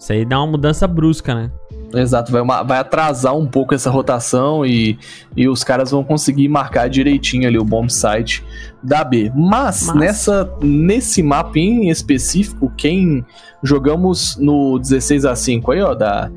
Isso 0.00 0.12
aí 0.12 0.24
dá 0.24 0.38
uma 0.40 0.46
mudança 0.52 0.86
brusca, 0.88 1.34
né? 1.34 1.50
Exato, 1.94 2.30
vai, 2.32 2.40
uma- 2.40 2.62
vai 2.62 2.78
atrasar 2.78 3.36
um 3.36 3.46
pouco 3.46 3.74
essa 3.74 3.90
rotação 3.90 4.64
e, 4.64 4.96
e 5.36 5.48
os 5.48 5.62
caras 5.64 5.90
vão 5.90 6.02
conseguir 6.04 6.48
marcar 6.48 6.88
direitinho 6.88 7.46
ali 7.48 7.58
o 7.58 7.64
bomb 7.64 7.90
site 7.90 8.44
da 8.82 9.02
B. 9.04 9.30
Mas, 9.34 9.86
Mas- 9.88 9.96
nessa 9.96 10.52
nesse 10.62 11.22
mapa 11.22 11.58
em 11.58 11.90
específico, 11.90 12.72
quem 12.76 13.24
jogamos 13.62 14.36
no 14.38 14.78
16 14.78 15.24
a 15.26 15.34
5 15.36 15.72
aí, 15.72 15.82
ó, 15.82 15.92
da, 15.94 16.30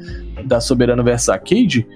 da 0.44 0.60
Soberano 0.60 1.04
vs 1.04 1.30
Arcade, 1.30 1.88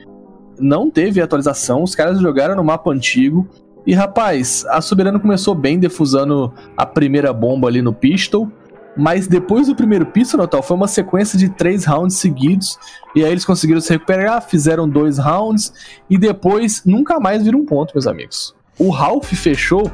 não 0.60 0.90
teve 0.90 1.20
atualização, 1.20 1.84
os 1.84 1.96
caras 1.96 2.20
jogaram 2.22 2.56
no 2.56 2.64
mapa 2.64 2.92
antigo. 2.92 3.48
E 3.86 3.94
rapaz, 3.94 4.66
a 4.70 4.82
Soberano 4.82 5.20
começou 5.20 5.56
bem 5.56 5.80
defusando 5.80 6.54
a 6.76 6.86
primeira 6.86 7.32
bomba 7.34 7.68
ali 7.70 7.82
no 7.82 7.94
pistol. 7.94 8.52
Mas 8.98 9.28
depois 9.28 9.68
do 9.68 9.76
primeiro 9.76 10.06
pistol, 10.08 10.40
Natal, 10.40 10.62
foi 10.64 10.76
uma 10.76 10.88
sequência 10.88 11.38
de 11.38 11.50
três 11.50 11.86
rounds 11.86 12.18
seguidos. 12.18 12.78
E 13.16 13.24
aí 13.24 13.32
eles 13.32 13.46
conseguiram 13.46 13.80
se 13.82 13.92
recuperar, 13.94 14.42
fizeram 14.42 14.88
dois 14.90 15.18
rounds. 15.18 15.72
E 16.10 16.18
depois 16.18 16.82
nunca 16.86 17.20
mais 17.20 17.44
viram 17.44 17.60
um 17.60 17.66
ponto, 17.66 17.94
meus 17.94 18.08
amigos. 18.08 18.56
O 18.80 18.90
Ralph 18.90 19.32
fechou 19.34 19.92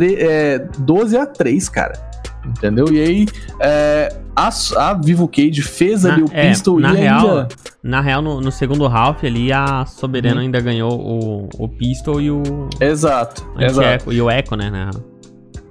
é, 0.00 0.58
12 0.78 1.16
a 1.16 1.26
3, 1.26 1.68
cara. 1.68 2.08
Entendeu? 2.46 2.86
E 2.90 3.00
aí 3.00 3.26
é, 3.60 4.14
a, 4.34 4.48
a 4.76 4.94
Vivo 4.94 5.28
Cage 5.28 5.60
fez 5.60 6.06
ali 6.06 6.22
Na- 6.22 6.26
o 6.28 6.30
é, 6.32 6.48
pistol 6.48 6.78
na 6.80 6.94
e 6.94 6.96
real, 6.96 7.26
ainda. 7.28 7.48
Na 7.82 8.00
real, 8.00 8.22
no, 8.22 8.40
no 8.40 8.50
segundo 8.52 8.86
half 8.86 9.22
ali, 9.24 9.52
a 9.52 9.84
Soberano 9.84 10.36
Hum. 10.40 10.44
ainda 10.44 10.60
ganhou 10.60 10.92
o, 10.98 11.48
o 11.58 11.68
Pistol 11.68 12.20
e 12.20 12.30
o 12.30 12.42
Exato, 12.80 13.46
exato. 13.58 14.12
E 14.12 14.22
o 14.22 14.30
Echo, 14.30 14.54
né? 14.56 14.70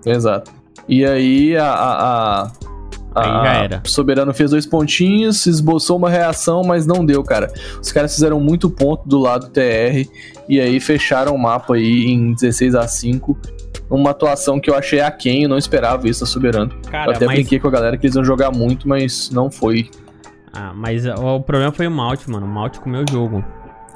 Exato. 0.06 0.52
E 0.88 1.06
aí 1.06 1.58
a. 1.58 1.66
a, 1.66 2.42
a 2.44 2.52
Aí 3.16 3.26
já 3.26 3.54
era. 3.54 3.82
Soberano 3.86 4.32
fez 4.32 4.52
dois 4.52 4.68
pontinhos, 4.68 5.48
esboçou 5.48 5.98
uma 5.98 6.08
reação, 6.08 6.62
mas 6.64 6.86
não 6.86 7.04
deu, 7.04 7.24
cara. 7.24 7.52
Os 7.82 7.92
caras 7.92 8.14
fizeram 8.14 8.40
muito 8.40 8.70
ponto 8.70 9.10
do 9.10 9.18
lado 9.18 9.50
TR 9.50 10.08
e 10.48 10.62
aí 10.62 10.80
fecharam 10.80 11.34
o 11.34 11.40
mapa 11.40 11.74
aí 11.74 12.06
em 12.06 12.34
16 12.34 12.76
a 12.76 12.88
5 12.88 13.36
uma 13.90 14.12
atuação 14.12 14.60
que 14.60 14.70
eu 14.70 14.76
achei 14.76 15.00
aquém, 15.00 15.44
eu 15.44 15.50
não 15.50 15.58
esperava 15.58 16.08
isso 16.08 16.20
da 16.20 16.26
Soberano. 16.26 16.72
Cara, 16.92 17.12
eu 17.12 17.16
até 17.16 17.26
mas, 17.26 17.36
brinquei 17.36 17.60
com 17.60 17.68
a 17.70 17.72
galera 17.72 17.98
que 17.98 18.06
eles 18.06 18.16
iam 18.16 18.24
jogar 18.24 18.52
muito, 18.52 18.88
mas 18.88 19.30
não 19.32 19.50
foi. 19.50 19.90
ah, 20.54 20.74
mas 20.76 21.06
o, 21.06 21.40
problema 21.40 21.72
foi 21.72 21.88
o 21.88 21.92
Malte, 21.92 22.30
mano. 22.30 22.46
O 22.46 22.50
Malte 22.50 22.80
comeu 22.80 23.04
o 23.04 23.10
jogo. 23.10 23.44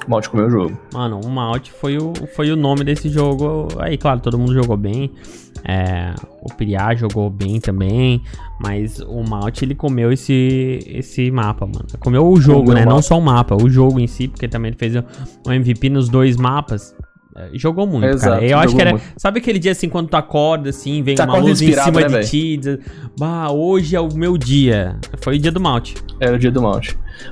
Mal 0.08 0.20
de 0.20 0.30
comer 0.30 0.48
o 0.48 0.50
jogo. 0.50 0.78
Mano, 0.94 1.20
o 1.24 1.30
Malte 1.30 1.72
foi 1.72 1.98
o, 1.98 2.14
foi 2.36 2.52
o 2.52 2.56
nome 2.56 2.84
desse 2.84 3.08
jogo. 3.08 3.68
Aí, 3.80 3.98
claro, 3.98 4.20
todo 4.20 4.38
mundo 4.38 4.54
jogou 4.54 4.76
bem. 4.76 5.12
É, 5.64 6.14
o 6.42 6.54
Piriá 6.54 6.94
jogou 6.96 7.30
bem 7.30 7.60
também. 7.60 8.22
Mas 8.60 9.00
o 9.00 9.24
Malte, 9.24 9.66
ele 9.66 9.76
comeu 9.76 10.12
esse, 10.12 10.80
esse 10.88 11.32
mapa, 11.32 11.66
mano. 11.66 11.86
Comeu 12.00 12.28
o 12.28 12.40
jogo, 12.40 12.66
Comeu 12.66 12.76
né? 12.76 12.86
o 12.86 12.90
Não 12.90 13.02
só 13.02 13.18
o 13.18 13.22
mapa, 13.22 13.56
o 13.56 13.70
jogo 13.70 14.00
em 14.00 14.08
si, 14.08 14.28
porque 14.28 14.48
também 14.48 14.70
ele 14.70 14.78
fez 14.78 14.96
o 14.96 15.52
MVP 15.52 15.90
nos 15.90 16.10
dois 16.10 16.38
mapas. 16.38 16.96
É, 17.36 17.50
Jogou 17.54 17.88
muito, 17.88 18.06
Exato, 18.08 18.34
cara. 18.36 18.46
Eu 18.46 18.58
acho 18.58 18.76
que 18.76 18.82
era. 18.82 18.92
muito. 18.92 19.04
Sabe 19.18 19.40
aquele 19.40 19.58
dia 19.60 19.72
assim, 19.72 19.88
quando 19.88 20.10
tu 20.10 20.16
acorda, 20.16 20.70
assim, 20.70 21.02
vem 21.02 21.16
uma 21.16 21.38
luz 21.38 21.62
em 21.62 21.72
cima 21.74 22.02
né, 22.02 22.08
de 22.08 22.14
velho? 22.14 22.28
ti, 22.28 22.58
diz, 22.58 22.78
bah, 23.18 23.50
hoje 23.52 23.96
é 23.96 24.00
o 24.02 24.14
meu 24.14 24.38
dia. 24.38 24.98
Foi 25.22 25.38
o 25.38 25.40
dia 25.40 25.52
do 25.52 25.60
Malte. 25.62 25.96
Era 26.20 26.36
o 26.36 26.40
dia 26.40 26.52
do 26.52 26.62
Mount. 26.62 26.90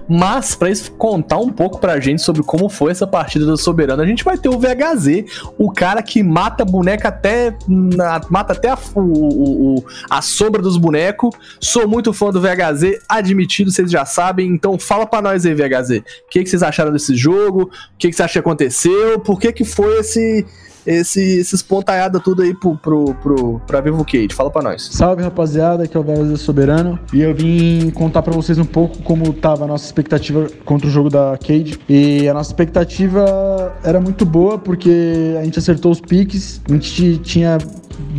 Mas, 0.07 0.55
pra 0.55 0.67
eles 0.67 0.89
contar 0.89 1.37
um 1.37 1.49
pouco 1.49 1.79
pra 1.79 1.99
gente 1.99 2.21
sobre 2.21 2.41
como 2.43 2.69
foi 2.69 2.91
essa 2.91 3.05
partida 3.07 3.45
do 3.45 3.55
Soberano, 3.57 4.01
a 4.01 4.05
gente 4.05 4.23
vai 4.23 4.37
ter 4.37 4.49
o 4.49 4.57
VHZ, 4.59 5.25
o 5.57 5.71
cara 5.71 6.01
que 6.01 6.21
mata 6.23 6.63
boneca 6.65 7.09
até. 7.09 7.55
na- 7.67 8.21
mata 8.29 8.53
até 8.53 8.69
a, 8.69 8.77
o- 8.95 9.77
o- 9.79 9.85
a 10.09 10.21
sombra 10.21 10.61
dos 10.61 10.77
bonecos. 10.77 11.29
Sou 11.59 11.87
muito 11.87 12.11
fã 12.13 12.31
do 12.31 12.41
VHZ, 12.41 12.99
admitido, 13.07 13.71
vocês 13.71 13.89
já 13.91 14.05
sabem. 14.05 14.47
Então 14.47 14.77
fala 14.79 15.05
pra 15.05 15.21
nós 15.21 15.45
aí, 15.45 15.53
VHZ. 15.53 15.97
O 15.99 16.03
que, 16.31 16.43
que 16.43 16.49
vocês 16.49 16.63
acharam 16.63 16.91
desse 16.91 17.15
jogo? 17.15 17.63
O 17.63 17.97
que, 17.97 18.09
que 18.09 18.15
você 18.15 18.23
acha 18.23 18.33
que 18.33 18.39
aconteceu? 18.39 19.19
Por 19.19 19.39
que, 19.39 19.51
que 19.51 19.63
foi 19.63 19.88
esse. 19.93 20.45
Esse, 20.87 21.21
esses 21.21 21.61
pontaiada 21.61 22.19
tudo 22.19 22.41
aí 22.41 22.55
pro, 22.55 22.75
pro, 22.77 23.13
pro, 23.15 23.59
pra 23.67 23.81
Vivo 23.81 24.03
Cage? 24.03 24.29
Fala 24.31 24.49
pra 24.49 24.63
nós. 24.63 24.89
Salve 24.91 25.21
rapaziada, 25.21 25.83
aqui 25.83 25.95
é 25.95 25.99
o 25.99 26.03
Vegas 26.03 26.39
Soberano 26.41 26.97
e 27.13 27.21
eu 27.21 27.35
vim 27.35 27.91
contar 27.91 28.23
pra 28.23 28.33
vocês 28.33 28.57
um 28.57 28.65
pouco 28.65 28.97
como 29.03 29.31
tava 29.33 29.65
a 29.65 29.67
nossa 29.67 29.85
expectativa 29.85 30.47
contra 30.65 30.87
o 30.87 30.89
jogo 30.89 31.09
da 31.09 31.37
Cade. 31.37 31.77
E 31.87 32.27
a 32.27 32.33
nossa 32.33 32.49
expectativa 32.49 33.77
era 33.83 33.99
muito 33.99 34.25
boa 34.25 34.57
porque 34.57 35.35
a 35.39 35.43
gente 35.43 35.59
acertou 35.59 35.91
os 35.91 35.99
piques, 35.99 36.61
a 36.67 36.73
gente 36.73 37.17
tinha 37.19 37.59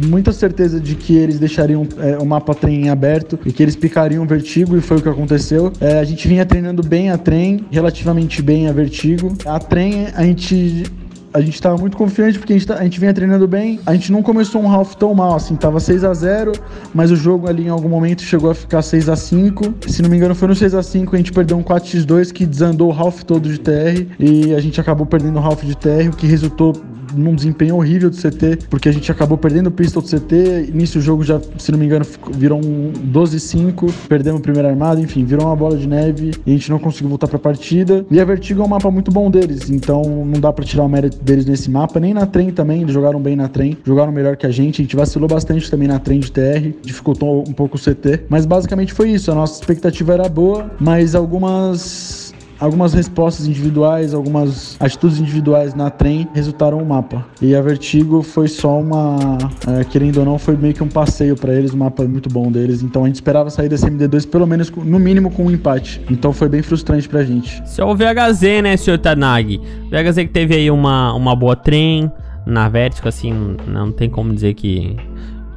muita 0.07 0.33
certeza 0.33 0.79
de 0.79 0.95
que 0.95 1.17
eles 1.17 1.39
deixariam 1.39 1.87
é, 1.99 2.19
o 2.19 2.27
mapa 2.27 2.55
trem 2.55 2.83
em 2.83 2.89
aberto 2.91 3.39
e 3.45 3.53
que 3.53 3.63
eles 3.63 3.75
picariam 3.75 4.27
vertigo 4.27 4.77
e 4.77 4.81
foi 4.81 4.99
o 4.99 5.03
que 5.03 5.09
aconteceu. 5.09 5.73
É, 5.81 5.99
a 5.99 6.05
gente 6.05 6.29
vinha 6.29 6.45
treinando 6.45 6.83
bem 6.83 7.11
a 7.11 7.19
trem, 7.19 7.67
relativamente 7.71 8.43
bem 8.43 8.69
a 8.69 8.73
vertigo. 8.73 9.37
A 9.47 9.59
trem 9.59 10.09
a 10.15 10.23
gente 10.23 10.85
a 11.33 11.41
gente 11.41 11.61
tava 11.61 11.77
muito 11.79 11.97
confiante 11.97 12.39
porque 12.39 12.53
a 12.53 12.57
gente, 12.57 12.67
tá- 12.67 12.75
a 12.77 12.83
gente 12.85 12.99
vinha 12.99 13.15
treinando 13.15 13.47
bem. 13.47 13.79
A 13.87 13.95
gente 13.95 14.11
não 14.11 14.23
começou 14.23 14.61
um 14.63 14.71
half 14.71 14.95
tão 14.95 15.15
mal 15.15 15.35
assim, 15.37 15.55
tava 15.57 15.79
6 15.79 16.03
a 16.05 16.13
0 16.13 16.53
mas 16.95 17.11
o 17.11 17.17
jogo 17.17 17.49
ali 17.49 17.67
em 17.67 17.69
algum 17.69 17.89
momento 17.89 18.23
chegou 18.23 18.51
a 18.51 18.55
ficar 18.55 18.83
6 18.83 19.09
a 19.09 19.17
5 19.17 19.75
Se 19.87 20.03
não 20.03 20.11
me 20.11 20.17
engano, 20.17 20.35
foi 20.35 20.49
no 20.49 20.55
6 20.55 20.75
a 20.75 20.83
5 20.83 21.15
a 21.15 21.19
gente 21.19 21.33
perdeu 21.33 21.57
um 21.57 21.63
4x2 21.63 22.33
que 22.33 22.45
desandou 22.45 22.91
o 22.91 22.93
half 22.93 23.23
todo 23.23 23.49
de 23.49 23.59
TR 23.59 24.07
e 24.19 24.55
a 24.55 24.61
gente 24.61 24.81
acabou 24.81 25.07
perdendo 25.07 25.39
o 25.39 25.43
half 25.43 25.63
de 25.63 25.77
TR, 25.77 26.09
o 26.13 26.17
que 26.17 26.27
resultou 26.27 26.73
num 27.15 27.35
desempenho 27.35 27.77
horrível 27.77 28.11
do 28.11 28.17
CT, 28.17 28.67
porque 28.69 28.89
a 28.89 28.93
gente 28.93 29.11
acabou 29.11 29.37
perdendo 29.39 29.69
o 29.69 29.71
pistol 29.71 30.03
do 30.03 30.09
CT. 30.09 30.69
Início 30.69 31.01
o 31.01 31.03
jogo 31.03 31.23
já, 31.23 31.41
se 31.59 31.71
não 31.73 31.79
me 31.79 31.87
engano, 31.87 32.05
virou 32.33 32.59
um 32.59 32.93
12-5, 33.13 33.91
perdemos 34.09 34.41
o 34.41 34.43
primeiro 34.43 34.69
armado, 34.69 35.01
enfim, 35.01 35.25
virou 35.25 35.47
uma 35.47 35.57
bola 35.57 35.77
de 35.77 35.89
neve 35.89 36.33
e 36.47 36.51
a 36.51 36.55
gente 36.55 36.71
não 36.71 36.79
conseguiu 36.79 37.09
voltar 37.09 37.29
pra 37.29 37.39
partida. 37.39 38.05
E 38.11 38.21
a 38.21 38.25
Vertigo 38.25 38.63
é 38.63 38.65
um 38.65 38.69
mapa 38.69 38.91
muito 38.91 39.11
bom 39.11 39.31
deles, 39.31 39.71
então 39.71 40.03
não 40.25 40.41
dá 40.41 40.53
pra 40.53 40.65
tirar 40.65 40.85
o 40.85 40.89
mérito 40.89 41.23
deles 41.23 41.47
nesse 41.47 41.71
mapa, 41.71 41.99
nem 42.01 42.15
na 42.15 42.27
trem 42.27 42.51
também, 42.51 42.83
eles 42.83 42.93
jogaram 42.93 43.21
bem 43.21 43.37
na 43.37 43.49
trem, 43.49 43.77
jogaram 43.85 44.13
melhor 44.13 44.37
que 44.37 44.47
a 44.47 44.51
gente, 44.51 44.81
a 44.81 44.85
gente 44.85 44.97
vacilou 44.97 45.29
bastante 45.29 45.71
também 45.71 45.89
na 45.89 45.99
trem 45.99 46.21
de 46.21 46.31
TR, 46.31 46.73
dificultou 46.83 47.45
um 47.47 47.53
pouco 47.53 47.77
o 47.77 47.81
CT, 47.81 48.25
mas 48.29 48.47
basicamente 48.47 48.93
foi 48.93 49.11
isso, 49.11 49.31
a 49.31 49.35
nossa 49.35 49.61
expectativa 49.61 50.13
era 50.13 50.29
boa, 50.29 50.71
mas 50.79 51.15
algumas 51.15 52.30
algumas 52.61 52.93
respostas 52.93 53.47
individuais, 53.47 54.13
algumas 54.13 54.77
atitudes 54.79 55.19
individuais 55.19 55.75
na 55.75 55.91
trem 55.91 56.29
resultaram 56.35 56.79
um 56.79 56.85
mapa. 56.85 57.27
E 57.41 57.55
a 57.55 57.63
Vertigo 57.63 58.23
foi 58.23 58.47
só 58.47 58.79
uma, 58.79 59.39
é, 59.67 59.85
querendo 59.85 60.19
ou 60.19 60.25
não, 60.25 60.39
foi 60.39 60.57
meio 60.57 60.75
que 60.75 60.83
um 60.83 60.89
passeio 60.89 61.35
pra 61.35 61.55
eles, 61.55 61.73
um 61.73 61.79
mapa 61.79 62.05
muito 62.05 62.29
bom 62.29 62.53
deles. 62.53 62.83
Então 62.83 63.05
a 63.05 63.07
gente 63.07 63.17
esperava 63.17 63.51
sair 63.51 63.69
desse 63.69 63.87
MD2 63.87 64.29
pelo 64.29 64.47
menos 64.47 64.71
no 64.71 64.99
mínimo 64.99 65.31
com 65.31 65.47
um 65.47 65.51
empate. 65.51 66.01
Então 66.11 66.33
foi 66.33 66.49
bem 66.49 66.63
frustrante 66.63 67.09
pra 67.09 67.25
gente. 67.25 67.63
Esse 67.63 67.81
é 67.81 67.85
o 67.85 67.95
VHZ, 67.95 68.63
né, 68.63 68.77
senhor 68.77 68.99
Tanag? 68.99 69.61
VHZ 69.91 70.17
que 70.17 70.29
teve 70.29 70.55
aí 70.55 70.71
uma, 70.71 71.15
uma 71.15 71.35
boa 71.35 71.57
trem 71.57 72.11
na 72.47 72.69
Vertigo, 72.69 73.09
assim, 73.09 73.57
não 73.67 73.93
tem 73.93 74.09
como 74.11 74.33
dizer 74.35 74.55
que 74.55 74.97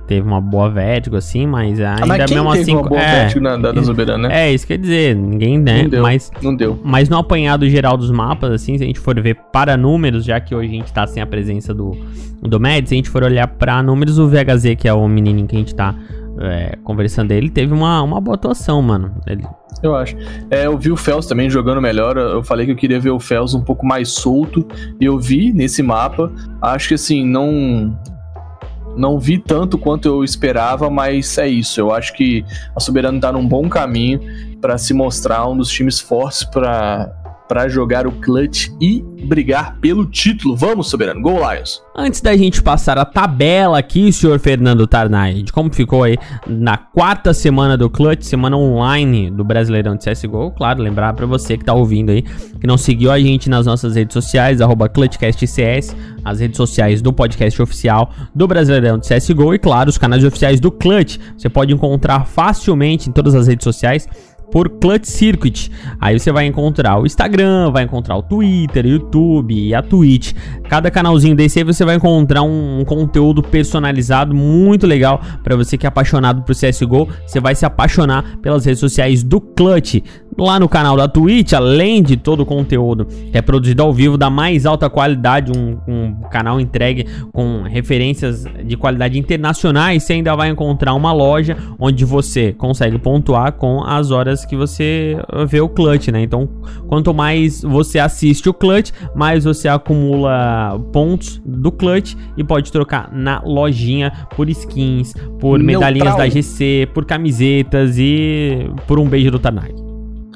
teve 0.08 0.28
uma 0.28 0.42
boa 0.42 0.70
Vertigo, 0.70 1.16
assim, 1.16 1.46
mas 1.46 1.80
ainda 1.80 2.04
Ah, 2.04 2.06
mas 2.06 2.26
quem 2.26 2.36
mesmo 2.38 2.52
assim. 2.52 2.74
uma 2.76 2.84
boa 2.84 3.02
é, 3.02 3.22
Vertigo 3.22 3.44
na, 3.44 3.58
da, 3.58 3.72
da 3.72 3.84
Soberano, 3.84 4.28
né? 4.28 4.48
é, 4.50 4.54
isso 4.54 4.68
quer 4.68 4.78
dizer, 4.78 5.16
ninguém, 5.16 5.58
né? 5.60 5.84
Não 5.84 5.90
deu. 5.90 6.02
Mas, 6.04 6.32
Não 6.42 6.56
deu. 6.56 6.80
mas 6.84 7.10
no 7.10 7.18
apanhado 7.18 7.68
geral 7.70 7.98
dos 7.98 8.12
mapas, 8.12 8.52
assim, 8.52 8.78
se 8.78 8.84
a 8.84 8.88
gente 8.88 9.00
for 9.00 9.20
ver 9.22 9.36
para 9.52 9.78
números, 9.78 10.26
já 10.26 10.40
que 10.40 10.54
hoje 10.54 10.70
a 10.70 10.72
gente 10.72 10.92
tá 10.94 11.08
sem 11.08 11.22
a 11.22 11.26
presença 11.26 11.74
do, 11.74 11.92
do 12.42 12.60
Mads, 12.60 12.90
se 12.90 12.96
a 12.96 12.98
gente 12.98 13.10
for 13.10 13.24
olhar 13.24 13.48
para 13.48 13.82
números, 13.84 14.20
o 14.20 14.28
VHZ, 14.28 14.76
que 14.78 14.88
é 14.88 14.94
o 14.94 15.08
menininho 15.08 15.48
que 15.48 15.56
a 15.56 15.60
gente 15.60 15.74
tá 15.76 15.96
é, 16.40 16.78
conversando, 16.84 17.32
ele 17.32 17.50
teve 17.50 17.74
uma, 17.74 18.02
uma 18.02 18.20
boa 18.20 18.36
atuação, 18.36 18.82
mano. 18.82 19.12
Ele, 19.28 19.44
Eu 19.84 19.96
acho. 19.96 20.16
É, 20.50 20.66
eu 20.66 20.78
vi 20.78 20.92
o 20.92 20.98
Fels 20.98 21.28
também 21.28 21.50
jogando 21.50 21.80
melhor. 21.82 22.18
Eu 22.18 22.44
falei 22.44 22.66
que 22.66 22.72
eu 22.72 22.76
queria 22.76 23.00
ver 23.00 23.12
o 23.12 23.20
Fels 23.20 23.54
um 23.54 23.62
pouco 23.62 23.86
mais 23.86 24.10
solto. 24.10 24.68
E 25.00 25.06
eu 25.06 25.20
vi 25.20 25.54
nesse 25.54 25.84
mapa. 25.84 26.32
Acho 26.62 26.88
que 26.90 26.94
assim, 26.96 27.24
não. 27.26 27.96
Não 28.96 29.20
vi 29.20 29.38
tanto 29.38 29.78
quanto 29.78 30.08
eu 30.08 30.24
esperava, 30.24 30.90
mas 30.90 31.38
é 31.38 31.48
isso. 31.48 31.80
Eu 31.80 31.92
acho 31.92 32.14
que 32.14 32.46
a 32.76 32.80
Soberano 32.80 33.20
tá 33.20 33.32
num 33.32 33.48
bom 33.48 33.68
caminho 33.70 34.22
para 34.62 34.78
se 34.78 34.94
mostrar 34.94 35.48
um 35.48 35.58
dos 35.58 35.70
times 35.70 36.00
fortes 36.00 36.44
para 36.44 37.23
para 37.48 37.68
jogar 37.68 38.08
o 38.08 38.12
clutch 38.12 38.70
e 38.80 39.04
brigar 39.26 39.78
pelo 39.80 40.06
título. 40.06 40.56
Vamos, 40.56 40.90
Soberano. 40.90 41.22
Go 41.22 41.38
Lions. 41.38 41.82
Antes 41.96 42.22
da 42.22 42.36
gente 42.36 42.62
passar 42.62 42.98
a 42.98 43.06
tabela 43.06 43.78
aqui, 43.78 44.12
senhor 44.12 44.40
Fernando 44.40 44.88
Tarnay, 44.88 45.44
de 45.44 45.52
como 45.52 45.72
ficou 45.74 46.04
aí 46.04 46.18
na 46.48 46.76
quarta 46.76 47.34
semana 47.34 47.78
do 47.78 47.90
Clutch, 47.90 48.24
semana 48.24 48.58
online 48.58 49.30
do 49.30 49.44
Brasileirão 49.44 49.96
de 49.96 50.04
CSGO, 50.04 50.52
claro, 50.52 50.82
lembrar 50.82 51.14
pra 51.14 51.26
você 51.26 51.58
que 51.58 51.64
tá 51.64 51.74
ouvindo 51.74 52.10
aí, 52.10 52.24
que 52.24 52.66
não 52.66 52.78
seguiu 52.78 53.12
a 53.12 53.20
gente 53.20 53.50
nas 53.50 53.66
nossas 53.66 53.96
redes 53.96 54.14
sociais, 54.14 54.60
ClutchCastCS, 54.94 55.96
as 56.26 56.40
redes 56.40 56.58
sociais 56.58 57.02
do 57.02 57.14
podcast 57.14 57.62
oficial 57.62 58.12
do 58.34 58.48
Brasileirão 58.48 58.98
de 58.98 59.08
CSGO 59.08 59.54
e, 59.54 59.60
claro, 59.60 59.90
os 59.90 59.98
canais 59.98 60.24
oficiais 60.24 60.60
do 60.60 60.72
Clutch. 60.72 61.18
Você 61.38 61.50
pode 61.50 61.74
encontrar 61.74 62.26
facilmente 62.26 63.10
em 63.10 63.14
todas 63.14 63.36
as 63.36 63.48
redes 63.48 63.64
sociais 63.64 64.08
por 64.52 64.70
Clutch 64.70 65.06
Circuit. 65.06 65.72
Aí 66.00 66.18
você 66.18 66.32
vai 66.32 66.46
encontrar 66.46 67.00
o 67.00 67.06
Instagram, 67.06 67.72
vai 67.72 67.84
encontrar 67.84 68.16
o 68.18 68.24
Twitter, 68.24 68.86
YouTube 68.86 69.54
e 69.54 69.74
a 69.74 69.82
Twitch. 69.82 70.34
Cada 70.70 70.90
canalzinho 70.92 71.36
desse 71.36 71.60
aí 71.60 71.66
você 71.66 71.84
vai 71.84 71.96
encontrar 71.96 72.44
um, 72.44 72.80
um 72.80 72.86
conteúdo 72.86 73.42
personalizado 73.42 74.34
muito 74.36 74.86
legal 74.86 75.22
para 75.44 75.56
você 75.56 75.78
que 75.78 75.86
é 75.86 75.90
apaixonado 75.90 76.44
por 76.44 76.56
CS:GO. 76.56 77.08
Você 77.26 77.40
vai 77.40 77.56
se 77.56 77.66
apaixonar 77.66 78.38
pelas 78.42 78.66
redes 78.66 78.80
sociais 78.80 79.24
do 79.24 79.40
Clutch. 79.40 80.02
Lá 80.38 80.60
no 80.60 80.68
canal 80.68 80.98
da 80.98 81.08
Twitch, 81.08 81.54
além 81.54 82.02
de 82.02 82.18
todo 82.18 82.42
o 82.42 82.46
conteúdo 82.46 83.06
que 83.06 83.38
é 83.38 83.42
produzido 83.42 83.84
ao 83.84 83.94
vivo 83.94 84.18
da 84.18 84.30
mais 84.30 84.66
alta 84.66 84.90
qualidade, 84.90 85.52
um, 85.52 85.78
um 85.88 86.14
canal 86.32 86.60
entregue 86.60 87.06
com 87.32 87.64
referências 87.64 88.46
de 88.66 88.76
qualidade 88.76 89.18
internacionais, 89.18 90.04
você 90.04 90.14
ainda 90.14 90.36
vai 90.36 90.50
encontrar 90.50 90.94
uma 90.94 91.12
loja 91.12 91.58
onde 91.80 92.06
você 92.06 92.54
consegue 92.54 92.98
pontuar 92.98 93.54
com 93.54 93.84
as 93.84 94.12
horas 94.12 94.46
que 94.46 94.56
você 94.56 95.18
vê 95.48 95.62
o 95.62 95.70
clutch, 95.70 96.10
né? 96.10 96.22
Então, 96.22 96.50
quanto 96.88 97.14
mais 97.14 97.62
você 97.62 98.00
assiste 98.00 98.50
o 98.50 98.54
clutch, 98.54 98.92
mais 99.16 99.44
você 99.44 99.68
acumula 99.68 100.80
pontos 100.92 101.42
do 101.46 101.72
clutch 101.72 102.16
e 102.38 102.44
pode 102.44 102.72
trocar 102.72 103.10
na 103.12 103.42
lojinha 103.44 104.12
por 104.36 104.50
skins, 104.50 105.14
por 105.40 105.60
medalhinhas 105.60 106.16
da. 106.16 106.34
GC, 106.34 106.90
por 106.94 107.06
camisetas 107.06 107.98
e 107.98 108.70
por 108.88 109.00
um 109.00 109.08
beijo 109.08 109.30
do 109.30 109.40
Tanag. 109.40 109.83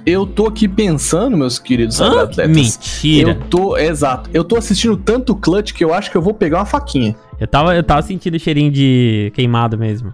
Eu 0.09 0.25
tô 0.25 0.47
aqui 0.47 0.69
pensando, 0.69 1.35
meus 1.35 1.59
queridos 1.59 1.99
Hã? 1.99 2.21
atletas. 2.21 2.55
Mentira. 2.55 3.31
Eu 3.31 3.35
tô, 3.49 3.75
exato. 3.75 4.29
Eu 4.33 4.41
tô 4.45 4.55
assistindo 4.55 4.95
tanto 4.95 5.35
clutch 5.35 5.73
que 5.73 5.83
eu 5.83 5.93
acho 5.93 6.09
que 6.09 6.15
eu 6.15 6.21
vou 6.21 6.33
pegar 6.33 6.59
uma 6.59 6.65
faquinha. 6.65 7.13
Eu 7.37 7.45
tava, 7.45 7.75
eu 7.75 7.83
tava 7.83 8.01
sentindo 8.01 8.39
cheirinho 8.39 8.71
de 8.71 9.33
queimado 9.35 9.77
mesmo. 9.77 10.13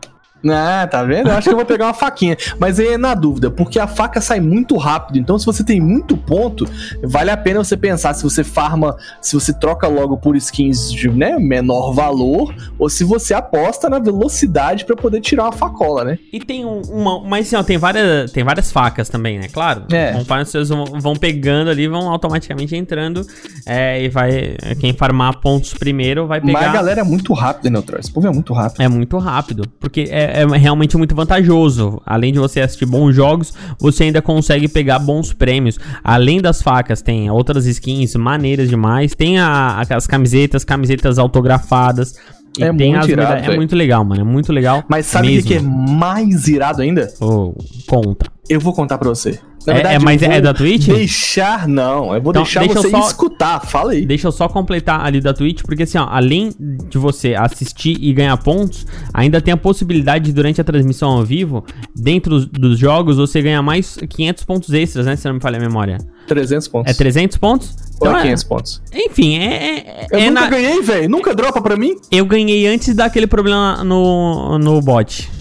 Ah, 0.49 0.87
tá 0.89 1.03
vendo? 1.03 1.29
Eu 1.29 1.33
acho 1.37 1.47
que 1.47 1.53
eu 1.53 1.57
vou 1.57 1.65
pegar 1.65 1.85
uma 1.87 1.93
faquinha. 1.93 2.35
Mas 2.59 2.79
aí 2.79 2.89
é 2.89 2.97
na 2.97 3.13
dúvida, 3.13 3.49
porque 3.49 3.79
a 3.79 3.87
faca 3.87 4.19
sai 4.19 4.39
muito 4.39 4.75
rápido. 4.77 5.17
Então, 5.17 5.37
se 5.39 5.45
você 5.45 5.63
tem 5.63 5.79
muito 5.79 6.17
ponto, 6.17 6.65
vale 7.03 7.29
a 7.31 7.37
pena 7.37 7.63
você 7.63 7.77
pensar 7.77 8.13
se 8.13 8.23
você 8.23 8.43
farma, 8.43 8.95
se 9.21 9.35
você 9.35 9.53
troca 9.53 9.87
logo 9.87 10.17
por 10.17 10.35
skins 10.35 10.91
de 10.91 11.09
né, 11.09 11.37
menor 11.39 11.93
valor, 11.93 12.53
ou 12.77 12.89
se 12.89 13.03
você 13.03 13.33
aposta 13.33 13.89
na 13.89 13.99
velocidade 13.99 14.85
pra 14.85 14.95
poder 14.95 15.21
tirar 15.21 15.43
uma 15.43 15.51
facola, 15.51 16.03
né? 16.03 16.17
E 16.31 16.39
tem 16.39 16.65
um- 16.65 16.81
uma. 16.89 17.21
Mas 17.23 17.47
assim, 17.47 17.55
ó, 17.55 17.63
tem 17.63 17.77
várias, 17.77 18.31
tem 18.31 18.43
várias 18.43 18.71
facas 18.71 19.09
também, 19.09 19.39
né? 19.39 19.47
Claro. 19.51 19.83
É. 19.91 20.11
Conforme 20.13 20.45
vocês 20.45 20.69
vão, 20.69 20.85
vão 20.85 21.15
pegando 21.15 21.69
ali, 21.69 21.87
vão 21.87 22.09
automaticamente 22.09 22.75
entrando. 22.75 23.25
é, 23.65 24.03
e 24.03 24.09
vai. 24.09 24.55
Quem 24.79 24.93
farmar 24.93 25.39
pontos 25.39 25.73
primeiro 25.73 26.27
vai 26.27 26.41
pegar. 26.41 26.53
Mas 26.53 26.69
a 26.69 26.73
galera 26.73 27.01
é 27.01 27.03
muito 27.03 27.33
rápida, 27.33 27.69
Neutral. 27.69 27.99
Esse 27.99 28.11
povo 28.11 28.27
é 28.27 28.31
muito 28.31 28.51
rápido. 28.53 28.81
É 28.81 28.87
muito 28.87 29.17
rápido, 29.17 29.63
porque 29.79 30.07
é, 30.09 30.32
é 30.33 30.57
realmente 30.57 30.97
muito 30.97 31.15
vantajoso. 31.15 32.01
Além 32.05 32.33
de 32.33 32.39
você 32.39 32.61
assistir 32.61 32.85
bons 32.85 33.13
jogos, 33.13 33.53
você 33.79 34.05
ainda 34.05 34.21
consegue 34.21 34.67
pegar 34.67 34.99
bons 34.99 35.31
prêmios. 35.31 35.79
Além 36.03 36.41
das 36.41 36.61
facas, 36.61 37.01
tem 37.01 37.29
outras 37.29 37.65
skins 37.65 38.15
maneiras 38.15 38.69
demais. 38.69 39.13
Tem 39.13 39.39
a, 39.39 39.81
as 39.89 40.07
camisetas, 40.07 40.63
camisetas 40.63 41.17
autografadas. 41.17 42.15
E 42.57 42.63
É 42.63 42.71
muito 42.71 43.09
irado, 43.09 43.51
É 43.51 43.55
muito 43.55 43.75
legal, 43.75 44.03
mano. 44.03 44.21
É 44.21 44.23
muito 44.23 44.51
legal. 44.51 44.83
Mas 44.87 45.05
sabe 45.05 45.39
o 45.39 45.43
que, 45.43 45.55
é 45.55 45.61
mais 45.61 46.47
irado 46.47 46.81
ainda? 46.81 47.11
Ô, 47.19 47.55
conta. 47.87 48.32
Eu 48.49 48.59
vou 48.59 48.73
contar 48.73 48.97
pra 48.97 49.07
você. 49.09 49.39
É- 49.65 49.93
é, 49.93 49.95
eu 49.95 50.01
mas 50.01 50.21
é 50.21 50.41
da 50.41 50.53
Twitch? 50.53 50.87
Deixar, 50.87 51.65
não. 51.69 52.13
Eu 52.13 52.21
vou 52.21 52.31
Então, 52.31 52.43
deixar 52.43 52.59
deixa 52.59 52.81
você 52.81 52.89
só- 52.89 53.07
escutar. 53.07 53.61
Fala 53.65 53.93
aí. 53.93 54.05
Deixa 54.05 54.27
eu 54.27 54.31
só 54.33 54.49
completar 54.49 55.05
ali 55.05 55.21
da 55.21 55.33
Twitch, 55.33 55.61
porque 55.63 55.83
assim, 55.83 55.97
ó, 55.97 56.05
além 56.09 56.49
de 56.59 56.97
você 56.97 57.33
assistir 57.35 57.95
e 58.01 58.11
ganhar 58.11 58.35
pontos, 58.35 58.85
ainda 59.13 59.39
tem 59.39 59.53
a 59.53 59.57
possibilidade 59.57 60.25
de, 60.25 60.33
durante 60.33 60.59
a 60.59 60.63
transmissão 60.65 61.11
ao 61.11 61.23
vivo, 61.23 61.63
dentro 61.95 62.45
dos 62.45 62.77
jogos, 62.77 63.15
você 63.15 63.41
ganhar 63.41 63.61
mais 63.61 63.97
500 64.09 64.43
pontos 64.43 64.73
extras, 64.73 65.05
né? 65.05 65.15
Se 65.15 65.25
não 65.29 65.35
me 65.35 65.39
falha 65.41 65.57
a 65.57 65.61
memória. 65.61 65.97
300 66.27 66.67
pontos. 66.67 66.91
É 66.91 66.93
300 66.93 67.37
pontos? 67.37 67.69
Ou 68.01 68.07
Então 68.07 68.17
é 68.17 68.19
é- 68.19 68.23
500 68.23 68.43
pontos? 68.43 68.81
Enfim, 68.93 69.37
é. 69.37 69.53
é- 69.53 70.07
Eu 70.11 70.19
é 70.19 70.29
nunca 70.29 70.41
na- 70.41 70.49
ganhei, 70.49 70.81
velho. 70.81 71.09
Nunca 71.09 71.33
dropa 71.33 71.61
pra 71.61 71.77
mim. 71.77 71.95
Eu 72.11 72.25
ganhei 72.25 72.67
antes 72.67 72.93
daquele 72.93 73.27
problema 73.27 73.81
no, 73.85 74.57
no 74.59 74.81
bot. 74.81 75.31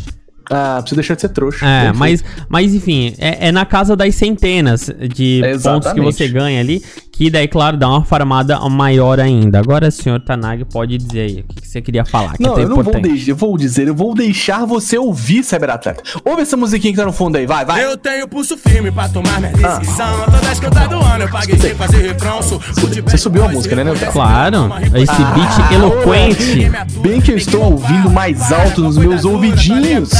Ah, 0.52 0.82
você 0.86 0.94
deixou 0.94 1.16
de 1.16 1.22
ser 1.22 1.28
trouxa. 1.30 1.64
É, 1.66 1.92
mas, 1.92 2.22
mas 2.48 2.74
enfim, 2.74 3.14
é, 3.18 3.48
é 3.48 3.52
na 3.52 3.64
casa 3.64 3.96
das 3.96 4.14
centenas 4.14 4.90
de 5.14 5.40
pontos 5.62 5.92
que 5.92 6.00
você 6.00 6.28
ganha 6.28 6.60
ali, 6.60 6.82
que 7.12 7.30
daí, 7.30 7.46
claro, 7.46 7.76
dá 7.76 7.88
uma 7.88 8.04
farmada 8.04 8.58
maior 8.68 9.20
ainda. 9.20 9.58
Agora, 9.58 9.90
senhor 9.90 10.18
Tanag, 10.20 10.64
pode 10.64 10.96
dizer 10.98 11.20
aí 11.20 11.40
o 11.40 11.54
que 11.54 11.60
que 11.60 11.68
você 11.68 11.80
queria 11.82 12.04
falar, 12.04 12.36
que 12.36 12.42
Não, 12.42 12.58
é 12.58 12.64
eu 12.64 12.68
não 12.70 12.82
vou, 12.82 13.00
deixar, 13.00 13.30
eu 13.30 13.36
vou 13.36 13.56
dizer, 13.56 13.86
eu 13.88 13.94
vou 13.94 14.14
deixar 14.14 14.64
você 14.64 14.98
ouvir, 14.98 15.44
Cyberatleta. 15.44 16.02
Ouve 16.24 16.42
essa 16.42 16.56
musiquinha 16.56 16.92
que 16.92 16.98
tá 16.98 17.04
no 17.04 17.12
fundo 17.12 17.36
aí, 17.36 17.46
vai, 17.46 17.64
vai. 17.64 17.84
Eu 17.84 17.96
tenho 17.96 18.26
pulso 18.26 18.56
firme 18.56 18.90
pra 18.90 19.08
tomar 19.08 19.38
minha 19.40 19.52
decisão. 19.52 20.24
Todas 20.24 20.58
cantadas 20.58 20.88
do 20.88 21.04
ano 21.04 21.24
eu 21.24 21.30
paguei 21.30 21.58
sem 21.58 21.74
fazer 21.74 21.98
refrão. 21.98 22.42
Sou 22.42 22.58
Você 23.06 23.18
subiu 23.18 23.44
a 23.44 23.48
música, 23.48 23.76
né, 23.76 23.84
Neutral? 23.84 24.12
Claro, 24.12 24.56
esse 24.94 25.12
Ah, 25.12 25.34
beat 25.34 25.72
eloquente. 25.72 26.70
Bem 27.00 27.20
que 27.20 27.30
eu 27.32 27.36
estou 27.36 27.72
ouvindo 27.72 28.10
mais 28.10 28.50
alto 28.50 28.80
nos 28.80 28.96
meus 28.96 29.24
ouvidinhos. 29.24 30.10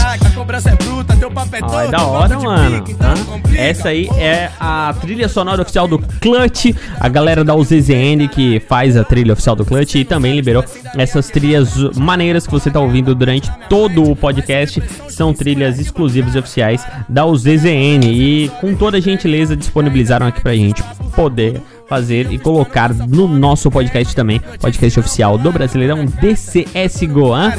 Ó, 1.62 1.80
é 1.80 1.88
da 1.90 2.04
hora, 2.04 2.38
mano. 2.38 2.84
Hã? 3.00 3.14
Essa 3.56 3.88
aí 3.88 4.08
é 4.16 4.50
a 4.58 4.94
trilha 5.00 5.28
sonora 5.28 5.62
oficial 5.62 5.86
do 5.86 5.98
Clutch, 6.20 6.74
a 6.98 7.08
galera 7.08 7.44
da 7.44 7.54
UZZN 7.54 8.28
que 8.30 8.60
faz 8.60 8.96
a 8.96 9.04
trilha 9.04 9.32
oficial 9.32 9.56
do 9.56 9.64
Clutch 9.64 9.94
e 9.96 10.04
também 10.04 10.34
liberou 10.34 10.64
essas 10.96 11.28
trilhas 11.28 11.74
maneiras 11.96 12.46
que 12.46 12.52
você 12.52 12.70
tá 12.70 12.80
ouvindo 12.80 13.14
durante 13.14 13.50
todo 13.68 14.10
o 14.10 14.16
podcast. 14.16 14.82
São 15.08 15.32
trilhas 15.32 15.78
exclusivas 15.78 16.34
e 16.34 16.38
oficiais 16.38 16.86
da 17.08 17.26
UZZN 17.26 18.04
e 18.04 18.50
com 18.60 18.74
toda 18.74 18.96
a 18.98 19.00
gentileza 19.00 19.56
disponibilizaram 19.56 20.26
aqui 20.26 20.40
pra 20.40 20.54
gente 20.54 20.82
poder 21.14 21.60
fazer 21.88 22.32
e 22.32 22.38
colocar 22.38 22.94
no 22.94 23.28
nosso 23.28 23.70
podcast 23.70 24.16
também, 24.16 24.40
podcast 24.60 24.98
oficial 24.98 25.36
do 25.36 25.52
Brasileirão 25.52 26.06
DCSGO. 26.06 27.34
hã? 27.34 27.52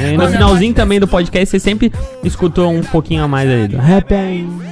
É, 0.00 0.14
e 0.14 0.16
no 0.16 0.28
finalzinho 0.28 0.74
também 0.74 0.98
do 0.98 1.06
podcast 1.06 1.50
você 1.50 1.60
sempre 1.60 1.92
escutou 2.24 2.70
um 2.70 2.82
pouquinho 2.82 3.22
a 3.22 3.28
mais 3.28 3.48
aí 3.48 3.68
do 3.68 3.76
Rap 3.76 4.12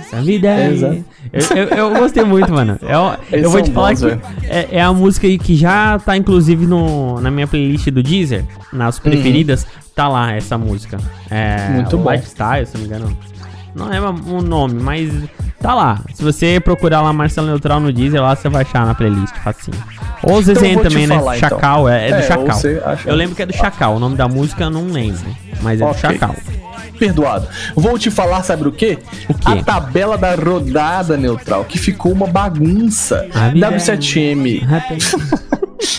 essa 0.00 0.20
vida 0.22 0.48
é. 0.48 0.72
Exato. 0.72 1.04
Eu, 1.32 1.56
eu, 1.56 1.68
eu 1.68 1.94
gostei 2.00 2.24
muito, 2.24 2.52
mano. 2.52 2.78
Eu, 2.82 3.14
Eles 3.30 3.44
eu 3.44 3.50
vou 3.50 3.62
te 3.62 3.70
falar 3.70 3.90
bons, 3.90 4.00
que 4.00 4.46
é, 4.48 4.68
é 4.72 4.82
a 4.82 4.92
música 4.92 5.26
que 5.38 5.54
já 5.56 5.98
tá 5.98 6.16
inclusive 6.16 6.66
no, 6.66 7.20
na 7.20 7.30
minha 7.30 7.46
playlist 7.46 7.88
do 7.90 8.02
Deezer, 8.02 8.44
nas 8.72 8.98
preferidas, 8.98 9.66
tá 9.94 10.08
lá 10.08 10.32
essa 10.32 10.56
música. 10.58 10.98
É, 11.30 11.66
Uhum. 11.68 11.74
Muito 11.76 11.98
bom. 11.98 12.10
Lifestyle, 12.10 12.66
se 12.66 12.74
não 12.74 12.80
me 12.82 12.86
engano. 12.86 13.18
Não 13.74 13.92
é 13.92 14.00
o 14.00 14.40
nome, 14.40 14.80
mas 14.82 15.12
tá 15.60 15.74
lá. 15.74 16.00
Se 16.14 16.22
você 16.22 16.58
procurar 16.58 17.02
lá 17.02 17.12
Marcelo 17.12 17.46
Neutral 17.46 17.78
no 17.78 17.92
Deezer, 17.92 18.22
lá 18.22 18.34
você 18.34 18.48
vai 18.48 18.62
achar 18.62 18.86
na 18.86 18.94
playlist, 18.94 19.34
facinho. 19.44 19.76
Ou 20.22 20.36
o 20.36 20.40
Então, 20.40 20.54
ZZN 20.54 20.74
vou 20.74 20.82
te 20.84 20.88
também, 20.88 21.06
né? 21.06 21.18
falar, 21.18 21.36
então. 21.36 21.48
Chacal, 21.50 21.88
é, 21.88 22.08
é 22.08 22.08
do 22.08 22.14
É, 22.14 22.16
ou 22.18 22.22
Chacal. 22.22 22.60
Eu 23.04 23.14
lembro 23.14 23.36
que 23.36 23.42
é 23.42 23.46
do 23.46 23.52
Chacal. 23.54 23.96
O 23.96 23.98
nome 24.00 24.16
da 24.16 24.26
música 24.28 24.64
eu 24.64 24.70
não 24.70 24.86
lembro, 24.86 25.26
mas 25.60 25.78
é 25.78 25.84
do 25.84 25.90
Ok. 25.90 26.00
Chacal. 26.00 26.34
Perdoado. 26.98 27.48
Vou 27.74 27.98
te 27.98 28.10
falar, 28.10 28.42
sabe 28.42 28.66
o 28.66 28.72
quê? 28.72 28.98
O 29.28 29.34
quê? 29.34 29.40
A 29.44 29.62
tabela 29.62 30.16
da 30.16 30.34
rodada 30.34 31.16
neutral, 31.16 31.64
que 31.64 31.78
ficou 31.78 32.12
uma 32.12 32.26
bagunça. 32.26 33.28
Ah, 33.34 33.50
me 33.50 33.60
W7M 33.60 34.66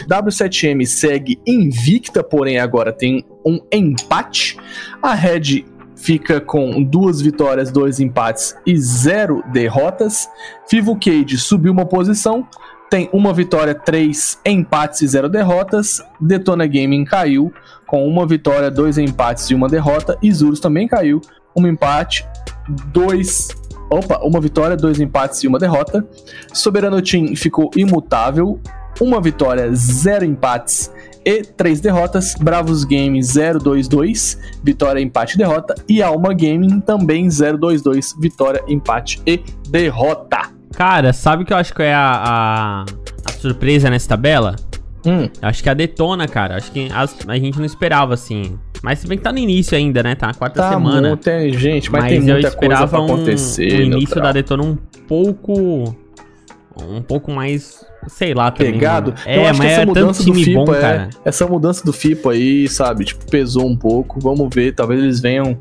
W7M 0.07 0.85
segue 0.85 1.39
invicta, 1.45 2.23
porém 2.23 2.59
agora 2.59 2.91
tem 2.91 3.25
um 3.45 3.59
empate. 3.71 4.57
A 5.01 5.13
Red 5.13 5.65
fica 5.95 6.39
com 6.39 6.81
duas 6.83 7.21
vitórias, 7.21 7.71
dois 7.71 7.99
empates 7.99 8.55
e 8.65 8.77
zero 8.77 9.43
derrotas. 9.51 10.29
Vivo 10.69 10.97
Cage 10.97 11.37
subiu 11.37 11.71
uma 11.71 11.85
posição, 11.85 12.47
tem 12.89 13.09
uma 13.11 13.33
vitória, 13.33 13.75
três 13.75 14.39
empates 14.45 15.01
e 15.01 15.07
zero 15.07 15.27
derrotas. 15.27 16.01
Detona 16.19 16.65
Gaming 16.65 17.03
caiu 17.03 17.51
com 17.88 18.05
uma 18.05 18.27
vitória, 18.27 18.69
dois 18.69 18.97
empates 18.97 19.49
e 19.49 19.55
uma 19.55 19.67
derrota. 19.67 20.17
Isurus 20.21 20.59
também 20.59 20.88
caiu, 20.88 21.21
um 21.55 21.65
empate, 21.65 22.27
dois. 22.93 23.47
Opa, 23.89 24.19
uma 24.21 24.41
vitória, 24.41 24.75
dois 24.75 24.99
empates 24.99 25.41
e 25.43 25.47
uma 25.47 25.57
derrota. 25.57 26.05
Soberano 26.53 27.01
Team 27.01 27.35
ficou 27.35 27.71
imutável, 27.75 28.59
uma 28.99 29.21
vitória, 29.21 29.73
zero 29.73 30.25
empates 30.25 30.91
e 31.25 31.41
três 31.41 31.79
derrotas. 31.79 32.35
Bravos 32.35 32.83
Games 32.83 33.33
022, 33.35 34.38
vitória, 34.61 34.99
empate 34.99 35.35
e 35.35 35.38
derrota. 35.38 35.73
E 35.88 36.03
Alma 36.03 36.33
Gaming 36.33 36.81
também 36.81 37.29
022, 37.29 38.15
vitória, 38.19 38.61
empate 38.67 39.21
e 39.25 39.41
derrota. 39.69 40.49
Cara, 40.73 41.13
sabe 41.13 41.43
o 41.43 41.45
que 41.45 41.53
eu 41.53 41.57
acho 41.57 41.73
que 41.73 41.81
é 41.81 41.93
a, 41.93 42.11
a, 42.11 42.81
a 42.83 43.31
surpresa 43.39 43.89
nessa 43.89 44.09
tabela? 44.09 44.55
Hum, 45.07 45.29
Eu 45.41 45.47
Acho 45.49 45.63
que 45.63 45.69
a 45.69 45.73
Detona, 45.73 46.27
cara. 46.27 46.57
Acho 46.57 46.71
que 46.71 46.89
as- 46.93 47.15
a 47.27 47.35
gente 47.37 47.57
não 47.57 47.65
esperava 47.65 48.13
assim. 48.13 48.57
Mas 48.83 48.99
se 48.99 49.07
bem 49.07 49.17
que 49.17 49.23
tá 49.23 49.31
no 49.31 49.39
início 49.39 49.75
ainda, 49.77 50.03
né? 50.03 50.13
Tá 50.15 50.27
na 50.27 50.33
quarta 50.33 50.61
tá 50.61 50.69
semana. 50.69 51.09
muito, 51.09 51.23
tem 51.23 51.51
gente, 51.53 51.91
mas, 51.91 52.03
Mas, 52.03 52.11
tem 52.11 52.19
eu 52.19 52.33
muita 52.33 52.51
coisa 52.51 52.73
esperava 52.73 52.87
pra 52.87 53.01
um, 53.01 53.05
acontecer. 53.05 53.63
um 53.63 53.75
início 53.81 53.89
neutral. 53.97 54.23
da 54.25 54.31
Detona 54.33 54.63
um 54.63 54.77
pouco. 55.07 55.95
Um 56.89 57.01
pouco 57.01 57.31
mais. 57.31 57.83
Sei 58.07 58.33
lá 58.33 58.51
também. 58.51 58.73
pegado. 58.73 59.11
mano. 59.11 59.23
eu 59.25 59.41
É, 59.45 59.53
mas 59.53 59.59
essa 59.71 59.81
é 59.81 59.85
tanto 59.85 59.99
mudança 59.99 60.23
do 60.23 60.33
FIPA 60.33 60.65
bom, 60.65 60.73
é, 60.75 61.09
essa 61.25 61.47
mudança 61.47 61.83
do 61.85 61.91
FIPA 61.93 62.31
aí, 62.31 62.67
sabe, 62.69 63.03
tipo, 63.05 63.25
pesou 63.25 63.65
um 63.67 63.75
pouco. 63.75 64.19
Vamos 64.19 64.47
ver, 64.53 64.73
talvez 64.73 65.01
eles 65.01 65.19
venham 65.19 65.59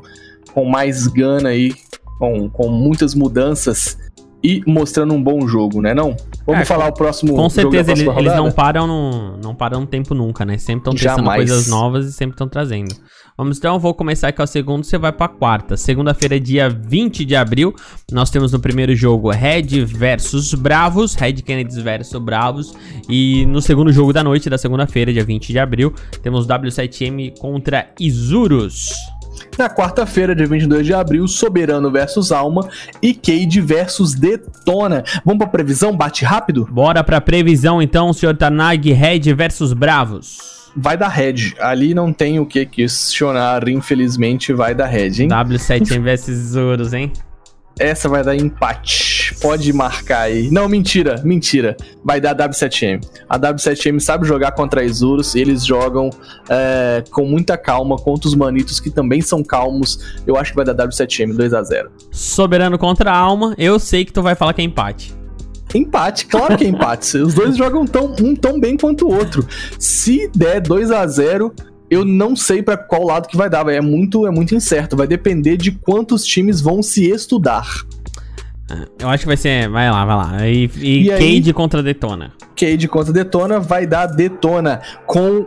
com 0.53 0.63
mais 0.63 1.07
gana 1.07 1.49
aí, 1.49 1.73
com, 2.19 2.47
com 2.49 2.69
muitas 2.69 3.15
mudanças 3.15 3.97
e 4.43 4.61
mostrando 4.67 5.13
um 5.13 5.21
bom 5.21 5.47
jogo, 5.47 5.81
né 5.81 5.93
não? 5.93 6.15
Vamos 6.45 6.61
É, 6.61 6.65
falar 6.65 6.87
o 6.87 6.93
próximo 6.93 7.35
Com 7.35 7.49
certeza, 7.49 7.91
eles, 7.91 8.07
eles 8.07 8.35
não 8.35 8.51
param 8.51 8.87
no, 8.87 9.37
não 9.37 9.55
param 9.55 9.85
tempo 9.85 10.13
nunca, 10.13 10.45
né? 10.45 10.57
Sempre 10.57 10.81
estão 10.81 10.93
testando 10.93 11.17
Jamais. 11.17 11.49
coisas 11.49 11.67
novas 11.67 12.05
e 12.07 12.13
sempre 12.13 12.35
estão 12.35 12.47
trazendo. 12.47 12.95
Vamos 13.37 13.59
então, 13.59 13.75
eu 13.75 13.79
vou 13.79 13.93
começar 13.93 14.29
aqui 14.29 14.41
o 14.41 14.47
segundo, 14.47 14.83
você 14.83 14.97
vai 14.97 15.11
pra 15.11 15.27
quarta. 15.27 15.77
Segunda-feira, 15.77 16.39
dia 16.39 16.69
20 16.69 17.23
de 17.23 17.35
abril, 17.35 17.75
nós 18.11 18.31
temos 18.31 18.51
no 18.51 18.59
primeiro 18.59 18.95
jogo 18.95 19.29
Red 19.29 19.85
versus 19.85 20.55
Bravos, 20.55 21.13
Red 21.13 21.33
Kennedys 21.33 21.77
versus 21.77 22.19
Bravos. 22.19 22.73
E 23.07 23.45
no 23.45 23.61
segundo 23.61 23.91
jogo 23.91 24.11
da 24.11 24.23
noite 24.23 24.49
da 24.49 24.57
segunda-feira, 24.57 25.13
dia 25.13 25.23
20 25.23 25.49
de 25.51 25.59
abril, 25.59 25.93
temos 26.23 26.47
W7M 26.47 27.37
contra 27.37 27.91
Isurus. 27.99 28.89
Na 29.57 29.69
quarta-feira, 29.69 30.35
dia 30.35 30.45
22 30.45 30.85
de 30.85 30.93
abril, 30.93 31.27
Soberano 31.27 31.91
versus 31.91 32.31
Alma 32.31 32.67
e 33.01 33.13
Cade 33.13 33.59
versus 33.61 34.13
Detona. 34.13 35.03
Vamos 35.25 35.39
pra 35.39 35.47
previsão? 35.47 35.95
Bate 35.95 36.23
rápido? 36.23 36.67
Bora 36.69 37.03
pra 37.03 37.19
previsão 37.19 37.81
então, 37.81 38.13
senhor 38.13 38.35
Tanag, 38.35 38.91
Red 38.91 39.33
versus 39.33 39.73
Bravos. 39.73 40.57
Vai 40.75 40.95
dar 40.95 41.07
Red. 41.07 41.55
Ali 41.59 41.95
não 41.95 42.13
tem 42.13 42.39
o 42.39 42.45
que 42.45 42.65
questionar, 42.65 43.67
infelizmente 43.67 44.53
vai 44.53 44.75
dar 44.75 44.85
Red, 44.85 45.23
hein? 45.23 45.29
W7M 45.29 46.01
versus 46.01 46.37
Isurus, 46.37 46.93
hein? 46.93 47.11
Essa 47.79 48.09
vai 48.09 48.23
dar 48.23 48.35
empate. 48.35 49.35
Pode 49.41 49.71
marcar 49.73 50.21
aí. 50.21 50.49
Não, 50.51 50.67
mentira, 50.67 51.21
mentira. 51.23 51.75
Vai 52.03 52.19
dar 52.19 52.35
W7M. 52.35 53.03
A 53.29 53.39
W7M 53.39 53.99
sabe 53.99 54.25
jogar 54.27 54.51
contra 54.51 54.81
a 54.81 54.83
Isurus. 54.83 55.35
Eles 55.35 55.65
jogam 55.65 56.09
é, 56.49 57.03
com 57.11 57.25
muita 57.25 57.57
calma 57.57 57.97
contra 57.97 58.27
os 58.27 58.35
manitos 58.35 58.79
que 58.79 58.89
também 58.89 59.21
são 59.21 59.43
calmos. 59.43 60.19
Eu 60.25 60.37
acho 60.37 60.51
que 60.51 60.55
vai 60.55 60.65
dar 60.65 60.75
W7M 60.75 61.35
2 61.35 61.53
a 61.53 61.63
0 61.63 61.91
Soberano 62.11 62.77
contra 62.77 63.11
a 63.11 63.17
Alma. 63.17 63.53
Eu 63.57 63.79
sei 63.79 64.05
que 64.05 64.13
tu 64.13 64.21
vai 64.21 64.35
falar 64.35 64.53
que 64.53 64.61
é 64.61 64.65
empate. 64.65 65.15
Empate, 65.75 66.25
claro 66.27 66.57
que 66.57 66.63
é 66.63 66.67
empate. 66.67 67.17
Os 67.17 67.33
dois 67.33 67.57
jogam 67.57 67.85
tão, 67.85 68.15
um 68.21 68.35
tão 68.35 68.59
bem 68.59 68.77
quanto 68.77 69.07
o 69.07 69.13
outro. 69.13 69.45
Se 69.77 70.29
der 70.33 70.61
2 70.61 70.91
a 70.91 71.05
0 71.05 71.53
eu 71.89 72.03
não 72.03 72.35
sei 72.35 72.61
para 72.61 72.77
qual 72.77 73.05
lado 73.05 73.27
que 73.27 73.37
vai 73.37 73.49
dar, 73.49 73.63
véio. 73.63 73.77
é 73.77 73.81
muito, 73.81 74.27
é 74.27 74.31
muito 74.31 74.53
incerto, 74.53 74.95
vai 74.95 75.07
depender 75.07 75.57
de 75.57 75.71
quantos 75.71 76.25
times 76.25 76.61
vão 76.61 76.81
se 76.81 77.09
estudar. 77.09 77.65
Eu 78.99 79.07
acho 79.07 79.21
que 79.21 79.27
vai 79.27 79.37
ser, 79.37 79.69
vai 79.69 79.89
lá, 79.89 80.05
vai 80.05 80.15
lá. 80.15 80.47
E, 80.47 80.69
e, 80.75 81.05
e 81.05 81.09
Cade 81.09 81.23
aí, 81.49 81.53
contra 81.53 81.81
Detona. 81.81 82.33
Cade 82.55 82.87
contra 82.87 83.13
Detona 83.13 83.59
vai 83.59 83.87
dar 83.87 84.07
Detona 84.07 84.81
com 85.05 85.45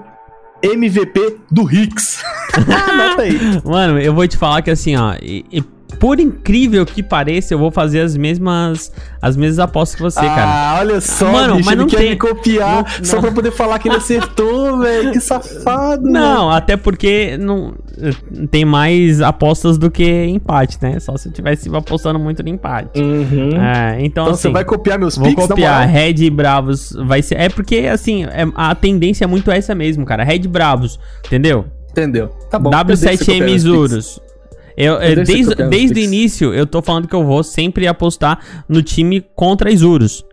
MVP 0.62 1.38
do 1.51 1.70
Hicks. 1.70 2.22
Anota 2.57 3.22
aí. 3.22 3.38
Mano, 3.64 3.99
eu 3.99 4.14
vou 4.14 4.26
te 4.26 4.36
falar 4.38 4.62
que 4.62 4.70
assim, 4.70 4.97
ó, 4.97 5.14
e, 5.20 5.45
e 5.53 5.62
por 5.91 6.20
incrível 6.20 6.84
que 6.86 7.03
pareça, 7.03 7.55
eu 7.55 7.59
vou 7.59 7.70
fazer 7.70 8.01
as 8.01 8.16
mesmas 8.16 8.93
as 9.20 9.36
mesmas 9.36 9.59
apostas 9.59 9.97
que 9.97 10.03
você, 10.03 10.20
ah, 10.20 10.34
cara. 10.34 10.47
Ah, 10.47 10.76
olha 10.80 11.01
só, 11.01 11.30
mano, 11.30 11.57
bicho, 11.57 11.66
mas 11.66 11.76
não 11.76 11.84
ele 11.84 11.97
tem... 11.97 12.01
quer 12.01 12.11
me 12.11 12.16
copiar 12.16 12.84
não, 12.99 13.05
só 13.05 13.16
não. 13.16 13.22
pra 13.22 13.32
poder 13.32 13.51
falar 13.51 13.78
que 13.78 13.88
ele 13.88 13.97
acertou, 13.97 14.78
velho. 14.80 15.12
Que 15.12 15.20
safado. 15.20 16.03
Não, 16.03 16.47
mano. 16.47 16.51
até 16.51 16.76
porque 16.76 17.36
não 17.38 17.74
tem 18.51 18.64
mais 18.64 19.20
apostas 19.20 19.76
do 19.76 19.91
que 19.91 20.24
empate, 20.26 20.78
né? 20.80 20.99
Só 21.01 21.16
se 21.16 21.28
eu 21.28 21.32
tivesse 21.32 21.74
apostando 21.74 22.18
muito 22.18 22.43
no 22.43 22.49
empate. 22.49 23.01
Uhum. 23.01 23.61
É, 23.61 23.97
então, 24.01 24.24
então 24.24 24.26
assim, 24.26 24.43
você 24.43 24.49
vai 24.51 24.64
copiar 24.64 24.99
meus 24.99 25.16
Vou 25.16 25.28
picks, 25.28 25.47
copiar. 25.47 25.86
Red 25.88 26.14
e 26.24 26.30
Bravos 26.30 26.93
vai 27.07 27.22
ser. 27.22 27.38
É 27.38 27.49
porque, 27.49 27.88
assim, 27.93 28.24
é, 28.24 28.47
a 28.55 28.74
tendência 28.74 29.24
é 29.24 29.26
muito 29.26 29.51
essa 29.51 29.74
mesmo, 29.74 30.05
cara. 30.05 30.24
Red 30.24 30.43
e 30.45 30.49
Bravos, 30.49 30.99
entendeu? 31.26 31.66
Entendeu? 31.91 32.28
Tá 32.51 32.59
bom. 32.59 32.70
W7M 32.70 33.49
Isurus. 33.49 34.20
Eu, 34.81 34.95
eu 34.95 35.24
desde 35.24 35.55
desde 35.68 36.01
o 36.01 36.03
início, 36.03 36.55
eu 36.55 36.66
tô 36.66 36.81
falando 36.81 37.07
que 37.07 37.14
eu 37.14 37.24
vou 37.24 37.43
sempre 37.43 37.87
apostar 37.87 38.39
no 38.68 38.83
time 38.83 39.20
contra 39.35 39.70
Isurus. 39.70 40.24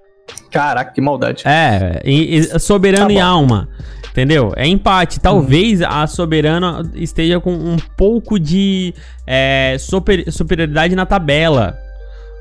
Caraca, 0.50 0.92
que 0.92 1.02
maldade. 1.02 1.44
É, 1.46 2.02
e, 2.06 2.38
e, 2.38 2.60
soberano 2.60 3.08
tá 3.08 3.14
e 3.14 3.20
alma. 3.20 3.68
Entendeu? 4.10 4.54
É 4.56 4.66
empate. 4.66 5.20
Talvez 5.20 5.82
hum. 5.82 5.86
a 5.88 6.08
Soberana 6.08 6.82
esteja 6.96 7.40
com 7.40 7.54
um 7.54 7.78
pouco 7.96 8.40
de 8.40 8.94
é, 9.28 9.76
super, 9.80 10.32
superioridade 10.32 10.96
na 10.96 11.06
tabela. 11.06 11.78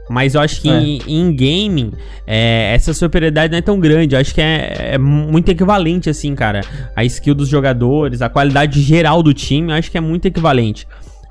Mas 0.09 0.35
eu 0.35 0.41
acho 0.41 0.63
que 0.63 0.71
é. 0.71 0.79
em, 0.79 1.03
em, 1.07 1.35
gaming, 1.35 1.93
é, 2.27 2.73
essa 2.75 2.95
superioridade 2.95 3.51
não 3.51 3.59
é 3.59 3.63
tão 3.63 3.79
grande. 3.79 4.15
Eu 4.15 4.21
acho 4.21 4.33
que 4.33 4.41
é, 4.41 4.93
é, 4.93 4.99
muito 4.99 5.51
equivalente, 5.51 6.09
assim, 6.09 6.35
cara. 6.35 6.63
A 6.95 7.05
skill 7.05 7.35
dos 7.35 7.49
jogadores, 7.49 8.23
a 8.23 8.29
qualidade 8.29 8.81
geral 8.81 9.23
do 9.23 9.35
time, 9.35 9.71
eu 9.71 9.77
acho 9.77 9.91
que 9.91 9.99
é 9.99 10.01
muito 10.01 10.27
equivalente. 10.27 10.87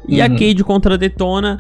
E 0.08 0.20
uhum. 0.20 0.26
a 0.26 0.30
Cade 0.30 0.64
contra 0.64 0.94
a 0.96 0.98
Detona, 0.98 1.60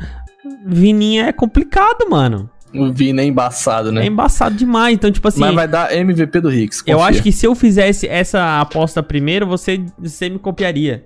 Vininha 0.65 1.27
é 1.27 1.31
complicado, 1.31 2.09
mano. 2.09 2.49
O 2.73 2.91
Vini 2.91 3.21
é 3.21 3.25
embaçado, 3.25 3.91
né? 3.91 4.03
É 4.03 4.07
embaçado 4.07 4.55
demais. 4.55 4.93
Então, 4.95 5.11
tipo 5.11 5.27
assim. 5.27 5.39
Mas 5.39 5.55
vai 5.55 5.67
dar 5.67 5.95
MVP 5.95 6.41
do 6.41 6.51
Hicks. 6.51 6.81
Confia. 6.81 6.93
Eu 6.93 7.01
acho 7.01 7.23
que 7.23 7.31
se 7.31 7.45
eu 7.45 7.55
fizesse 7.55 8.07
essa 8.07 8.59
aposta 8.59 9.01
primeiro, 9.01 9.47
você, 9.47 9.81
você 9.97 10.29
me 10.29 10.37
copiaria. 10.37 11.05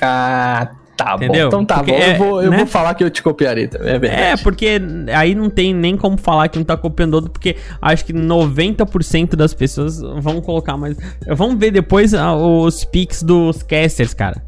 Ah, 0.00 0.70
tá 0.96 1.16
Entendeu? 1.16 1.42
bom. 1.42 1.48
Então 1.48 1.64
tá 1.64 1.76
porque 1.76 1.92
bom. 1.92 1.98
É, 1.98 2.14
eu, 2.14 2.18
vou, 2.18 2.42
eu 2.42 2.50
né? 2.50 2.56
vou 2.56 2.66
falar 2.66 2.94
que 2.94 3.04
eu 3.04 3.10
te 3.10 3.22
copiaria 3.22 3.68
também. 3.68 4.10
É, 4.10 4.30
é, 4.30 4.36
porque 4.38 4.80
aí 5.14 5.34
não 5.34 5.50
tem 5.50 5.74
nem 5.74 5.96
como 5.96 6.16
falar 6.16 6.48
que 6.48 6.58
um 6.58 6.64
tá 6.64 6.76
copiando 6.76 7.14
outro, 7.14 7.30
porque 7.30 7.56
acho 7.82 8.04
que 8.04 8.14
90% 8.14 9.36
das 9.36 9.52
pessoas 9.52 10.00
vão 10.00 10.40
colocar 10.40 10.76
mais. 10.78 10.96
Vamos 11.28 11.58
ver 11.58 11.70
depois 11.70 12.14
ah, 12.14 12.34
os 12.34 12.84
pics 12.84 13.22
dos 13.22 13.62
casters, 13.62 14.14
cara. 14.14 14.42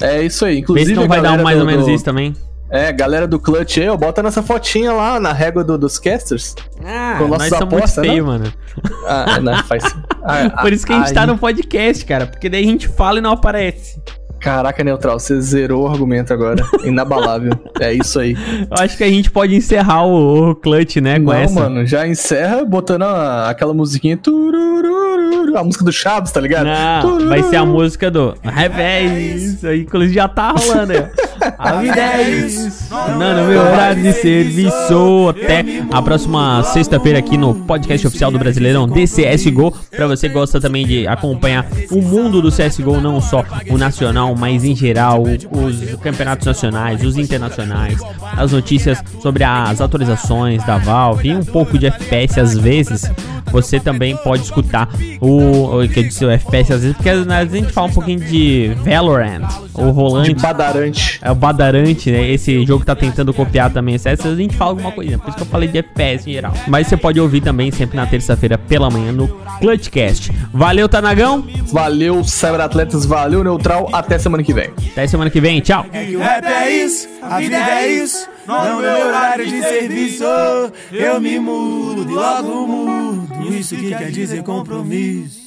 É 0.00 0.22
isso 0.22 0.44
aí. 0.44 0.58
Inclusive, 0.58 0.90
Vê 0.90 0.94
se 0.94 1.00
não 1.00 1.08
vai 1.08 1.20
dar 1.20 1.42
mais 1.42 1.56
do, 1.56 1.60
ou 1.60 1.66
menos 1.66 1.86
do... 1.86 1.92
isso 1.92 2.04
também. 2.04 2.34
É, 2.70 2.92
galera 2.92 3.28
do 3.28 3.38
Clutch 3.38 3.78
aí, 3.78 3.88
ó, 3.88 3.96
bota 3.96 4.22
nessa 4.22 4.42
fotinha 4.42 4.92
lá 4.92 5.20
na 5.20 5.32
régua 5.32 5.62
do, 5.62 5.78
dos 5.78 5.98
casters. 5.98 6.56
Ah, 6.84 7.16
com 7.18 7.28
nós 7.28 7.48
somos 7.48 7.72
muito 7.72 7.88
feio, 7.88 8.26
mano. 8.26 8.52
Ah, 9.06 9.38
não, 9.40 9.62
faz... 9.64 9.84
Ah, 10.26 10.62
Por 10.62 10.72
isso 10.72 10.86
que 10.86 10.92
a 10.92 10.96
gente 10.96 11.08
aí... 11.08 11.14
tá 11.14 11.26
no 11.26 11.36
podcast, 11.36 12.02
cara, 12.06 12.26
porque 12.26 12.48
daí 12.48 12.64
a 12.64 12.66
gente 12.66 12.88
fala 12.88 13.18
e 13.18 13.22
não 13.22 13.32
aparece. 13.32 14.00
Caraca, 14.44 14.84
Neutral, 14.84 15.18
você 15.18 15.40
zerou 15.40 15.84
o 15.84 15.88
argumento 15.88 16.30
agora. 16.30 16.62
Inabalável. 16.84 17.52
é 17.80 17.94
isso 17.94 18.20
aí. 18.20 18.36
Eu 18.70 18.76
acho 18.78 18.94
que 18.94 19.02
a 19.02 19.08
gente 19.08 19.30
pode 19.30 19.54
encerrar 19.54 20.04
o, 20.04 20.50
o 20.50 20.54
clutch, 20.54 20.96
né? 20.96 21.18
Com 21.18 21.30
Não, 21.30 21.32
essa. 21.32 21.54
mano, 21.54 21.86
já 21.86 22.06
encerra 22.06 22.62
botando 22.62 23.04
a, 23.04 23.48
aquela 23.48 23.72
musiquinha. 23.72 24.20
A 25.56 25.64
música 25.64 25.82
do 25.82 25.90
Chaves, 25.90 26.30
tá 26.30 26.42
ligado? 26.42 26.66
Não, 26.66 27.26
vai 27.26 27.42
ser 27.44 27.56
a 27.56 27.64
música 27.64 28.10
do 28.10 28.34
Revés. 28.42 29.64
Inclusive 29.64 30.12
já 30.14 30.28
tá 30.28 30.50
rolando 30.50 30.92
aí. 30.92 31.06
A 31.58 31.72
vida 31.80 32.00
é 32.00 32.30
isso. 32.30 32.94
Não, 33.18 33.46
meu 33.46 33.60
horário 33.60 34.02
de 34.02 34.12
serviço. 34.12 35.28
Até 35.28 35.64
a 35.90 36.02
próxima 36.02 36.62
sexta-feira 36.64 37.18
aqui 37.18 37.36
no 37.36 37.54
podcast 37.54 38.06
oficial 38.06 38.30
do 38.30 38.38
Brasileirão 38.38 38.88
DCSGO. 38.88 39.72
Pra 39.90 40.06
você 40.06 40.28
que 40.28 40.34
gosta 40.34 40.60
também 40.60 40.86
de 40.86 41.06
acompanhar 41.06 41.66
o 41.90 42.00
mundo 42.00 42.40
do 42.40 42.50
CSGO, 42.50 43.00
não 43.00 43.20
só 43.20 43.44
o 43.70 43.78
nacional, 43.78 44.34
mas 44.36 44.64
em 44.64 44.74
geral, 44.74 45.22
os 45.22 46.00
campeonatos 46.00 46.46
nacionais, 46.46 47.04
os 47.04 47.16
internacionais, 47.16 47.98
as 48.36 48.52
notícias 48.52 49.02
sobre 49.20 49.44
as 49.44 49.80
atualizações 49.80 50.64
da 50.64 50.78
Valve 50.78 51.28
e 51.28 51.36
um 51.36 51.44
pouco 51.44 51.78
de 51.78 51.86
FPS 51.86 52.40
às 52.40 52.56
vezes, 52.56 53.10
você 53.50 53.78
também 53.78 54.16
pode 54.16 54.42
escutar 54.42 54.88
o, 55.20 55.80
o 55.80 55.88
que 55.88 56.00
eu 56.00 56.04
disse 56.04 56.24
o 56.24 56.30
FPS 56.30 56.72
às 56.72 56.80
vezes, 56.82 56.96
porque 56.96 57.08
às 57.08 57.24
vezes 57.24 57.32
a 57.32 57.44
gente 57.44 57.72
fala 57.72 57.88
um 57.88 57.92
pouquinho 57.92 58.20
de 58.20 58.72
Valorant, 58.84 59.42
o 59.74 59.90
rolante. 59.90 60.34
De 60.34 60.42
Badarante. 60.42 61.18
É 61.22 61.30
o 61.30 61.34
Badarante, 61.34 62.10
né? 62.10 62.30
Esse 62.30 62.64
jogo 62.64 62.84
tá 62.84 62.94
tentando 62.94 63.32
copiar 63.32 63.72
também. 63.72 63.94
Às 63.94 64.02
vezes 64.02 64.26
a 64.26 64.34
gente 64.34 64.56
fala 64.56 64.70
alguma 64.72 64.92
coisa, 64.92 65.18
por 65.18 65.28
isso 65.28 65.36
que 65.36 65.42
eu 65.42 65.46
falei 65.46 65.68
de 65.68 65.78
FPS 65.78 66.28
em 66.28 66.32
geral. 66.34 66.52
Mas 66.68 66.86
você 66.86 66.96
pode 66.96 67.20
ouvir 67.20 67.40
também 67.40 67.70
sempre 67.70 67.96
na 67.96 68.06
terça-feira 68.06 68.58
pela 68.58 68.90
manhã 68.90 69.12
no 69.12 69.28
Clutchcast. 69.60 70.32
Valeu, 70.52 70.88
Tanagão. 70.88 71.46
Valeu, 71.66 72.22
Cyberatletas. 72.24 73.04
Valeu, 73.04 73.44
Neutral. 73.44 73.88
Até 73.92 74.18
semana 74.18 74.42
que 74.42 74.52
vem. 74.52 74.70
Até 74.92 75.06
semana 75.06 75.30
que 75.30 75.40
vem. 75.40 75.60
Tchau. 75.60 75.86
É 75.92 76.04
que 76.04 76.16
o 76.16 76.20
rap 76.20 76.44
é 76.44 76.70
isso, 76.70 77.08
a 77.22 77.38
vida 77.38 77.56
é 77.56 77.88
isso. 77.88 78.33
Não 78.46 78.78
meu 78.78 79.06
horário 79.06 79.46
de 79.46 79.62
serviço. 79.62 80.24
Eu 80.92 81.20
me 81.20 81.38
mudo 81.38 82.12
logo 82.12 82.66
mudo. 82.66 83.54
Isso 83.54 83.76
que 83.76 83.88
quer 83.88 84.10
dizer 84.10 84.42
compromisso. 84.42 85.43